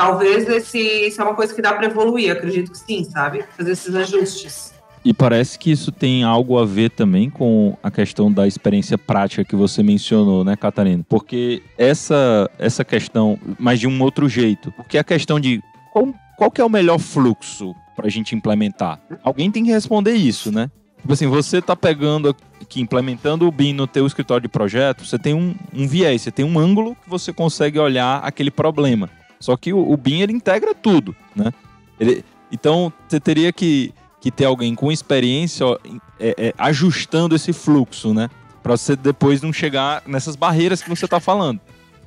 Talvez 0.00 0.48
esse, 0.48 0.78
isso 0.78 1.20
é 1.20 1.24
uma 1.24 1.34
coisa 1.34 1.54
que 1.54 1.60
dá 1.60 1.74
para 1.74 1.84
evoluir, 1.84 2.32
acredito 2.32 2.72
que 2.72 2.78
sim, 2.78 3.04
sabe? 3.04 3.44
Fazer 3.54 3.72
esses 3.72 3.94
ajustes. 3.94 4.72
E 5.04 5.12
parece 5.12 5.58
que 5.58 5.70
isso 5.70 5.92
tem 5.92 6.24
algo 6.24 6.58
a 6.58 6.64
ver 6.64 6.88
também 6.88 7.28
com 7.28 7.76
a 7.82 7.90
questão 7.90 8.32
da 8.32 8.46
experiência 8.46 8.96
prática 8.96 9.44
que 9.44 9.54
você 9.54 9.82
mencionou, 9.82 10.42
né, 10.42 10.56
Catarina? 10.56 11.04
Porque 11.06 11.62
essa, 11.76 12.50
essa 12.58 12.82
questão, 12.82 13.38
mas 13.58 13.78
de 13.78 13.86
um 13.86 14.02
outro 14.02 14.26
jeito, 14.26 14.72
porque 14.72 14.96
a 14.96 15.04
questão 15.04 15.38
de 15.38 15.62
qual, 15.92 16.08
qual 16.38 16.50
que 16.50 16.62
é 16.62 16.64
o 16.64 16.70
melhor 16.70 16.98
fluxo 16.98 17.74
para 17.94 18.06
a 18.06 18.10
gente 18.10 18.34
implementar? 18.34 18.98
Alguém 19.22 19.50
tem 19.50 19.62
que 19.62 19.70
responder 19.70 20.14
isso, 20.14 20.50
né? 20.50 20.70
Tipo 21.02 21.12
assim, 21.12 21.26
você 21.26 21.58
está 21.58 21.76
pegando 21.76 22.34
aqui, 22.58 22.80
implementando 22.80 23.46
o 23.46 23.52
BIM 23.52 23.74
no 23.74 23.86
teu 23.86 24.06
escritório 24.06 24.44
de 24.44 24.48
projeto, 24.48 25.04
você 25.04 25.18
tem 25.18 25.34
um, 25.34 25.54
um 25.74 25.86
viés, 25.86 26.22
você 26.22 26.30
tem 26.30 26.46
um 26.46 26.58
ângulo 26.58 26.96
que 27.04 27.10
você 27.10 27.34
consegue 27.34 27.78
olhar 27.78 28.20
aquele 28.24 28.50
problema. 28.50 29.10
Só 29.40 29.56
que 29.56 29.72
o, 29.72 29.90
o 29.90 29.96
BIM 29.96 30.20
ele 30.20 30.32
integra 30.32 30.74
tudo, 30.74 31.16
né? 31.34 31.52
Ele, 31.98 32.24
então 32.52 32.92
você 33.08 33.18
teria 33.18 33.52
que, 33.52 33.92
que 34.20 34.30
ter 34.30 34.44
alguém 34.44 34.74
com 34.74 34.92
experiência 34.92 35.66
ó, 35.66 35.78
é, 36.18 36.34
é, 36.36 36.54
ajustando 36.58 37.34
esse 37.34 37.52
fluxo, 37.52 38.12
né? 38.12 38.28
Para 38.62 38.76
você 38.76 38.94
depois 38.94 39.40
não 39.40 39.52
chegar 39.52 40.02
nessas 40.06 40.36
barreiras 40.36 40.82
que 40.82 40.88
você 40.88 41.06
está 41.06 41.18
falando. 41.18 41.60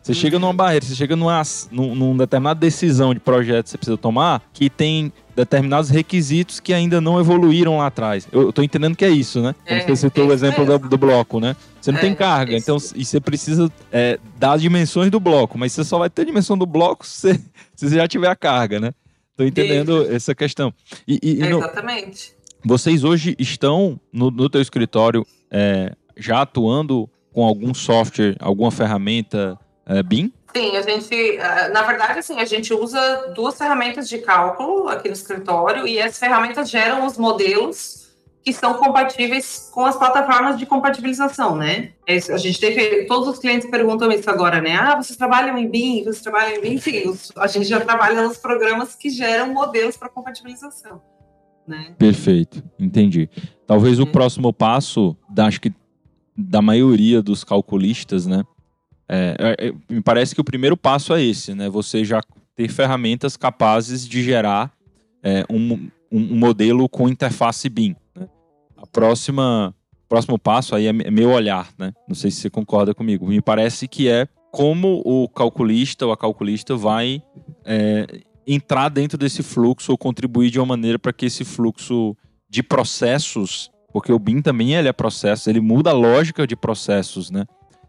Você 0.04 0.14
chega 0.14 0.38
numa 0.38 0.54
barreira, 0.54 0.86
você 0.86 0.96
chega 0.96 1.16
numa, 1.16 1.42
num, 1.72 1.96
numa 1.96 2.18
determinada 2.18 2.60
decisão 2.60 3.14
de 3.14 3.22
projeto 3.22 3.64
que 3.64 3.70
você 3.72 3.78
precisa 3.78 3.98
tomar, 3.98 4.42
que 4.52 4.70
tem 4.70 5.14
determinados 5.34 5.90
requisitos 5.90 6.60
que 6.60 6.74
ainda 6.74 7.00
não 7.00 7.22
evoluíram 7.22 7.78
lá 7.78 7.88
atrás. 7.88 8.28
Eu, 8.30 8.50
estou 8.50 8.66
entendendo 8.66 8.98
que 8.98 9.06
é 9.06 9.10
isso, 9.10 9.42
né? 9.42 9.56
Como 9.66 9.80
é, 9.80 9.88
você 9.88 9.96
citou 9.96 10.26
é 10.26 10.28
o 10.28 10.34
exemplo 10.34 10.66
do, 10.66 10.90
do, 10.90 10.98
bloco, 10.98 11.40
né? 11.40 11.56
Você 11.84 11.92
não 11.92 12.00
é, 12.00 12.02
tem 12.02 12.16
carga, 12.16 12.56
então 12.56 12.78
e 12.96 13.04
você 13.04 13.20
precisa 13.20 13.70
é, 13.92 14.18
dar 14.38 14.54
as 14.54 14.62
dimensões 14.62 15.12
do 15.12 15.20
bloco, 15.20 15.58
mas 15.58 15.74
você 15.74 15.84
só 15.84 16.00
vai 16.00 16.10
ter 16.10 16.22
a 16.22 16.26
dimensão 16.26 16.58
do 16.58 16.66
bloco 16.66 17.06
se, 17.06 17.34
se 17.76 17.90
você 17.90 17.98
já 17.98 18.08
tiver 18.08 18.30
a 18.30 18.36
carga, 18.38 18.80
né? 18.80 18.94
Estou 19.32 19.46
entendendo 19.46 20.04
isso. 20.04 20.14
essa 20.14 20.34
questão. 20.34 20.74
E, 21.06 21.20
e, 21.22 21.36
no, 21.40 21.58
Exatamente. 21.58 22.34
Vocês 22.64 23.04
hoje 23.04 23.36
estão 23.38 24.00
no, 24.14 24.32
no 24.32 24.50
teu 24.50 24.62
escritório 24.62 25.28
é, 25.52 25.92
já 26.16 26.44
atuando 26.44 27.10
com 27.34 27.44
algum 27.44 27.74
software, 27.74 28.38
alguma 28.40 28.72
ferramenta 28.72 29.60
é, 29.86 30.02
BIM? 30.02 30.32
Sim, 30.56 30.78
a 30.78 30.82
gente, 30.84 31.38
na 31.74 31.82
verdade, 31.82 32.20
assim, 32.20 32.40
a 32.40 32.46
gente 32.46 32.74
usa 32.74 33.34
duas 33.36 33.58
ferramentas 33.58 34.08
de 34.08 34.20
cálculo 34.20 34.88
aqui 34.88 35.10
no 35.10 35.14
escritório 35.16 35.86
e 35.86 35.98
essas 35.98 36.20
ferramentas 36.20 36.70
geram 36.70 37.06
os 37.06 37.18
modelos 37.18 38.03
que 38.44 38.52
são 38.52 38.74
compatíveis 38.74 39.70
com 39.74 39.86
as 39.86 39.96
plataformas 39.96 40.58
de 40.58 40.66
compatibilização, 40.66 41.56
né? 41.56 41.92
É 42.06 42.18
a 42.18 42.38
gente 42.38 42.60
teve, 42.60 43.06
todos 43.06 43.28
os 43.28 43.40
clientes 43.40 43.70
perguntam 43.70 44.12
isso 44.12 44.30
agora, 44.30 44.62
né? 44.62 44.76
Ah, 44.76 45.02
vocês 45.02 45.18
trabalham 45.18 45.58
em 45.58 45.70
BIM, 45.70 46.04
vocês 46.04 46.22
trabalham 46.22 46.58
em 46.58 46.62
BIM? 46.62 46.78
Sim, 46.78 47.16
a 47.38 47.48
gente 47.48 47.66
já 47.66 47.80
trabalha 47.80 48.22
nos 48.28 48.38
programas 48.38 48.96
que 48.96 49.10
geram 49.10 49.54
modelos 49.54 49.96
para 49.96 50.10
compatibilização, 50.10 51.02
né? 51.66 51.96
Perfeito, 51.98 52.62
entendi. 52.78 53.30
Talvez 53.66 54.00
o 54.00 54.04
uhum. 54.04 54.12
próximo 54.12 54.52
passo, 54.52 55.16
da, 55.30 55.46
acho 55.46 55.62
que 55.62 55.72
da 56.36 56.62
maioria 56.62 57.22
dos 57.22 57.44
calculistas, 57.44 58.26
né? 58.26 58.44
É, 59.08 59.36
é, 59.40 59.68
é, 59.68 59.74
me 59.90 60.02
parece 60.02 60.34
que 60.34 60.42
o 60.42 60.46
primeiro 60.46 60.76
passo 60.76 61.14
é 61.14 61.24
esse, 61.24 61.54
né? 61.54 61.70
Você 61.70 62.04
já 62.04 62.22
ter 62.56 62.70
ferramentas 62.70 63.38
capazes 63.38 64.08
de 64.08 64.24
gerar 64.24 64.72
é, 65.22 65.46
um, 65.50 65.90
um, 66.12 66.36
modelo 66.36 66.88
com 66.90 67.10
interface 67.10 67.70
BIM. 67.70 67.96
A 68.84 68.86
próxima 68.86 69.74
próximo 70.10 70.38
passo 70.38 70.76
aí 70.76 70.86
é, 70.86 70.90
é 70.90 71.10
meu 71.10 71.32
olhar, 71.32 71.70
né? 71.80 71.92
Não 72.08 72.14
sei 72.14 72.30
se 72.30 72.42
você 72.42 72.50
concorda 72.50 72.94
comigo. 72.94 73.26
Me 73.26 73.42
parece 73.42 73.88
que 73.88 74.10
é 74.10 74.28
como 74.52 75.02
o 75.04 75.28
calculista 75.28 76.06
ou 76.06 76.12
a 76.12 76.18
calculista 76.18 76.76
vai 76.76 77.24
é, 77.66 78.06
entrar 78.46 78.90
dentro 78.90 79.18
desse 79.18 79.42
fluxo 79.42 79.92
ou 79.92 79.98
contribuir 79.98 80.52
de 80.52 80.60
uma 80.60 80.66
maneira 80.66 81.00
para 81.00 81.14
que 81.14 81.26
esse 81.26 81.44
fluxo 81.44 82.16
de 82.48 82.62
processos, 82.62 83.72
porque 83.92 84.12
o 84.12 84.20
BIM 84.20 84.42
também 84.42 84.76
ele 84.76 84.88
é 84.88 84.94
processo, 84.94 85.50
ele 85.50 85.62
muda 85.62 85.90
a 85.90 85.94
lógica 85.94 86.46
de 86.46 86.56
processos, 86.56 87.32
né? 87.32 87.46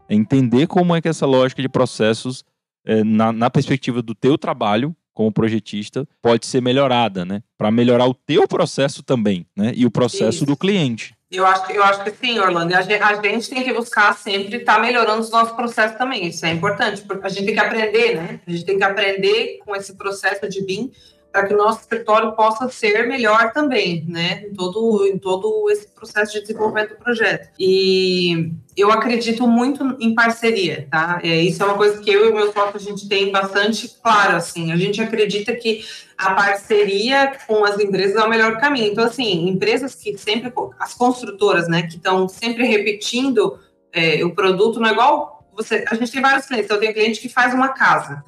É 0.09 0.15
entender 0.15 0.67
como 0.67 0.95
é 0.95 1.03
que 1.03 1.09
essa 1.09 1.27
lógica 1.27 1.61
de 1.61 1.69
processos, 1.69 2.45
é, 2.87 3.03
na, 3.05 3.33
na 3.33 3.51
perspectiva 3.51 4.01
do 4.01 4.15
teu 4.15 4.39
trabalho 4.39 4.97
como 5.15 5.33
projetista, 5.33 6.07
pode 6.21 6.45
ser 6.45 6.61
melhorada, 6.61 7.25
né? 7.25 7.43
Para 7.57 7.71
melhorar 7.71 8.07
o 8.07 8.15
teu 8.15 8.47
processo 8.49 9.03
também, 9.03 9.47
né? 9.57 9.73
E 9.75 9.87
o 9.87 9.91
processo 9.91 10.39
Isso. 10.39 10.47
do 10.47 10.57
cliente. 10.57 11.15
Eu 11.31 11.47
acho, 11.47 11.73
eu 11.73 11.83
acho 11.83 12.05
que 12.05 12.11
sim, 12.13 12.39
Orlando. 12.39 12.75
A 12.75 12.83
gente, 12.83 13.03
a 13.03 13.23
gente 13.23 13.51
tem 13.51 13.65
que 13.65 13.73
buscar 13.73 14.15
sempre 14.17 14.59
estar 14.59 14.77
tá 14.77 14.81
melhorando 14.81 15.21
os 15.21 15.31
nossos 15.31 15.55
processos 15.55 15.97
também. 15.97 16.27
Isso 16.27 16.45
é 16.47 16.51
importante, 16.51 17.03
porque 17.03 17.27
a 17.27 17.31
gente 17.31 17.47
tem 17.47 17.55
que 17.55 17.61
aprender, 17.61 18.17
né? 18.17 18.41
A 18.47 18.51
gente 18.51 18.65
tem 18.65 18.77
que 18.77 18.85
aprender 18.85 19.59
com 19.65 19.75
esse 19.75 19.95
processo 19.97 20.49
de 20.49 20.65
BIM 20.65 20.93
para 21.35 21.49
que 21.49 21.55
o 21.55 21.57
nosso 21.57 21.81
escritório 21.81 22.31
possa 22.37 22.69
ser 22.69 23.09
melhor 23.09 23.53
também, 23.53 24.05
né, 24.07 24.45
em 24.47 24.55
todo, 24.55 25.05
em 25.05 25.19
todo 25.19 25.69
esse 25.69 25.89
processo 25.89 26.33
de 26.33 26.43
desenvolvimento 26.43 26.91
do 26.91 26.95
projeto. 26.95 27.49
E 27.59 28.53
eu 28.77 28.93
acredito 28.93 29.45
muito 29.45 29.97
em 29.99 30.15
parceria, 30.15 30.87
tá? 30.89 31.19
É, 31.25 31.43
isso 31.43 31.61
é 31.61 31.67
uma 31.67 31.77
coisa 31.77 32.01
que 32.01 32.09
eu 32.09 32.27
e 32.27 32.31
o 32.31 32.35
meu 32.37 32.53
sócio 32.53 32.77
a 32.77 32.79
gente 32.79 33.09
tem 33.09 33.33
bastante 33.33 33.97
claro, 34.01 34.37
assim. 34.37 34.71
A 34.71 34.77
gente 34.77 35.03
acredita 35.03 35.53
que 35.57 35.85
a 36.17 36.35
parceria 36.35 37.33
com 37.49 37.65
as 37.65 37.81
empresas 37.81 38.15
é 38.15 38.25
o 38.25 38.31
melhor 38.31 38.61
caminho. 38.61 38.93
Então, 38.93 39.03
assim, 39.03 39.49
empresas 39.49 39.97
que 39.97 40.17
sempre, 40.17 40.53
as 40.79 40.95
construtoras, 40.95 41.67
né, 41.67 41.83
que 41.83 41.97
estão 41.97 42.29
sempre 42.29 42.65
repetindo 42.65 43.59
é, 43.93 44.25
o 44.25 44.33
produto, 44.33 44.79
não 44.79 44.89
é 44.89 44.93
igual 44.93 45.49
você. 45.53 45.85
A 45.89 45.97
gente 45.97 46.13
tem 46.13 46.23
vários 46.23 46.47
clientes. 46.47 46.71
Eu 46.71 46.79
tenho 46.79 46.95
cliente 46.95 47.21
que 47.21 47.29
faz 47.29 47.53
uma 47.53 47.71
casa 47.71 48.23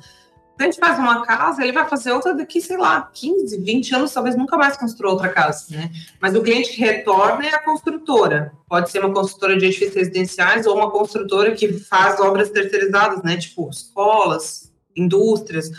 a 0.59 0.63
gente 0.65 0.79
faz 0.79 0.99
uma 0.99 1.25
casa, 1.25 1.63
ele 1.63 1.73
vai 1.73 1.87
fazer 1.89 2.13
outra 2.13 2.35
daqui, 2.35 2.61
sei 2.61 2.77
lá, 2.77 3.11
15, 3.13 3.59
20 3.59 3.95
anos, 3.95 4.13
talvez 4.13 4.37
nunca 4.37 4.57
mais 4.57 4.77
construa 4.77 5.13
outra 5.13 5.29
casa, 5.29 5.67
né? 5.71 5.91
Mas 6.21 6.35
o 6.35 6.43
cliente 6.43 6.71
que 6.71 6.81
retorna 6.81 7.47
é 7.47 7.55
a 7.55 7.63
construtora. 7.63 8.53
Pode 8.69 8.91
ser 8.91 9.05
uma 9.05 9.13
construtora 9.13 9.57
de 9.57 9.67
edifícios 9.67 9.95
residenciais 9.95 10.67
ou 10.67 10.77
uma 10.77 10.91
construtora 10.91 11.53
que 11.53 11.73
faz 11.75 12.19
obras 12.21 12.51
terceirizadas, 12.51 13.23
né? 13.23 13.37
Tipo, 13.37 13.69
escolas, 13.69 14.73
indústrias. 14.97 15.71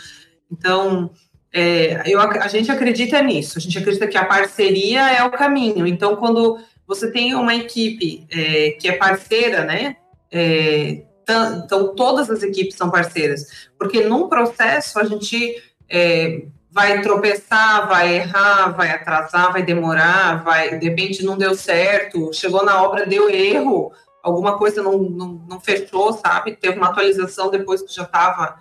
Então, 0.50 1.10
é, 1.52 2.02
eu, 2.06 2.20
a 2.20 2.48
gente 2.48 2.70
acredita 2.70 3.20
nisso. 3.22 3.58
A 3.58 3.60
gente 3.60 3.78
acredita 3.78 4.06
que 4.06 4.16
a 4.16 4.24
parceria 4.24 5.10
é 5.10 5.24
o 5.24 5.30
caminho. 5.30 5.86
Então, 5.86 6.16
quando 6.16 6.58
você 6.86 7.10
tem 7.10 7.34
uma 7.34 7.54
equipe 7.54 8.26
é, 8.30 8.70
que 8.72 8.88
é 8.88 8.92
parceira, 8.92 9.64
né? 9.64 9.96
É, 10.30 11.02
então 11.28 11.94
todas 11.94 12.30
as 12.30 12.42
equipes 12.42 12.76
são 12.76 12.90
parceiras, 12.90 13.68
porque 13.78 14.02
num 14.02 14.28
processo 14.28 14.98
a 14.98 15.04
gente 15.04 15.62
é, 15.88 16.42
vai 16.70 17.00
tropeçar, 17.00 17.88
vai 17.88 18.16
errar, 18.16 18.76
vai 18.76 18.90
atrasar, 18.90 19.52
vai 19.52 19.62
demorar, 19.62 20.42
vai, 20.44 20.78
de 20.78 20.88
repente 20.88 21.24
não 21.24 21.36
deu 21.36 21.54
certo, 21.54 22.32
chegou 22.32 22.64
na 22.64 22.82
obra, 22.82 23.06
deu 23.06 23.28
erro, 23.28 23.92
alguma 24.22 24.56
coisa 24.56 24.82
não, 24.82 24.98
não, 24.98 25.42
não 25.48 25.60
fechou, 25.60 26.12
sabe? 26.12 26.56
Teve 26.56 26.78
uma 26.78 26.88
atualização 26.88 27.50
depois 27.50 27.82
que 27.82 27.92
já 27.92 28.04
estava 28.04 28.56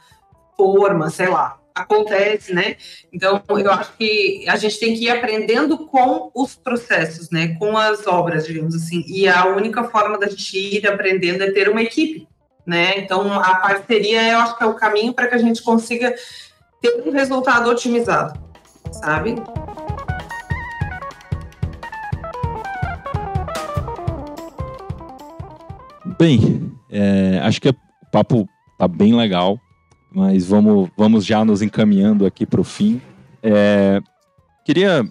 forma, 0.55 1.09
sei 1.09 1.27
lá. 1.27 1.59
Acontece, 1.75 2.55
né? 2.55 2.75
Então, 3.13 3.43
eu 3.49 3.71
acho 3.71 3.93
que 3.97 4.43
a 4.49 4.55
gente 4.55 4.79
tem 4.79 4.95
que 4.95 5.03
ir 5.03 5.09
aprendendo 5.11 5.85
com 5.85 6.31
os 6.33 6.55
processos, 6.55 7.29
né? 7.29 7.55
Com 7.59 7.77
as 7.77 8.07
obras, 8.07 8.47
digamos 8.47 8.73
assim. 8.73 9.03
E 9.07 9.27
a 9.27 9.45
única 9.45 9.83
forma 9.83 10.17
da 10.17 10.27
gente 10.27 10.57
ir 10.57 10.87
aprendendo 10.87 11.43
é 11.43 11.51
ter 11.51 11.69
uma 11.69 11.83
equipe 11.83 12.27
né? 12.67 12.99
Então, 12.99 13.31
a 13.33 13.55
parceria 13.55 14.29
eu 14.29 14.39
acho 14.39 14.57
que 14.57 14.63
é 14.63 14.67
o 14.67 14.73
caminho 14.73 15.13
para 15.13 15.27
que 15.27 15.35
a 15.35 15.37
gente 15.37 15.63
consiga 15.63 16.13
ter 16.81 17.01
um 17.01 17.11
resultado 17.11 17.69
otimizado, 17.69 18.37
sabe? 18.91 19.35
Bem, 26.19 26.73
é, 26.91 27.39
acho 27.41 27.61
que 27.61 27.69
o 27.69 27.75
papo 28.11 28.49
tá 28.77 28.85
bem 28.85 29.15
legal, 29.15 29.57
mas 30.11 30.45
vamos, 30.45 30.89
vamos 30.97 31.25
já 31.25 31.45
nos 31.45 31.61
encaminhando 31.61 32.25
aqui 32.25 32.45
para 32.45 32.59
o 32.59 32.65
fim. 32.65 33.01
É, 33.41 34.01
queria, 34.65 35.09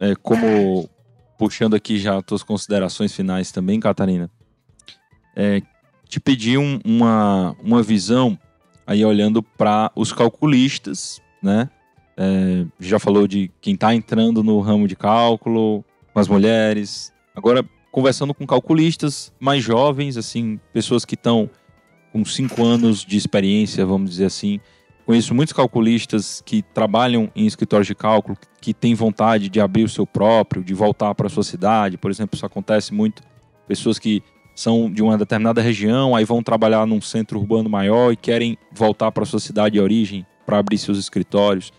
é, 0.00 0.14
como 0.14 0.88
puxando 1.36 1.74
aqui 1.74 1.98
já 1.98 2.16
as 2.16 2.24
tuas 2.24 2.42
considerações 2.42 3.14
finais 3.14 3.52
também, 3.52 3.78
Catarina, 3.78 4.30
é, 5.36 5.60
te 6.14 6.20
pedir 6.20 6.58
um, 6.58 6.78
uma, 6.84 7.56
uma 7.60 7.82
visão 7.82 8.38
aí 8.86 9.04
olhando 9.04 9.42
para 9.42 9.90
os 9.96 10.12
calculistas, 10.12 11.20
né? 11.42 11.68
É, 12.16 12.64
já 12.78 13.00
falou 13.00 13.26
de 13.26 13.50
quem 13.60 13.74
está 13.74 13.92
entrando 13.92 14.40
no 14.40 14.60
ramo 14.60 14.86
de 14.86 14.94
cálculo, 14.94 15.84
as 16.14 16.28
mulheres. 16.28 17.12
Agora, 17.34 17.68
conversando 17.90 18.32
com 18.32 18.46
calculistas 18.46 19.32
mais 19.40 19.64
jovens, 19.64 20.16
assim, 20.16 20.60
pessoas 20.72 21.04
que 21.04 21.16
estão 21.16 21.50
com 22.12 22.24
cinco 22.24 22.64
anos 22.64 23.04
de 23.04 23.16
experiência, 23.16 23.84
vamos 23.84 24.10
dizer 24.10 24.26
assim. 24.26 24.60
Conheço 25.04 25.34
muitos 25.34 25.52
calculistas 25.52 26.40
que 26.46 26.62
trabalham 26.62 27.28
em 27.34 27.44
escritórios 27.44 27.88
de 27.88 27.94
cálculo, 27.96 28.38
que 28.60 28.72
têm 28.72 28.94
vontade 28.94 29.48
de 29.48 29.60
abrir 29.60 29.82
o 29.82 29.88
seu 29.88 30.06
próprio, 30.06 30.62
de 30.62 30.74
voltar 30.74 31.12
para 31.16 31.26
a 31.26 31.30
sua 31.30 31.42
cidade. 31.42 31.98
Por 31.98 32.08
exemplo, 32.08 32.36
isso 32.36 32.46
acontece 32.46 32.94
muito. 32.94 33.20
Pessoas 33.66 33.98
que 33.98 34.22
são 34.54 34.90
de 34.90 35.02
uma 35.02 35.18
determinada 35.18 35.60
região, 35.60 36.14
aí 36.14 36.24
vão 36.24 36.42
trabalhar 36.42 36.86
num 36.86 37.00
centro 37.00 37.38
urbano 37.38 37.68
maior 37.68 38.12
e 38.12 38.16
querem 38.16 38.56
voltar 38.72 39.10
para 39.10 39.24
sua 39.24 39.40
cidade 39.40 39.74
de 39.74 39.80
origem 39.80 40.24
para 40.46 40.58
abrir 40.58 40.78
seus 40.78 40.98
escritórios. 40.98 41.72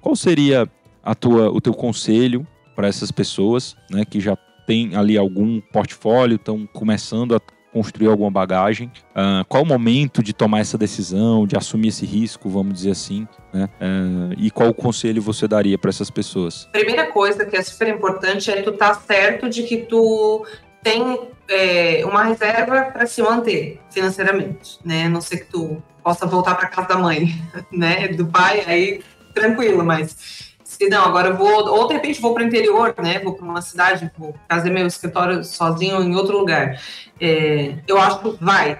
Qual 0.00 0.16
seria 0.16 0.68
a 1.02 1.14
tua, 1.14 1.50
o 1.50 1.60
teu 1.60 1.74
conselho 1.74 2.46
para 2.74 2.88
essas 2.88 3.10
pessoas, 3.10 3.76
né, 3.90 4.04
que 4.04 4.20
já 4.20 4.36
têm 4.66 4.94
ali 4.96 5.16
algum 5.16 5.60
portfólio, 5.60 6.36
estão 6.36 6.66
começando 6.66 7.34
a 7.34 7.40
construir 7.72 8.08
alguma 8.08 8.30
bagagem? 8.30 8.90
Uh, 9.10 9.44
qual 9.48 9.62
o 9.62 9.66
momento 9.66 10.22
de 10.22 10.32
tomar 10.32 10.60
essa 10.60 10.76
decisão, 10.76 11.46
de 11.46 11.56
assumir 11.56 11.88
esse 11.88 12.04
risco, 12.04 12.48
vamos 12.48 12.74
dizer 12.74 12.90
assim? 12.90 13.26
Né? 13.52 13.68
Uh, 13.80 14.34
e 14.36 14.50
qual 14.50 14.68
o 14.68 14.74
conselho 14.74 15.22
você 15.22 15.46
daria 15.46 15.78
para 15.78 15.90
essas 15.90 16.10
pessoas? 16.10 16.68
Primeira 16.72 17.06
coisa 17.06 17.44
que 17.44 17.56
é 17.56 17.62
super 17.62 17.88
importante 17.88 18.50
é 18.50 18.62
tu 18.62 18.70
estar 18.70 18.94
tá 18.94 19.00
certo 19.00 19.48
de 19.48 19.62
que 19.62 19.78
tu 19.78 20.44
tem 20.82 21.30
é, 21.48 22.04
uma 22.04 22.24
reserva 22.24 22.84
para 22.92 23.06
se 23.06 23.22
manter 23.22 23.80
financeiramente, 23.90 24.78
né? 24.84 25.06
A 25.06 25.08
não 25.08 25.20
ser 25.20 25.38
que 25.38 25.50
tu 25.52 25.82
possa 26.02 26.26
voltar 26.26 26.54
para 26.54 26.68
casa 26.68 26.88
da 26.88 26.96
mãe, 26.96 27.34
né? 27.72 28.08
Do 28.08 28.26
pai, 28.26 28.62
aí 28.66 29.02
tranquilo, 29.34 29.84
mas 29.84 30.56
se 30.64 30.88
não, 30.88 31.04
agora 31.04 31.28
eu 31.28 31.36
vou, 31.36 31.66
ou 31.68 31.88
de 31.88 31.94
repente 31.94 32.20
vou 32.20 32.34
para 32.34 32.42
o 32.42 32.46
interior, 32.46 32.94
né? 33.02 33.18
Vou 33.18 33.34
para 33.34 33.44
uma 33.44 33.62
cidade, 33.62 34.10
vou 34.16 34.34
fazer 34.48 34.70
meu 34.70 34.86
escritório 34.86 35.42
sozinho 35.42 36.02
em 36.02 36.14
outro 36.14 36.38
lugar. 36.38 36.80
É, 37.20 37.74
eu 37.86 37.98
acho 37.98 38.20
que 38.20 38.44
vai, 38.44 38.78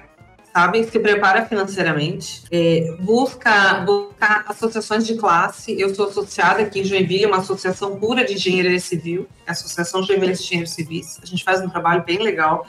sabe? 0.53 0.85
Se 0.85 0.99
prepara 0.99 1.45
financeiramente, 1.47 2.43
é, 2.51 2.97
busca, 3.01 3.81
busca 3.81 4.45
associações 4.49 5.07
de 5.07 5.17
classe. 5.17 5.79
Eu 5.81 5.95
sou 5.95 6.09
associada 6.09 6.63
aqui 6.63 6.81
em 6.81 6.85
Joinville, 6.85 7.27
uma 7.27 7.39
associação 7.39 7.99
pura 7.99 8.25
de 8.25 8.35
engenharia 8.35 8.81
civil, 8.81 9.29
Associação 9.47 10.03
Joinville 10.03 10.35
de 10.35 10.43
Engenheiros 10.43 10.73
Civis. 10.73 11.19
A 11.23 11.27
gente 11.27 11.45
faz 11.45 11.61
um 11.61 11.69
trabalho 11.69 12.05
bem 12.05 12.19
legal. 12.19 12.67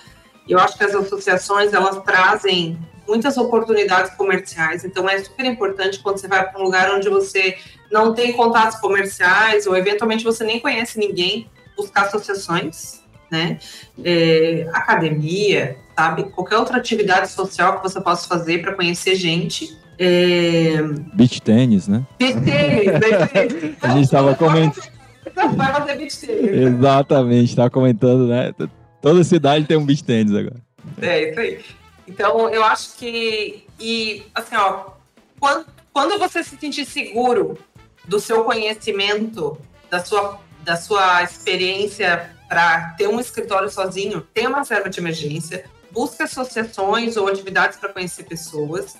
Eu 0.48 0.60
acho 0.60 0.78
que 0.78 0.84
as 0.84 0.96
associações 0.96 1.74
elas 1.74 2.02
trazem 2.04 2.78
muitas 3.08 3.38
oportunidades 3.38 4.16
comerciais. 4.16 4.86
Então 4.86 5.10
é 5.10 5.18
super 5.24 5.46
importante 5.46 6.00
quando 6.00 6.20
você 6.20 6.28
vai 6.28 6.48
para 6.50 6.60
um 6.60 6.64
lugar 6.64 6.92
onde 6.94 7.10
você 7.10 7.58
não 7.92 8.14
tem 8.14 8.34
contatos 8.34 8.80
comerciais 8.80 9.66
ou 9.66 9.76
eventualmente 9.76 10.24
você 10.24 10.44
nem 10.44 10.60
conhece 10.60 11.00
ninguém, 11.00 11.50
buscar 11.76 12.06
associações, 12.06 13.04
né? 13.32 13.60
É, 14.04 14.68
academia, 14.74 15.78
sabe? 16.00 16.24
Qualquer 16.24 16.58
outra 16.58 16.78
atividade 16.78 17.30
social 17.30 17.78
que 17.78 17.84
você 17.84 18.00
possa 18.00 18.26
fazer 18.26 18.62
para 18.62 18.74
conhecer 18.74 19.16
gente. 19.16 19.78
É... 19.98 20.82
Beach 21.14 21.42
tênis, 21.42 21.90
né? 21.90 22.06
Beach 22.18 22.40
tênis, 22.40 23.76
A 23.82 23.90
gente 23.90 24.06
estava 24.06 24.34
comentando. 24.34 24.88
Vai 25.36 25.74
fazer 25.74 25.98
beach 25.98 26.20
tênis. 26.22 26.52
Exatamente, 26.52 27.50
estava 27.50 27.70
comentando, 27.70 28.28
né? 28.28 28.54
Toda 29.02 29.24
cidade 29.26 29.66
tem 29.66 29.76
um 29.76 29.86
beach 29.86 30.04
tênis 30.04 30.34
agora. 30.34 30.56
É, 31.02 31.32
isso 31.32 31.40
aí. 31.40 31.60
Então, 32.08 32.50
eu 32.50 32.64
acho 32.64 32.96
que. 32.96 33.66
E, 33.78 34.24
assim, 34.34 34.56
ó, 34.56 34.92
quando, 35.38 35.66
quando 35.92 36.18
você 36.18 36.42
se 36.44 36.56
sentir 36.58 36.86
seguro 36.86 37.58
do 38.06 38.22
seu 38.22 38.46
conhecimento, 38.46 39.58
da 39.90 40.00
sua, 40.00 40.40
da 40.64 40.78
sua 40.78 41.24
experiência 41.24 42.32
para 42.48 42.96
ter 42.98 43.08
um 43.08 43.20
escritório 43.20 43.70
sozinho, 43.70 44.22
tenha 44.34 44.48
uma 44.48 44.60
reserva 44.60 44.90
de 44.90 45.00
emergência, 45.00 45.66
busque 45.92 46.24
associações 46.24 47.18
ou 47.18 47.28
atividades 47.28 47.78
para 47.78 47.90
conhecer 47.90 48.24
pessoas. 48.24 48.98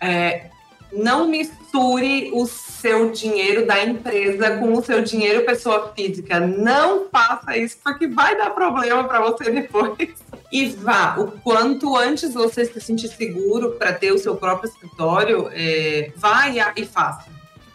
É, 0.00 0.50
não 0.92 1.28
misture 1.28 2.30
o 2.32 2.46
seu 2.46 3.10
dinheiro 3.10 3.66
da 3.66 3.84
empresa 3.84 4.56
com 4.56 4.72
o 4.72 4.82
seu 4.82 5.02
dinheiro 5.02 5.44
pessoa 5.44 5.92
física. 5.94 6.40
Não 6.40 7.08
faça 7.10 7.56
isso, 7.56 7.76
porque 7.84 8.06
vai 8.06 8.36
dar 8.36 8.50
problema 8.50 9.04
para 9.04 9.20
você 9.20 9.50
depois. 9.52 10.14
E 10.50 10.68
vá, 10.70 11.16
o 11.18 11.32
quanto 11.42 11.94
antes 11.96 12.32
você 12.32 12.64
se 12.64 12.80
sentir 12.80 13.08
seguro 13.08 13.72
para 13.72 13.92
ter 13.92 14.12
o 14.12 14.18
seu 14.18 14.36
próprio 14.36 14.70
escritório, 14.70 15.50
é, 15.52 16.10
vá 16.16 16.48
e, 16.48 16.58
e 16.76 16.86
faça. 16.86 17.26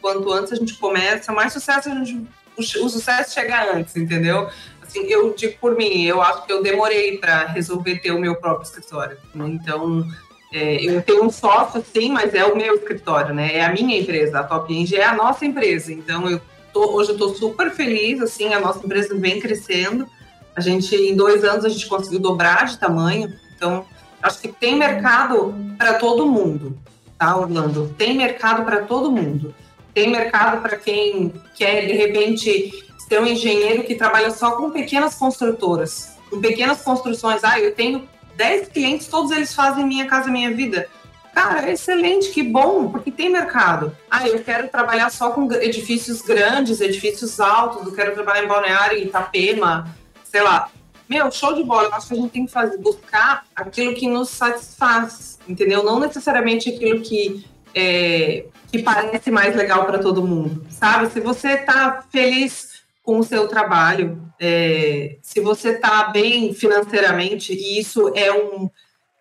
Quanto 0.01 0.31
antes 0.31 0.53
a 0.53 0.55
gente 0.55 0.73
começa, 0.75 1.31
mais 1.31 1.53
sucesso 1.53 1.89
a 1.89 1.93
gente, 1.93 2.27
o, 2.57 2.63
sucesso 2.63 3.33
chega 3.33 3.73
antes, 3.73 3.95
entendeu? 3.95 4.49
Assim, 4.93 5.07
eu 5.07 5.33
digo 5.33 5.55
por 5.59 5.75
mim, 5.75 6.03
eu 6.03 6.21
acho 6.21 6.45
que 6.45 6.53
eu 6.53 6.61
demorei 6.61 7.17
para 7.17 7.47
resolver 7.47 7.97
ter 7.97 8.11
o 8.11 8.19
meu 8.19 8.35
próprio 8.35 8.63
escritório. 8.63 9.17
Então, 9.33 10.07
é, 10.53 10.75
eu 10.85 11.01
tenho 11.01 11.23
um 11.23 11.31
sócio, 11.31 11.83
sim, 11.91 12.11
mas 12.11 12.35
é 12.35 12.45
o 12.45 12.55
meu 12.55 12.75
escritório, 12.75 13.33
né? 13.33 13.57
É 13.57 13.65
a 13.65 13.73
minha 13.73 13.99
empresa, 13.99 14.39
a 14.39 14.43
Top 14.43 14.95
é 14.95 15.03
a 15.03 15.15
nossa 15.15 15.47
empresa. 15.47 15.91
Então, 15.91 16.29
eu 16.29 16.39
tô, 16.71 16.91
hoje 16.91 17.09
eu 17.09 17.13
estou 17.15 17.33
super 17.33 17.71
feliz, 17.71 18.21
assim, 18.21 18.53
a 18.53 18.59
nossa 18.59 18.85
empresa 18.85 19.15
vem 19.15 19.39
crescendo. 19.39 20.07
A 20.55 20.61
gente, 20.61 20.95
em 20.95 21.15
dois 21.15 21.43
anos, 21.43 21.65
a 21.65 21.69
gente 21.69 21.87
conseguiu 21.87 22.19
dobrar 22.19 22.67
de 22.67 22.77
tamanho. 22.77 23.33
Então, 23.55 23.83
acho 24.21 24.39
que 24.39 24.47
tem 24.47 24.77
mercado 24.77 25.55
para 25.75 25.95
todo 25.95 26.27
mundo, 26.27 26.77
tá, 27.17 27.35
Orlando? 27.35 27.95
Tem 27.97 28.15
mercado 28.15 28.63
para 28.63 28.83
todo 28.83 29.11
mundo. 29.11 29.55
Tem 29.91 30.11
mercado 30.11 30.61
para 30.61 30.77
quem 30.77 31.33
quer, 31.55 31.87
de 31.87 31.93
repente, 31.93 32.92
ser 33.13 33.21
um 33.21 33.27
engenheiro 33.27 33.83
que 33.83 33.93
trabalha 33.93 34.31
só 34.31 34.53
com 34.53 34.71
pequenas 34.71 35.13
construtoras, 35.13 36.17
com 36.31 36.41
pequenas 36.41 36.81
construções. 36.81 37.43
Ah, 37.43 37.59
eu 37.59 37.75
tenho 37.75 38.09
10 38.35 38.69
clientes, 38.69 39.05
todos 39.05 39.31
eles 39.31 39.53
fazem 39.53 39.85
Minha 39.85 40.07
Casa 40.07 40.31
Minha 40.31 40.51
Vida. 40.51 40.89
Cara, 41.31 41.71
excelente, 41.71 42.31
que 42.31 42.41
bom, 42.41 42.89
porque 42.89 43.11
tem 43.11 43.29
mercado. 43.29 43.95
Ah, 44.09 44.27
eu 44.27 44.43
quero 44.43 44.67
trabalhar 44.67 45.11
só 45.11 45.29
com 45.29 45.51
edifícios 45.53 46.21
grandes, 46.21 46.81
edifícios 46.81 47.39
altos, 47.39 47.85
eu 47.85 47.93
quero 47.93 48.15
trabalhar 48.15 48.43
em 48.43 48.47
Balneário, 48.47 48.97
em 48.97 49.03
Itapema, 49.03 49.95
sei 50.23 50.41
lá. 50.41 50.69
Meu, 51.07 51.31
show 51.31 51.53
de 51.53 51.63
bola. 51.63 51.89
Eu 51.89 51.93
acho 51.93 52.07
que 52.07 52.13
a 52.13 52.17
gente 52.17 52.31
tem 52.31 52.45
que 52.47 52.51
fazer, 52.51 52.77
buscar 52.77 53.45
aquilo 53.55 53.93
que 53.93 54.07
nos 54.07 54.29
satisfaz, 54.29 55.37
entendeu? 55.47 55.83
Não 55.83 55.99
necessariamente 55.99 56.69
aquilo 56.69 57.01
que, 57.01 57.45
é, 57.75 58.45
que 58.71 58.81
parece 58.81 59.29
mais 59.29 59.55
legal 59.55 59.85
para 59.85 59.99
todo 59.99 60.25
mundo, 60.25 60.65
sabe? 60.71 61.11
Se 61.11 61.19
você 61.19 61.49
está 61.49 62.03
feliz 62.11 62.72
com 63.03 63.19
o 63.19 63.23
seu 63.23 63.47
trabalho. 63.47 64.23
É, 64.39 65.17
se 65.21 65.41
você 65.41 65.71
está 65.71 66.05
bem 66.05 66.53
financeiramente, 66.53 67.53
e 67.53 67.77
isso 67.77 68.11
é, 68.15 68.31
um, 68.31 68.69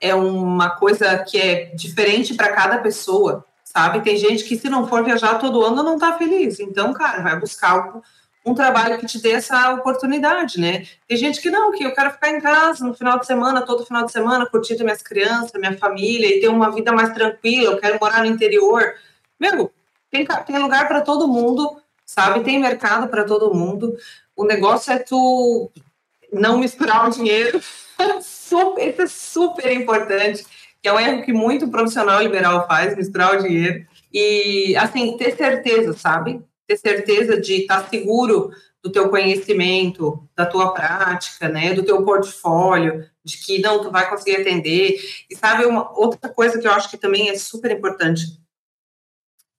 é 0.01 0.15
uma 0.15 0.71
coisa 0.71 1.19
que 1.19 1.37
é 1.37 1.65
diferente 1.75 2.35
para 2.35 2.53
cada 2.53 2.79
pessoa, 2.79 3.45
sabe? 3.65 4.01
Tem 4.01 4.17
gente 4.17 4.45
que, 4.45 4.57
se 4.57 4.71
não 4.71 4.87
for 4.87 5.05
viajar 5.05 5.39
todo 5.39 5.63
ano, 5.63 5.83
não 5.83 5.97
está 5.97 6.17
feliz. 6.17 6.61
Então, 6.61 6.93
cara, 6.95 7.23
vai 7.23 7.39
buscar 7.39 8.01
um, 8.47 8.55
trabalho 8.55 8.99
que 8.99 9.07
te 9.07 9.21
dê 9.21 9.33
essa 9.33 9.75
oportunidade, 9.75 10.61
né? 10.61 10.87
Tem 11.07 11.17
gente 11.17 11.41
que 11.41 11.51
não, 11.51 11.73
que 11.73 11.85
eu 11.85 11.93
quero 11.93 12.13
ficar 12.13 12.31
em 12.31 12.41
casa 12.41 12.85
no 12.85 12.95
final 12.95 13.19
de 13.19 13.27
semana, 13.27 13.63
todo 13.63 13.87
final 13.87 14.05
de 14.07 14.13
semana, 14.13 14.47
curtindo 14.47 14.85
minhas 14.85 15.03
crianças, 15.03 15.53
minha 15.55 15.77
família, 15.77 16.27
e 16.27 16.41
ter 16.41 16.49
uma 16.49 16.71
vida 16.71 16.93
mais 16.93 17.13
tranquila, 17.13 17.73
eu 17.73 17.79
quero 17.79 17.99
morar 18.01 18.21
no 18.21 18.27
interior. 18.27 18.95
Meu, 19.39 19.73
tem, 20.11 20.27
tem 20.27 20.59
lugar 20.59 20.87
para 20.87 21.01
todo 21.01 21.29
mundo 21.29 21.82
sabe? 22.13 22.45
Tem 22.45 22.61
mercado 22.61 23.09
para 23.09 23.25
todo 23.25 23.55
mundo. 23.55 23.97
O 24.37 24.45
negócio 24.45 24.93
é 24.93 24.99
tu 24.99 25.71
não 26.33 26.59
misturar 26.59 27.09
o 27.09 27.11
dinheiro. 27.11 27.61
super, 28.23 28.89
isso 28.89 29.03
é 29.03 29.07
super 29.07 29.73
importante, 29.73 30.45
que 30.83 30.89
é 30.89 30.93
um 30.93 31.01
erro 31.01 31.25
que 31.25 31.33
muito 31.33 31.69
profissional 31.69 32.21
liberal 32.21 32.67
faz, 32.67 32.97
misturar 32.97 33.35
o 33.35 33.43
dinheiro. 33.43 33.87
E, 34.13 34.77
assim, 34.77 35.17
ter 35.17 35.35
certeza, 35.37 35.95
sabe? 35.95 36.43
Ter 36.67 36.77
certeza 36.77 37.41
de 37.41 37.63
estar 37.63 37.83
tá 37.83 37.89
seguro 37.89 38.51
do 38.83 38.91
teu 38.91 39.09
conhecimento, 39.09 40.29
da 40.37 40.45
tua 40.45 40.75
prática, 40.75 41.49
né, 41.49 41.73
do 41.73 41.85
teu 41.85 42.05
portfólio, 42.05 43.09
de 43.25 43.39
que 43.39 43.61
não 43.61 43.81
tu 43.81 43.91
vai 43.91 44.11
conseguir 44.11 44.37
atender. 44.37 44.99
E 45.31 45.37
sabe 45.37 45.65
uma 45.65 45.97
outra 45.99 46.29
coisa 46.29 46.59
que 46.59 46.67
eu 46.67 46.73
acho 46.73 46.91
que 46.91 46.97
também 46.97 47.31
é 47.31 47.39
super 47.39 47.71
importante, 47.71 48.23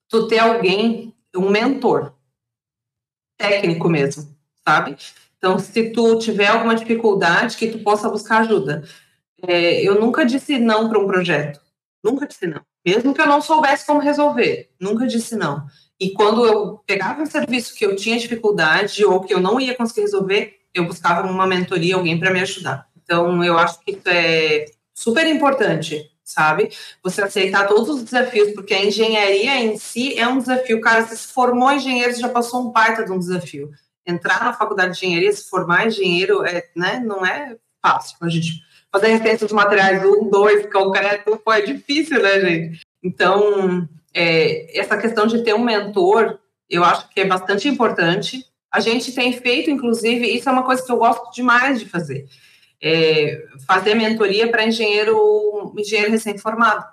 tu 0.08 0.28
ter 0.28 0.38
alguém, 0.38 1.14
um 1.34 1.48
mentor, 1.48 2.12
técnico 3.36 3.88
mesmo, 3.88 4.34
sabe? 4.66 4.96
Então, 5.38 5.58
se 5.58 5.90
tu 5.90 6.18
tiver 6.18 6.46
alguma 6.46 6.74
dificuldade, 6.74 7.56
que 7.56 7.68
tu 7.68 7.78
possa 7.80 8.08
buscar 8.08 8.40
ajuda. 8.40 8.82
É, 9.46 9.82
eu 9.82 10.00
nunca 10.00 10.24
disse 10.24 10.58
não 10.58 10.88
para 10.88 10.98
um 10.98 11.06
projeto. 11.06 11.60
Nunca 12.02 12.26
disse 12.26 12.46
não. 12.46 12.62
Mesmo 12.84 13.14
que 13.14 13.20
eu 13.20 13.26
não 13.26 13.42
soubesse 13.42 13.86
como 13.86 14.00
resolver. 14.00 14.70
Nunca 14.80 15.06
disse 15.06 15.36
não. 15.36 15.66
E 16.00 16.12
quando 16.12 16.46
eu 16.46 16.78
pegava 16.86 17.22
um 17.22 17.26
serviço 17.26 17.74
que 17.74 17.84
eu 17.84 17.94
tinha 17.94 18.18
dificuldade 18.18 19.04
ou 19.04 19.20
que 19.20 19.34
eu 19.34 19.40
não 19.40 19.60
ia 19.60 19.74
conseguir 19.74 20.02
resolver, 20.02 20.60
eu 20.72 20.86
buscava 20.86 21.26
uma 21.26 21.46
mentoria, 21.46 21.94
alguém 21.94 22.18
para 22.18 22.32
me 22.32 22.40
ajudar. 22.40 22.88
Então, 23.02 23.44
eu 23.44 23.58
acho 23.58 23.80
que 23.80 23.92
isso 23.92 24.08
é 24.08 24.64
super 24.94 25.26
importante 25.26 26.10
sabe? 26.24 26.70
Você 27.02 27.22
aceitar 27.22 27.68
todos 27.68 27.88
os 27.90 28.02
desafios, 28.02 28.52
porque 28.52 28.72
a 28.72 28.84
engenharia 28.84 29.56
em 29.60 29.76
si 29.76 30.18
é 30.18 30.26
um 30.26 30.38
desafio. 30.38 30.80
Cara, 30.80 31.06
você 31.06 31.16
se 31.16 31.28
formou 31.28 31.70
engenheiro, 31.70 32.12
você 32.12 32.20
já 32.20 32.28
passou 32.28 32.62
um 32.62 32.72
baita 32.72 33.04
de 33.04 33.12
um 33.12 33.18
desafio. 33.18 33.70
Entrar 34.06 34.42
na 34.42 34.52
faculdade 34.54 34.98
de 34.98 35.04
engenharia, 35.04 35.32
se 35.32 35.48
formar 35.48 35.86
engenheiro, 35.86 36.44
é, 36.44 36.64
né, 36.74 37.00
não 37.04 37.24
é 37.24 37.56
fácil. 37.82 38.16
A 38.22 38.28
gente 38.28 38.62
fazer 38.90 39.08
referência 39.08 39.46
dos 39.46 39.54
materiais 39.54 40.02
um, 40.04 40.28
dois, 40.30 40.66
concreto, 40.72 41.36
pô, 41.44 41.52
é 41.52 41.60
difícil, 41.60 42.22
né, 42.22 42.40
gente? 42.40 42.80
Então, 43.02 43.86
é, 44.14 44.78
essa 44.78 44.96
questão 44.96 45.26
de 45.26 45.42
ter 45.42 45.54
um 45.54 45.62
mentor, 45.62 46.38
eu 46.70 46.82
acho 46.82 47.08
que 47.10 47.20
é 47.20 47.26
bastante 47.26 47.68
importante. 47.68 48.44
A 48.72 48.80
gente 48.80 49.12
tem 49.12 49.32
feito, 49.32 49.70
inclusive, 49.70 50.26
isso 50.26 50.48
é 50.48 50.52
uma 50.52 50.62
coisa 50.62 50.82
que 50.82 50.90
eu 50.90 50.96
gosto 50.96 51.30
demais 51.32 51.78
de 51.78 51.88
fazer 51.88 52.26
é, 52.84 53.42
fazer 53.66 53.94
mentoria 53.94 54.50
para 54.50 54.66
engenheiro, 54.66 55.74
engenheiro 55.78 56.10
recém-formado, 56.10 56.84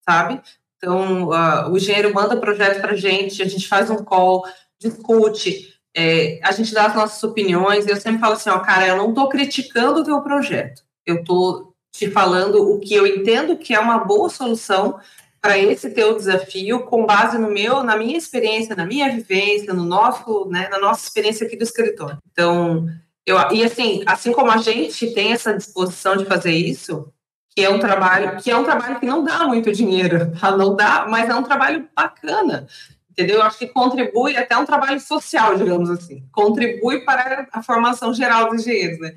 sabe? 0.00 0.40
Então, 0.78 1.28
uh, 1.28 1.70
o 1.70 1.76
engenheiro 1.76 2.14
manda 2.14 2.40
projeto 2.40 2.80
para 2.80 2.92
a 2.92 2.96
gente, 2.96 3.42
a 3.42 3.46
gente 3.46 3.68
faz 3.68 3.90
um 3.90 4.02
call, 4.02 4.42
discute, 4.78 5.74
é, 5.94 6.40
a 6.42 6.50
gente 6.52 6.72
dá 6.72 6.86
as 6.86 6.94
nossas 6.94 7.22
opiniões. 7.22 7.86
Eu 7.86 7.96
sempre 7.96 8.20
falo 8.20 8.34
assim, 8.34 8.48
ó, 8.48 8.58
cara, 8.60 8.86
eu 8.86 8.96
não 8.96 9.10
estou 9.10 9.28
criticando 9.28 10.00
o 10.00 10.04
teu 10.04 10.22
projeto, 10.22 10.82
eu 11.04 11.16
estou 11.16 11.74
te 11.92 12.10
falando 12.10 12.72
o 12.72 12.80
que 12.80 12.94
eu 12.94 13.06
entendo 13.06 13.58
que 13.58 13.74
é 13.74 13.80
uma 13.80 13.98
boa 13.98 14.30
solução 14.30 14.98
para 15.42 15.58
esse 15.58 15.90
teu 15.90 16.16
desafio, 16.16 16.84
com 16.84 17.04
base 17.04 17.36
no 17.36 17.50
meu, 17.50 17.82
na 17.84 17.96
minha 17.96 18.16
experiência, 18.16 18.74
na 18.74 18.86
minha 18.86 19.12
vivência, 19.12 19.74
no 19.74 19.84
nosso, 19.84 20.46
né, 20.46 20.68
na 20.70 20.78
nossa 20.78 21.06
experiência 21.06 21.46
aqui 21.46 21.56
do 21.56 21.64
escritório. 21.64 22.18
Então, 22.32 22.86
eu, 23.30 23.36
e 23.52 23.62
assim, 23.62 24.02
assim 24.06 24.32
como 24.32 24.50
a 24.50 24.56
gente 24.56 25.12
tem 25.12 25.32
essa 25.32 25.54
disposição 25.54 26.16
de 26.16 26.24
fazer 26.24 26.52
isso, 26.52 27.12
que 27.50 27.62
é 27.62 27.68
um 27.68 27.78
trabalho 27.78 28.40
que 28.40 28.50
é 28.50 28.56
um 28.56 28.64
trabalho 28.64 28.98
que 28.98 29.04
não 29.04 29.22
dá 29.22 29.46
muito 29.46 29.70
dinheiro, 29.70 30.32
tá? 30.40 30.56
não 30.56 30.74
dá, 30.74 31.06
mas 31.06 31.28
é 31.28 31.34
um 31.34 31.42
trabalho 31.42 31.86
bacana, 31.94 32.66
entendeu? 33.10 33.36
Eu 33.36 33.42
acho 33.42 33.58
que 33.58 33.66
contribui 33.66 34.34
até 34.34 34.56
um 34.56 34.64
trabalho 34.64 34.98
social, 34.98 35.56
digamos 35.56 35.90
assim, 35.90 36.24
contribui 36.32 37.00
para 37.04 37.46
a 37.52 37.62
formação 37.62 38.14
geral 38.14 38.48
dos 38.48 38.62
engenheiros, 38.62 38.98
né? 38.98 39.14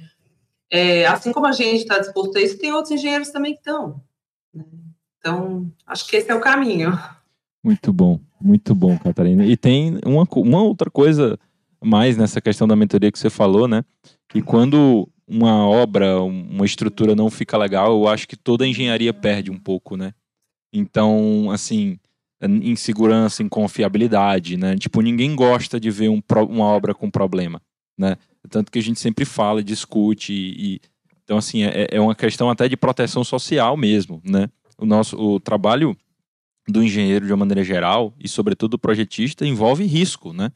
É, 0.69 1.05
assim 1.05 1.31
como 1.31 1.47
a 1.47 1.51
gente 1.51 1.81
está 1.81 1.99
disposto 1.99 2.37
a 2.37 2.41
isso, 2.41 2.57
tem 2.57 2.73
outros 2.73 2.91
engenheiros 2.91 3.29
também 3.29 3.53
que 3.53 3.59
estão, 3.59 4.01
Né? 4.53 4.65
Então, 5.19 5.71
acho 5.85 6.07
que 6.07 6.15
esse 6.17 6.31
é 6.31 6.35
o 6.35 6.41
caminho. 6.41 6.99
Muito 7.63 7.93
bom, 7.93 8.19
muito 8.41 8.73
bom, 8.73 8.97
Catarina. 8.97 9.45
E 9.45 9.55
tem 9.55 9.99
uma, 10.03 10.27
uma 10.31 10.63
outra 10.63 10.89
coisa 10.89 11.37
mais 11.83 12.17
nessa 12.17 12.39
questão 12.39 12.67
da 12.67 12.75
mentoria 12.75 13.11
que 13.11 13.19
você 13.19 13.29
falou, 13.29 13.67
né? 13.67 13.83
Que 14.29 14.41
quando 14.41 15.09
uma 15.27 15.67
obra, 15.67 16.21
uma 16.21 16.65
estrutura 16.65 17.15
não 17.15 17.29
fica 17.29 17.57
legal, 17.57 17.91
eu 17.91 18.07
acho 18.07 18.27
que 18.27 18.35
toda 18.35 18.65
a 18.65 18.67
engenharia 18.67 19.13
perde 19.13 19.49
um 19.49 19.57
pouco, 19.57 19.95
né? 19.95 20.13
Então, 20.73 21.49
assim, 21.51 21.97
insegurança, 22.41 23.43
inconfiabilidade, 23.43 24.57
né? 24.57 24.75
Tipo, 24.77 25.01
ninguém 25.01 25.35
gosta 25.35 25.79
de 25.79 25.91
ver 25.91 26.09
um, 26.09 26.21
uma 26.49 26.65
obra 26.65 26.93
com 26.93 27.09
problema, 27.09 27.61
né? 27.97 28.17
Tanto 28.49 28.71
que 28.71 28.79
a 28.79 28.81
gente 28.81 28.99
sempre 28.99 29.25
fala, 29.25 29.63
discute 29.63 30.33
e, 30.33 30.75
e 30.75 30.81
então 31.23 31.37
assim 31.37 31.63
é, 31.63 31.87
é 31.91 32.01
uma 32.01 32.15
questão 32.15 32.49
até 32.49 32.67
de 32.67 32.75
proteção 32.75 33.23
social 33.23 33.77
mesmo, 33.77 34.21
né? 34.25 34.49
O 34.77 34.85
nosso 34.85 35.15
o 35.17 35.39
trabalho 35.39 35.95
do 36.67 36.83
engenheiro 36.83 37.25
de 37.25 37.31
uma 37.31 37.37
maneira 37.37 37.63
geral 37.63 38.13
e 38.19 38.27
sobretudo 38.27 38.71
do 38.71 38.79
projetista 38.79 39.45
envolve 39.45 39.85
risco, 39.85 40.33
né? 40.33 40.51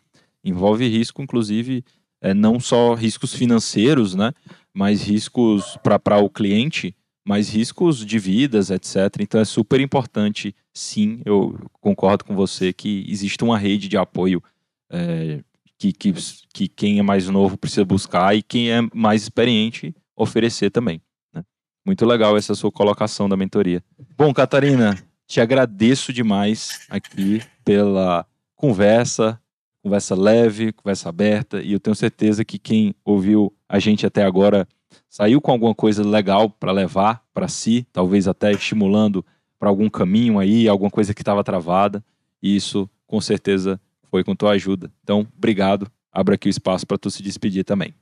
Envolve 0.46 0.88
risco, 0.88 1.22
inclusive 1.22 1.84
é, 2.22 2.34
não 2.34 2.60
só 2.60 2.94
riscos 2.94 3.34
financeiros, 3.34 4.16
né? 4.16 4.32
Mas 4.74 5.02
riscos 5.02 5.78
para 5.84 6.20
o 6.20 6.30
cliente 6.30 6.96
mas 7.28 7.50
riscos 7.50 8.06
de 8.06 8.20
vidas, 8.20 8.70
etc. 8.70 8.96
Então 9.20 9.42
é 9.42 9.46
super 9.46 9.82
importante, 9.82 10.56
sim, 10.72 11.22
eu 11.26 11.58
concordo 11.82 12.24
com 12.24 12.36
você, 12.36 12.72
que 12.72 13.04
existe 13.10 13.44
uma 13.44 13.58
rede 13.58 13.88
de 13.88 13.98
apoio 13.98 14.44
é, 14.92 15.42
que, 15.78 15.92
que, 15.92 16.14
que 16.54 16.68
quem 16.68 17.00
é 17.00 17.02
mais 17.02 17.28
novo 17.28 17.58
precisa 17.58 17.84
buscar 17.84 18.36
e 18.36 18.44
quem 18.44 18.72
é 18.72 18.80
mais 18.94 19.24
experiente 19.24 19.94
oferecer 20.16 20.70
também. 20.70 21.02
Né? 21.34 21.44
Muito 21.84 22.06
legal 22.06 22.38
essa 22.38 22.54
sua 22.54 22.72
colocação 22.72 23.28
da 23.28 23.36
mentoria. 23.36 23.84
Bom, 24.16 24.32
Catarina, 24.32 24.96
te 25.28 25.42
agradeço 25.42 26.14
demais 26.14 26.86
aqui 26.90 27.42
pela 27.64 28.24
conversa, 28.56 29.42
conversa 29.86 30.16
leve, 30.16 30.74
conversa 30.74 31.10
aberta, 31.10 31.62
e 31.62 31.74
eu 31.74 31.80
tenho 31.80 31.96
certeza 31.96 32.44
que 32.44 32.58
quem 32.58 32.96
ouviu 33.06 33.54
a 33.70 33.78
gente 33.78 34.04
até 34.04 34.24
agora 34.24 34.68
saiu 35.08 35.40
com 35.40 35.52
alguma 35.52 35.76
coisa 35.76 36.04
legal 36.04 36.50
para 36.50 36.72
levar 36.72 37.24
para 37.32 37.48
si, 37.48 37.86
talvez 37.94 38.28
até 38.28 38.52
estimulando 38.52 39.24
para 39.60 39.70
algum 39.70 39.88
caminho 39.88 40.40
aí, 40.40 40.68
alguma 40.68 40.90
coisa 40.90 41.14
que 41.14 41.22
estava 41.22 41.44
travada. 41.44 42.04
E 42.42 42.56
isso, 42.56 42.90
com 43.06 43.22
certeza, 43.22 43.80
foi 44.10 44.24
com 44.24 44.36
tua 44.36 44.54
ajuda. 44.54 44.92
Então, 45.04 45.28
obrigado. 45.38 45.88
Abro 46.12 46.34
aqui 46.34 46.48
o 46.48 46.50
espaço 46.50 46.88
para 46.88 46.98
tu 46.98 47.12
se 47.12 47.22
despedir 47.22 47.64
também. 47.64 47.94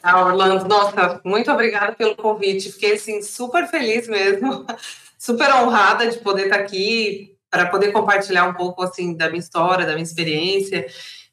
Ah, 0.00 0.24
Orlando, 0.24 0.68
nossa, 0.68 1.20
muito 1.24 1.50
obrigada 1.50 1.96
pelo 1.96 2.14
convite. 2.14 2.70
Fiquei 2.70 2.92
assim 2.92 3.22
super 3.22 3.66
feliz 3.66 4.06
mesmo, 4.06 4.64
super 5.18 5.52
honrada 5.52 6.08
de 6.08 6.18
poder 6.18 6.44
estar 6.44 6.60
aqui 6.60 7.36
para 7.50 7.66
poder 7.66 7.92
compartilhar 7.92 8.46
um 8.46 8.54
pouco 8.54 8.82
assim 8.82 9.16
da 9.16 9.28
minha 9.28 9.40
história, 9.40 9.86
da 9.86 9.92
minha 9.92 10.04
experiência. 10.04 10.86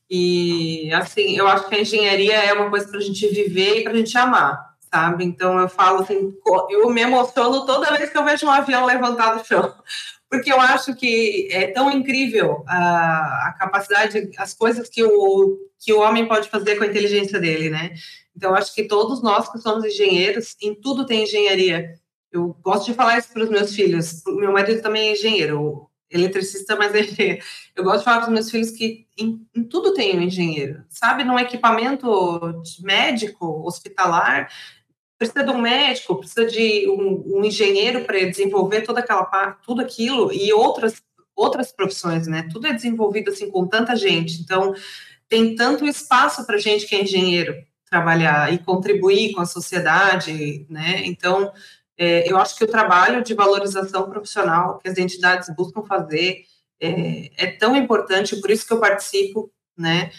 E 0.09 0.91
assim, 0.93 1.35
eu 1.35 1.47
acho 1.47 1.67
que 1.67 1.75
a 1.75 1.81
engenharia 1.81 2.35
é 2.35 2.53
uma 2.53 2.69
coisa 2.69 2.87
para 2.87 2.99
a 2.99 3.01
gente 3.01 3.27
viver 3.27 3.79
e 3.79 3.83
para 3.83 3.93
a 3.93 3.97
gente 3.97 4.17
amar 4.17 4.75
sabe? 4.95 5.25
Então 5.25 5.59
eu 5.59 5.67
falo 5.67 6.01
assim, 6.01 6.33
eu 6.69 6.89
me 6.89 7.01
emociono 7.01 7.65
toda 7.65 7.97
vez 7.97 8.09
que 8.09 8.17
eu 8.17 8.23
vejo 8.23 8.45
um 8.45 8.51
avião 8.51 8.85
levantado 8.85 9.39
do 9.39 9.45
chão, 9.45 9.73
porque 10.29 10.51
eu 10.51 10.59
acho 10.59 10.95
que 10.95 11.49
é 11.51 11.67
tão 11.67 11.91
incrível 11.91 12.63
a, 12.65 13.49
a 13.49 13.55
capacidade, 13.59 14.31
as 14.37 14.53
coisas 14.53 14.87
que 14.87 15.03
o, 15.03 15.57
que 15.79 15.91
o 15.91 15.99
homem 15.99 16.27
pode 16.27 16.49
fazer 16.49 16.77
com 16.77 16.85
a 16.85 16.87
inteligência 16.87 17.39
dele, 17.39 17.69
né? 17.69 17.93
Então 18.35 18.51
eu 18.51 18.55
acho 18.55 18.73
que 18.73 18.83
todos 18.83 19.21
nós 19.21 19.49
que 19.49 19.59
somos 19.59 19.83
engenheiros, 19.83 20.55
em 20.61 20.73
tudo 20.73 21.05
tem 21.05 21.23
engenharia. 21.23 21.93
Eu 22.31 22.55
gosto 22.61 22.85
de 22.85 22.93
falar 22.93 23.17
isso 23.17 23.29
para 23.31 23.43
os 23.43 23.49
meus 23.49 23.73
filhos. 23.73 24.21
Meu 24.27 24.51
marido 24.51 24.81
também 24.81 25.09
é 25.09 25.11
engenheiro, 25.13 25.89
eletricista, 26.09 26.75
mas 26.75 26.93
é 26.93 27.39
Eu 27.75 27.83
gosto 27.83 27.99
de 27.99 28.05
falar 28.05 28.17
para 28.17 28.27
os 28.27 28.33
meus 28.33 28.51
filhos 28.51 28.71
que 28.71 29.07
em, 29.17 29.45
em, 29.55 29.63
tudo 29.63 29.93
tem 29.93 30.17
um 30.17 30.21
engenheiro, 30.21 30.83
sabe? 30.89 31.23
Num 31.23 31.39
equipamento 31.39 32.61
médico, 32.81 33.65
hospitalar, 33.65 34.49
precisa 35.17 35.43
de 35.43 35.51
um 35.51 35.61
médico, 35.61 36.17
precisa 36.17 36.45
de 36.45 36.87
um, 36.89 37.39
um 37.39 37.45
engenheiro 37.45 38.03
para 38.05 38.19
desenvolver 38.19 38.81
toda 38.81 38.99
aquela 38.99 39.25
parte, 39.25 39.63
tudo 39.65 39.81
aquilo 39.81 40.31
e 40.31 40.51
outras 40.53 41.01
outras 41.35 41.69
profissões, 41.69 42.27
né? 42.27 42.47
Tudo 42.49 42.67
é 42.67 42.73
desenvolvido 42.73 43.29
assim 43.29 43.51
com 43.51 43.67
tanta 43.67 43.93
gente, 43.95 44.41
então 44.41 44.73
tem 45.27 45.53
tanto 45.53 45.85
espaço 45.85 46.45
para 46.45 46.57
gente 46.57 46.87
que 46.87 46.95
é 46.95 47.03
engenheiro 47.03 47.53
trabalhar 47.89 48.53
e 48.53 48.57
contribuir 48.57 49.33
com 49.33 49.41
a 49.41 49.45
sociedade, 49.45 50.65
né? 50.69 51.01
Então 51.05 51.51
é, 51.97 52.29
eu 52.29 52.37
acho 52.37 52.55
que 52.55 52.63
o 52.63 52.67
trabalho 52.67 53.23
de 53.23 53.33
valorização 53.33 54.09
profissional 54.09 54.79
que 54.79 54.89
as 54.89 54.97
entidades 54.97 55.49
buscam 55.55 55.83
fazer 55.83 56.43
é, 56.79 57.31
é 57.37 57.47
tão 57.47 57.75
importante, 57.75 58.35
por 58.41 58.51
isso 58.51 58.67
que 58.67 58.73
eu 58.73 58.79
participo, 58.79 59.51
né? 59.77 60.11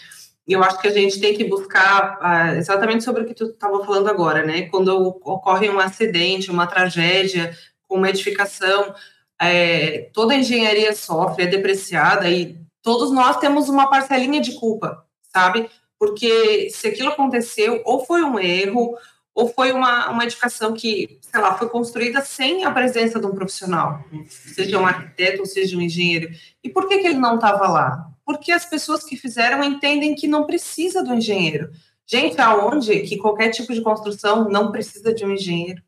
E 0.47 0.53
eu 0.53 0.63
acho 0.63 0.79
que 0.79 0.87
a 0.87 0.91
gente 0.91 1.19
tem 1.19 1.35
que 1.35 1.43
buscar 1.43 2.17
ah, 2.21 2.55
exatamente 2.55 3.03
sobre 3.03 3.23
o 3.23 3.25
que 3.25 3.33
tu 3.33 3.45
estava 3.45 3.83
falando 3.85 4.09
agora, 4.09 4.45
né? 4.45 4.63
Quando 4.69 4.87
ocorre 4.87 5.69
um 5.69 5.79
acidente, 5.79 6.49
uma 6.49 6.65
tragédia, 6.65 7.55
uma 7.89 8.09
edificação, 8.09 8.95
é, 9.39 10.09
toda 10.13 10.33
a 10.33 10.37
engenharia 10.37 10.95
sofre, 10.95 11.43
é 11.43 11.47
depreciada 11.47 12.29
e 12.29 12.57
todos 12.81 13.11
nós 13.11 13.37
temos 13.37 13.67
uma 13.69 13.89
parcelinha 13.89 14.39
de 14.39 14.53
culpa, 14.53 15.05
sabe? 15.33 15.69
Porque 15.99 16.69
se 16.69 16.87
aquilo 16.87 17.09
aconteceu, 17.09 17.81
ou 17.83 18.05
foi 18.05 18.23
um 18.23 18.39
erro, 18.39 18.97
ou 19.37 19.47
foi 19.47 19.71
uma, 19.71 20.09
uma 20.09 20.23
edificação 20.23 20.73
que, 20.73 21.19
sei 21.21 21.39
lá, 21.39 21.57
foi 21.57 21.69
construída 21.69 22.21
sem 22.21 22.65
a 22.65 22.71
presença 22.71 23.19
de 23.19 23.25
um 23.25 23.35
profissional, 23.35 24.03
seja 24.27 24.79
um 24.79 24.85
arquiteto 24.85 25.41
ou 25.41 25.45
seja 25.45 25.77
um 25.77 25.81
engenheiro. 25.81 26.29
E 26.63 26.69
por 26.69 26.87
que, 26.87 26.97
que 26.97 27.07
ele 27.07 27.19
não 27.19 27.35
estava 27.35 27.67
lá? 27.67 28.11
porque 28.27 28.51
as 28.51 28.65
pessoas 28.65 29.05
que 29.05 29.15
fizeram 29.15 29.63
entendem 29.63 30.13
que 30.13 30.27
não 30.27 30.45
precisa 30.45 31.01
do 31.01 31.13
engenheiro. 31.13 31.71
Gente, 32.05 32.39
aonde 32.41 32.99
que 32.99 33.17
qualquer 33.17 33.51
tipo 33.51 33.73
de 33.73 33.81
construção 33.81 34.49
não 34.49 34.69
precisa 34.69 35.13
de 35.13 35.23
um 35.23 35.31
engenheiro, 35.31 35.81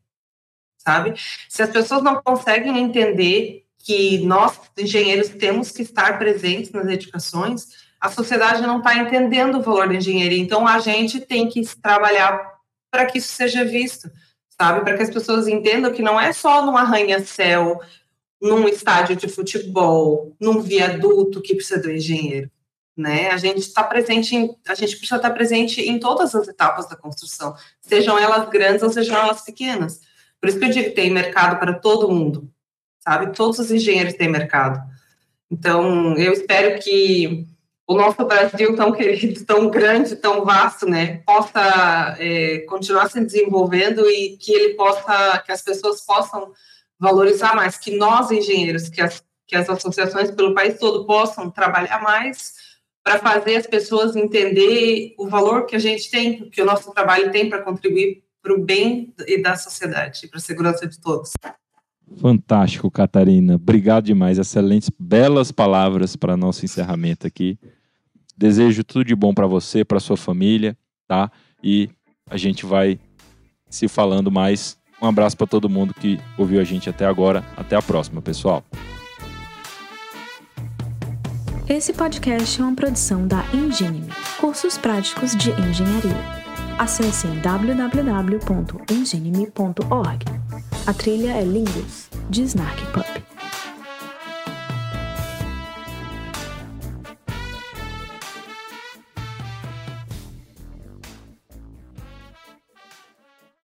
sabe? 0.77 1.15
Se 1.49 1.61
as 1.61 1.69
pessoas 1.69 2.01
não 2.01 2.21
conseguem 2.23 2.77
entender 2.77 3.65
que 3.77 4.19
nós, 4.19 4.57
engenheiros, 4.77 5.27
temos 5.27 5.69
que 5.71 5.81
estar 5.81 6.17
presentes 6.17 6.71
nas 6.71 6.87
edificações, 6.87 7.67
a 7.99 8.09
sociedade 8.09 8.61
não 8.61 8.77
está 8.77 8.95
entendendo 8.95 9.57
o 9.57 9.61
valor 9.61 9.89
da 9.89 9.95
engenharia. 9.95 10.39
Então, 10.39 10.65
a 10.65 10.79
gente 10.79 11.19
tem 11.19 11.49
que 11.49 11.61
trabalhar 11.81 12.58
para 12.91 13.05
que 13.05 13.17
isso 13.17 13.29
seja 13.29 13.63
visto, 13.63 14.09
sabe? 14.49 14.81
Para 14.81 14.97
que 14.97 15.03
as 15.03 15.09
pessoas 15.09 15.47
entendam 15.47 15.93
que 15.93 16.01
não 16.01 16.19
é 16.19 16.33
só 16.33 16.65
num 16.65 16.77
arranha-céu, 16.77 17.79
num 18.41 18.67
estádio 18.67 19.15
de 19.15 19.27
futebol, 19.27 20.35
num 20.39 20.61
viaduto 20.61 21.41
que 21.41 21.55
precisa 21.55 21.81
do 21.81 21.91
engenheiro. 21.91 22.49
Né? 22.95 23.29
A 23.29 23.37
gente 23.37 23.59
está 23.59 23.83
presente, 23.83 24.35
em, 24.35 24.55
a 24.67 24.75
gente 24.75 24.97
precisa 24.97 25.15
estar 25.15 25.31
presente 25.31 25.81
em 25.81 25.99
todas 25.99 26.35
as 26.35 26.47
etapas 26.47 26.87
da 26.87 26.95
construção, 26.95 27.55
sejam 27.81 28.19
elas 28.19 28.49
grandes 28.49 28.83
ou 28.83 28.89
sejam 28.89 29.17
elas 29.17 29.41
pequenas. 29.41 30.01
Por 30.39 30.49
isso 30.49 30.59
que 30.59 30.65
eu 30.65 30.69
digo 30.69 30.89
que 30.89 30.95
tem 30.95 31.09
mercado 31.09 31.59
para 31.59 31.73
todo 31.73 32.11
mundo, 32.11 32.51
sabe? 32.99 33.33
Todos 33.33 33.59
os 33.59 33.71
engenheiros 33.71 34.13
têm 34.13 34.29
mercado. 34.29 34.81
Então, 35.49 36.15
eu 36.17 36.31
espero 36.31 36.79
que 36.81 37.47
o 37.89 37.95
nosso 37.95 38.23
Brasil 38.23 38.75
tão 38.75 38.91
querido, 38.91 39.43
tão 39.43 39.67
grande, 39.67 40.15
tão 40.15 40.45
vasto, 40.45 40.85
né, 40.85 41.23
possa 41.25 42.15
é, 42.19 42.59
continuar 42.69 43.09
se 43.09 43.19
desenvolvendo 43.19 44.07
e 44.07 44.37
que 44.37 44.53
ele 44.53 44.75
possa, 44.75 45.41
que 45.43 45.51
as 45.51 45.63
pessoas 45.63 46.05
possam 46.05 46.51
valorizar 46.99 47.55
mais, 47.55 47.79
que 47.79 47.97
nós, 47.97 48.29
engenheiros, 48.29 48.89
que 48.89 49.01
as, 49.01 49.23
que 49.47 49.55
as 49.55 49.67
associações 49.67 50.29
pelo 50.29 50.53
país 50.53 50.77
todo 50.77 51.03
possam 51.07 51.49
trabalhar 51.49 51.99
mais 52.03 52.53
para 53.03 53.17
fazer 53.17 53.55
as 53.55 53.65
pessoas 53.65 54.15
entender 54.15 55.15
o 55.17 55.27
valor 55.27 55.65
que 55.65 55.75
a 55.75 55.79
gente 55.79 56.11
tem, 56.11 56.47
que 56.47 56.61
o 56.61 56.65
nosso 56.65 56.93
trabalho 56.93 57.31
tem 57.31 57.49
para 57.49 57.63
contribuir 57.63 58.21
para 58.39 58.53
o 58.53 58.63
bem 58.63 59.15
e 59.25 59.41
da 59.41 59.55
sociedade, 59.55 60.27
para 60.27 60.37
a 60.37 60.41
segurança 60.41 60.85
de 60.85 61.01
todos. 61.01 61.31
Fantástico, 62.17 62.91
Catarina. 62.91 63.55
Obrigado 63.55 64.05
demais. 64.05 64.37
Excelentes, 64.37 64.91
belas 64.99 65.51
palavras 65.51 66.15
para 66.15 66.37
nosso 66.37 66.63
encerramento 66.65 67.25
aqui. 67.25 67.57
Desejo 68.39 68.83
tudo 68.85 69.03
de 69.03 69.13
bom 69.13 69.33
para 69.33 69.45
você, 69.45 69.83
para 69.83 69.99
sua 69.99 70.15
família, 70.15 70.77
tá? 71.05 71.29
E 71.61 71.89
a 72.29 72.37
gente 72.37 72.65
vai 72.65 72.97
se 73.69 73.89
falando 73.89 74.31
mais 74.31 74.79
um 75.01 75.07
abraço 75.07 75.35
para 75.35 75.45
todo 75.45 75.67
mundo 75.67 75.93
que 75.93 76.17
ouviu 76.37 76.61
a 76.61 76.63
gente 76.63 76.89
até 76.89 77.05
agora. 77.05 77.43
Até 77.57 77.75
a 77.75 77.81
próxima, 77.81 78.21
pessoal. 78.21 78.63
Esse 81.67 81.91
podcast 81.91 82.61
é 82.61 82.63
uma 82.63 82.73
produção 82.73 83.27
da 83.27 83.43
Engenime, 83.53 84.07
cursos 84.39 84.77
práticos 84.77 85.35
de 85.35 85.49
engenharia. 85.51 86.39
Acesse 86.77 87.27
www.engenime.org. 87.27 90.25
A 90.87 90.93
trilha 90.93 91.33
é 91.33 91.43
Lingus, 91.43 92.09
de 92.29 92.43
Snark 92.43 92.85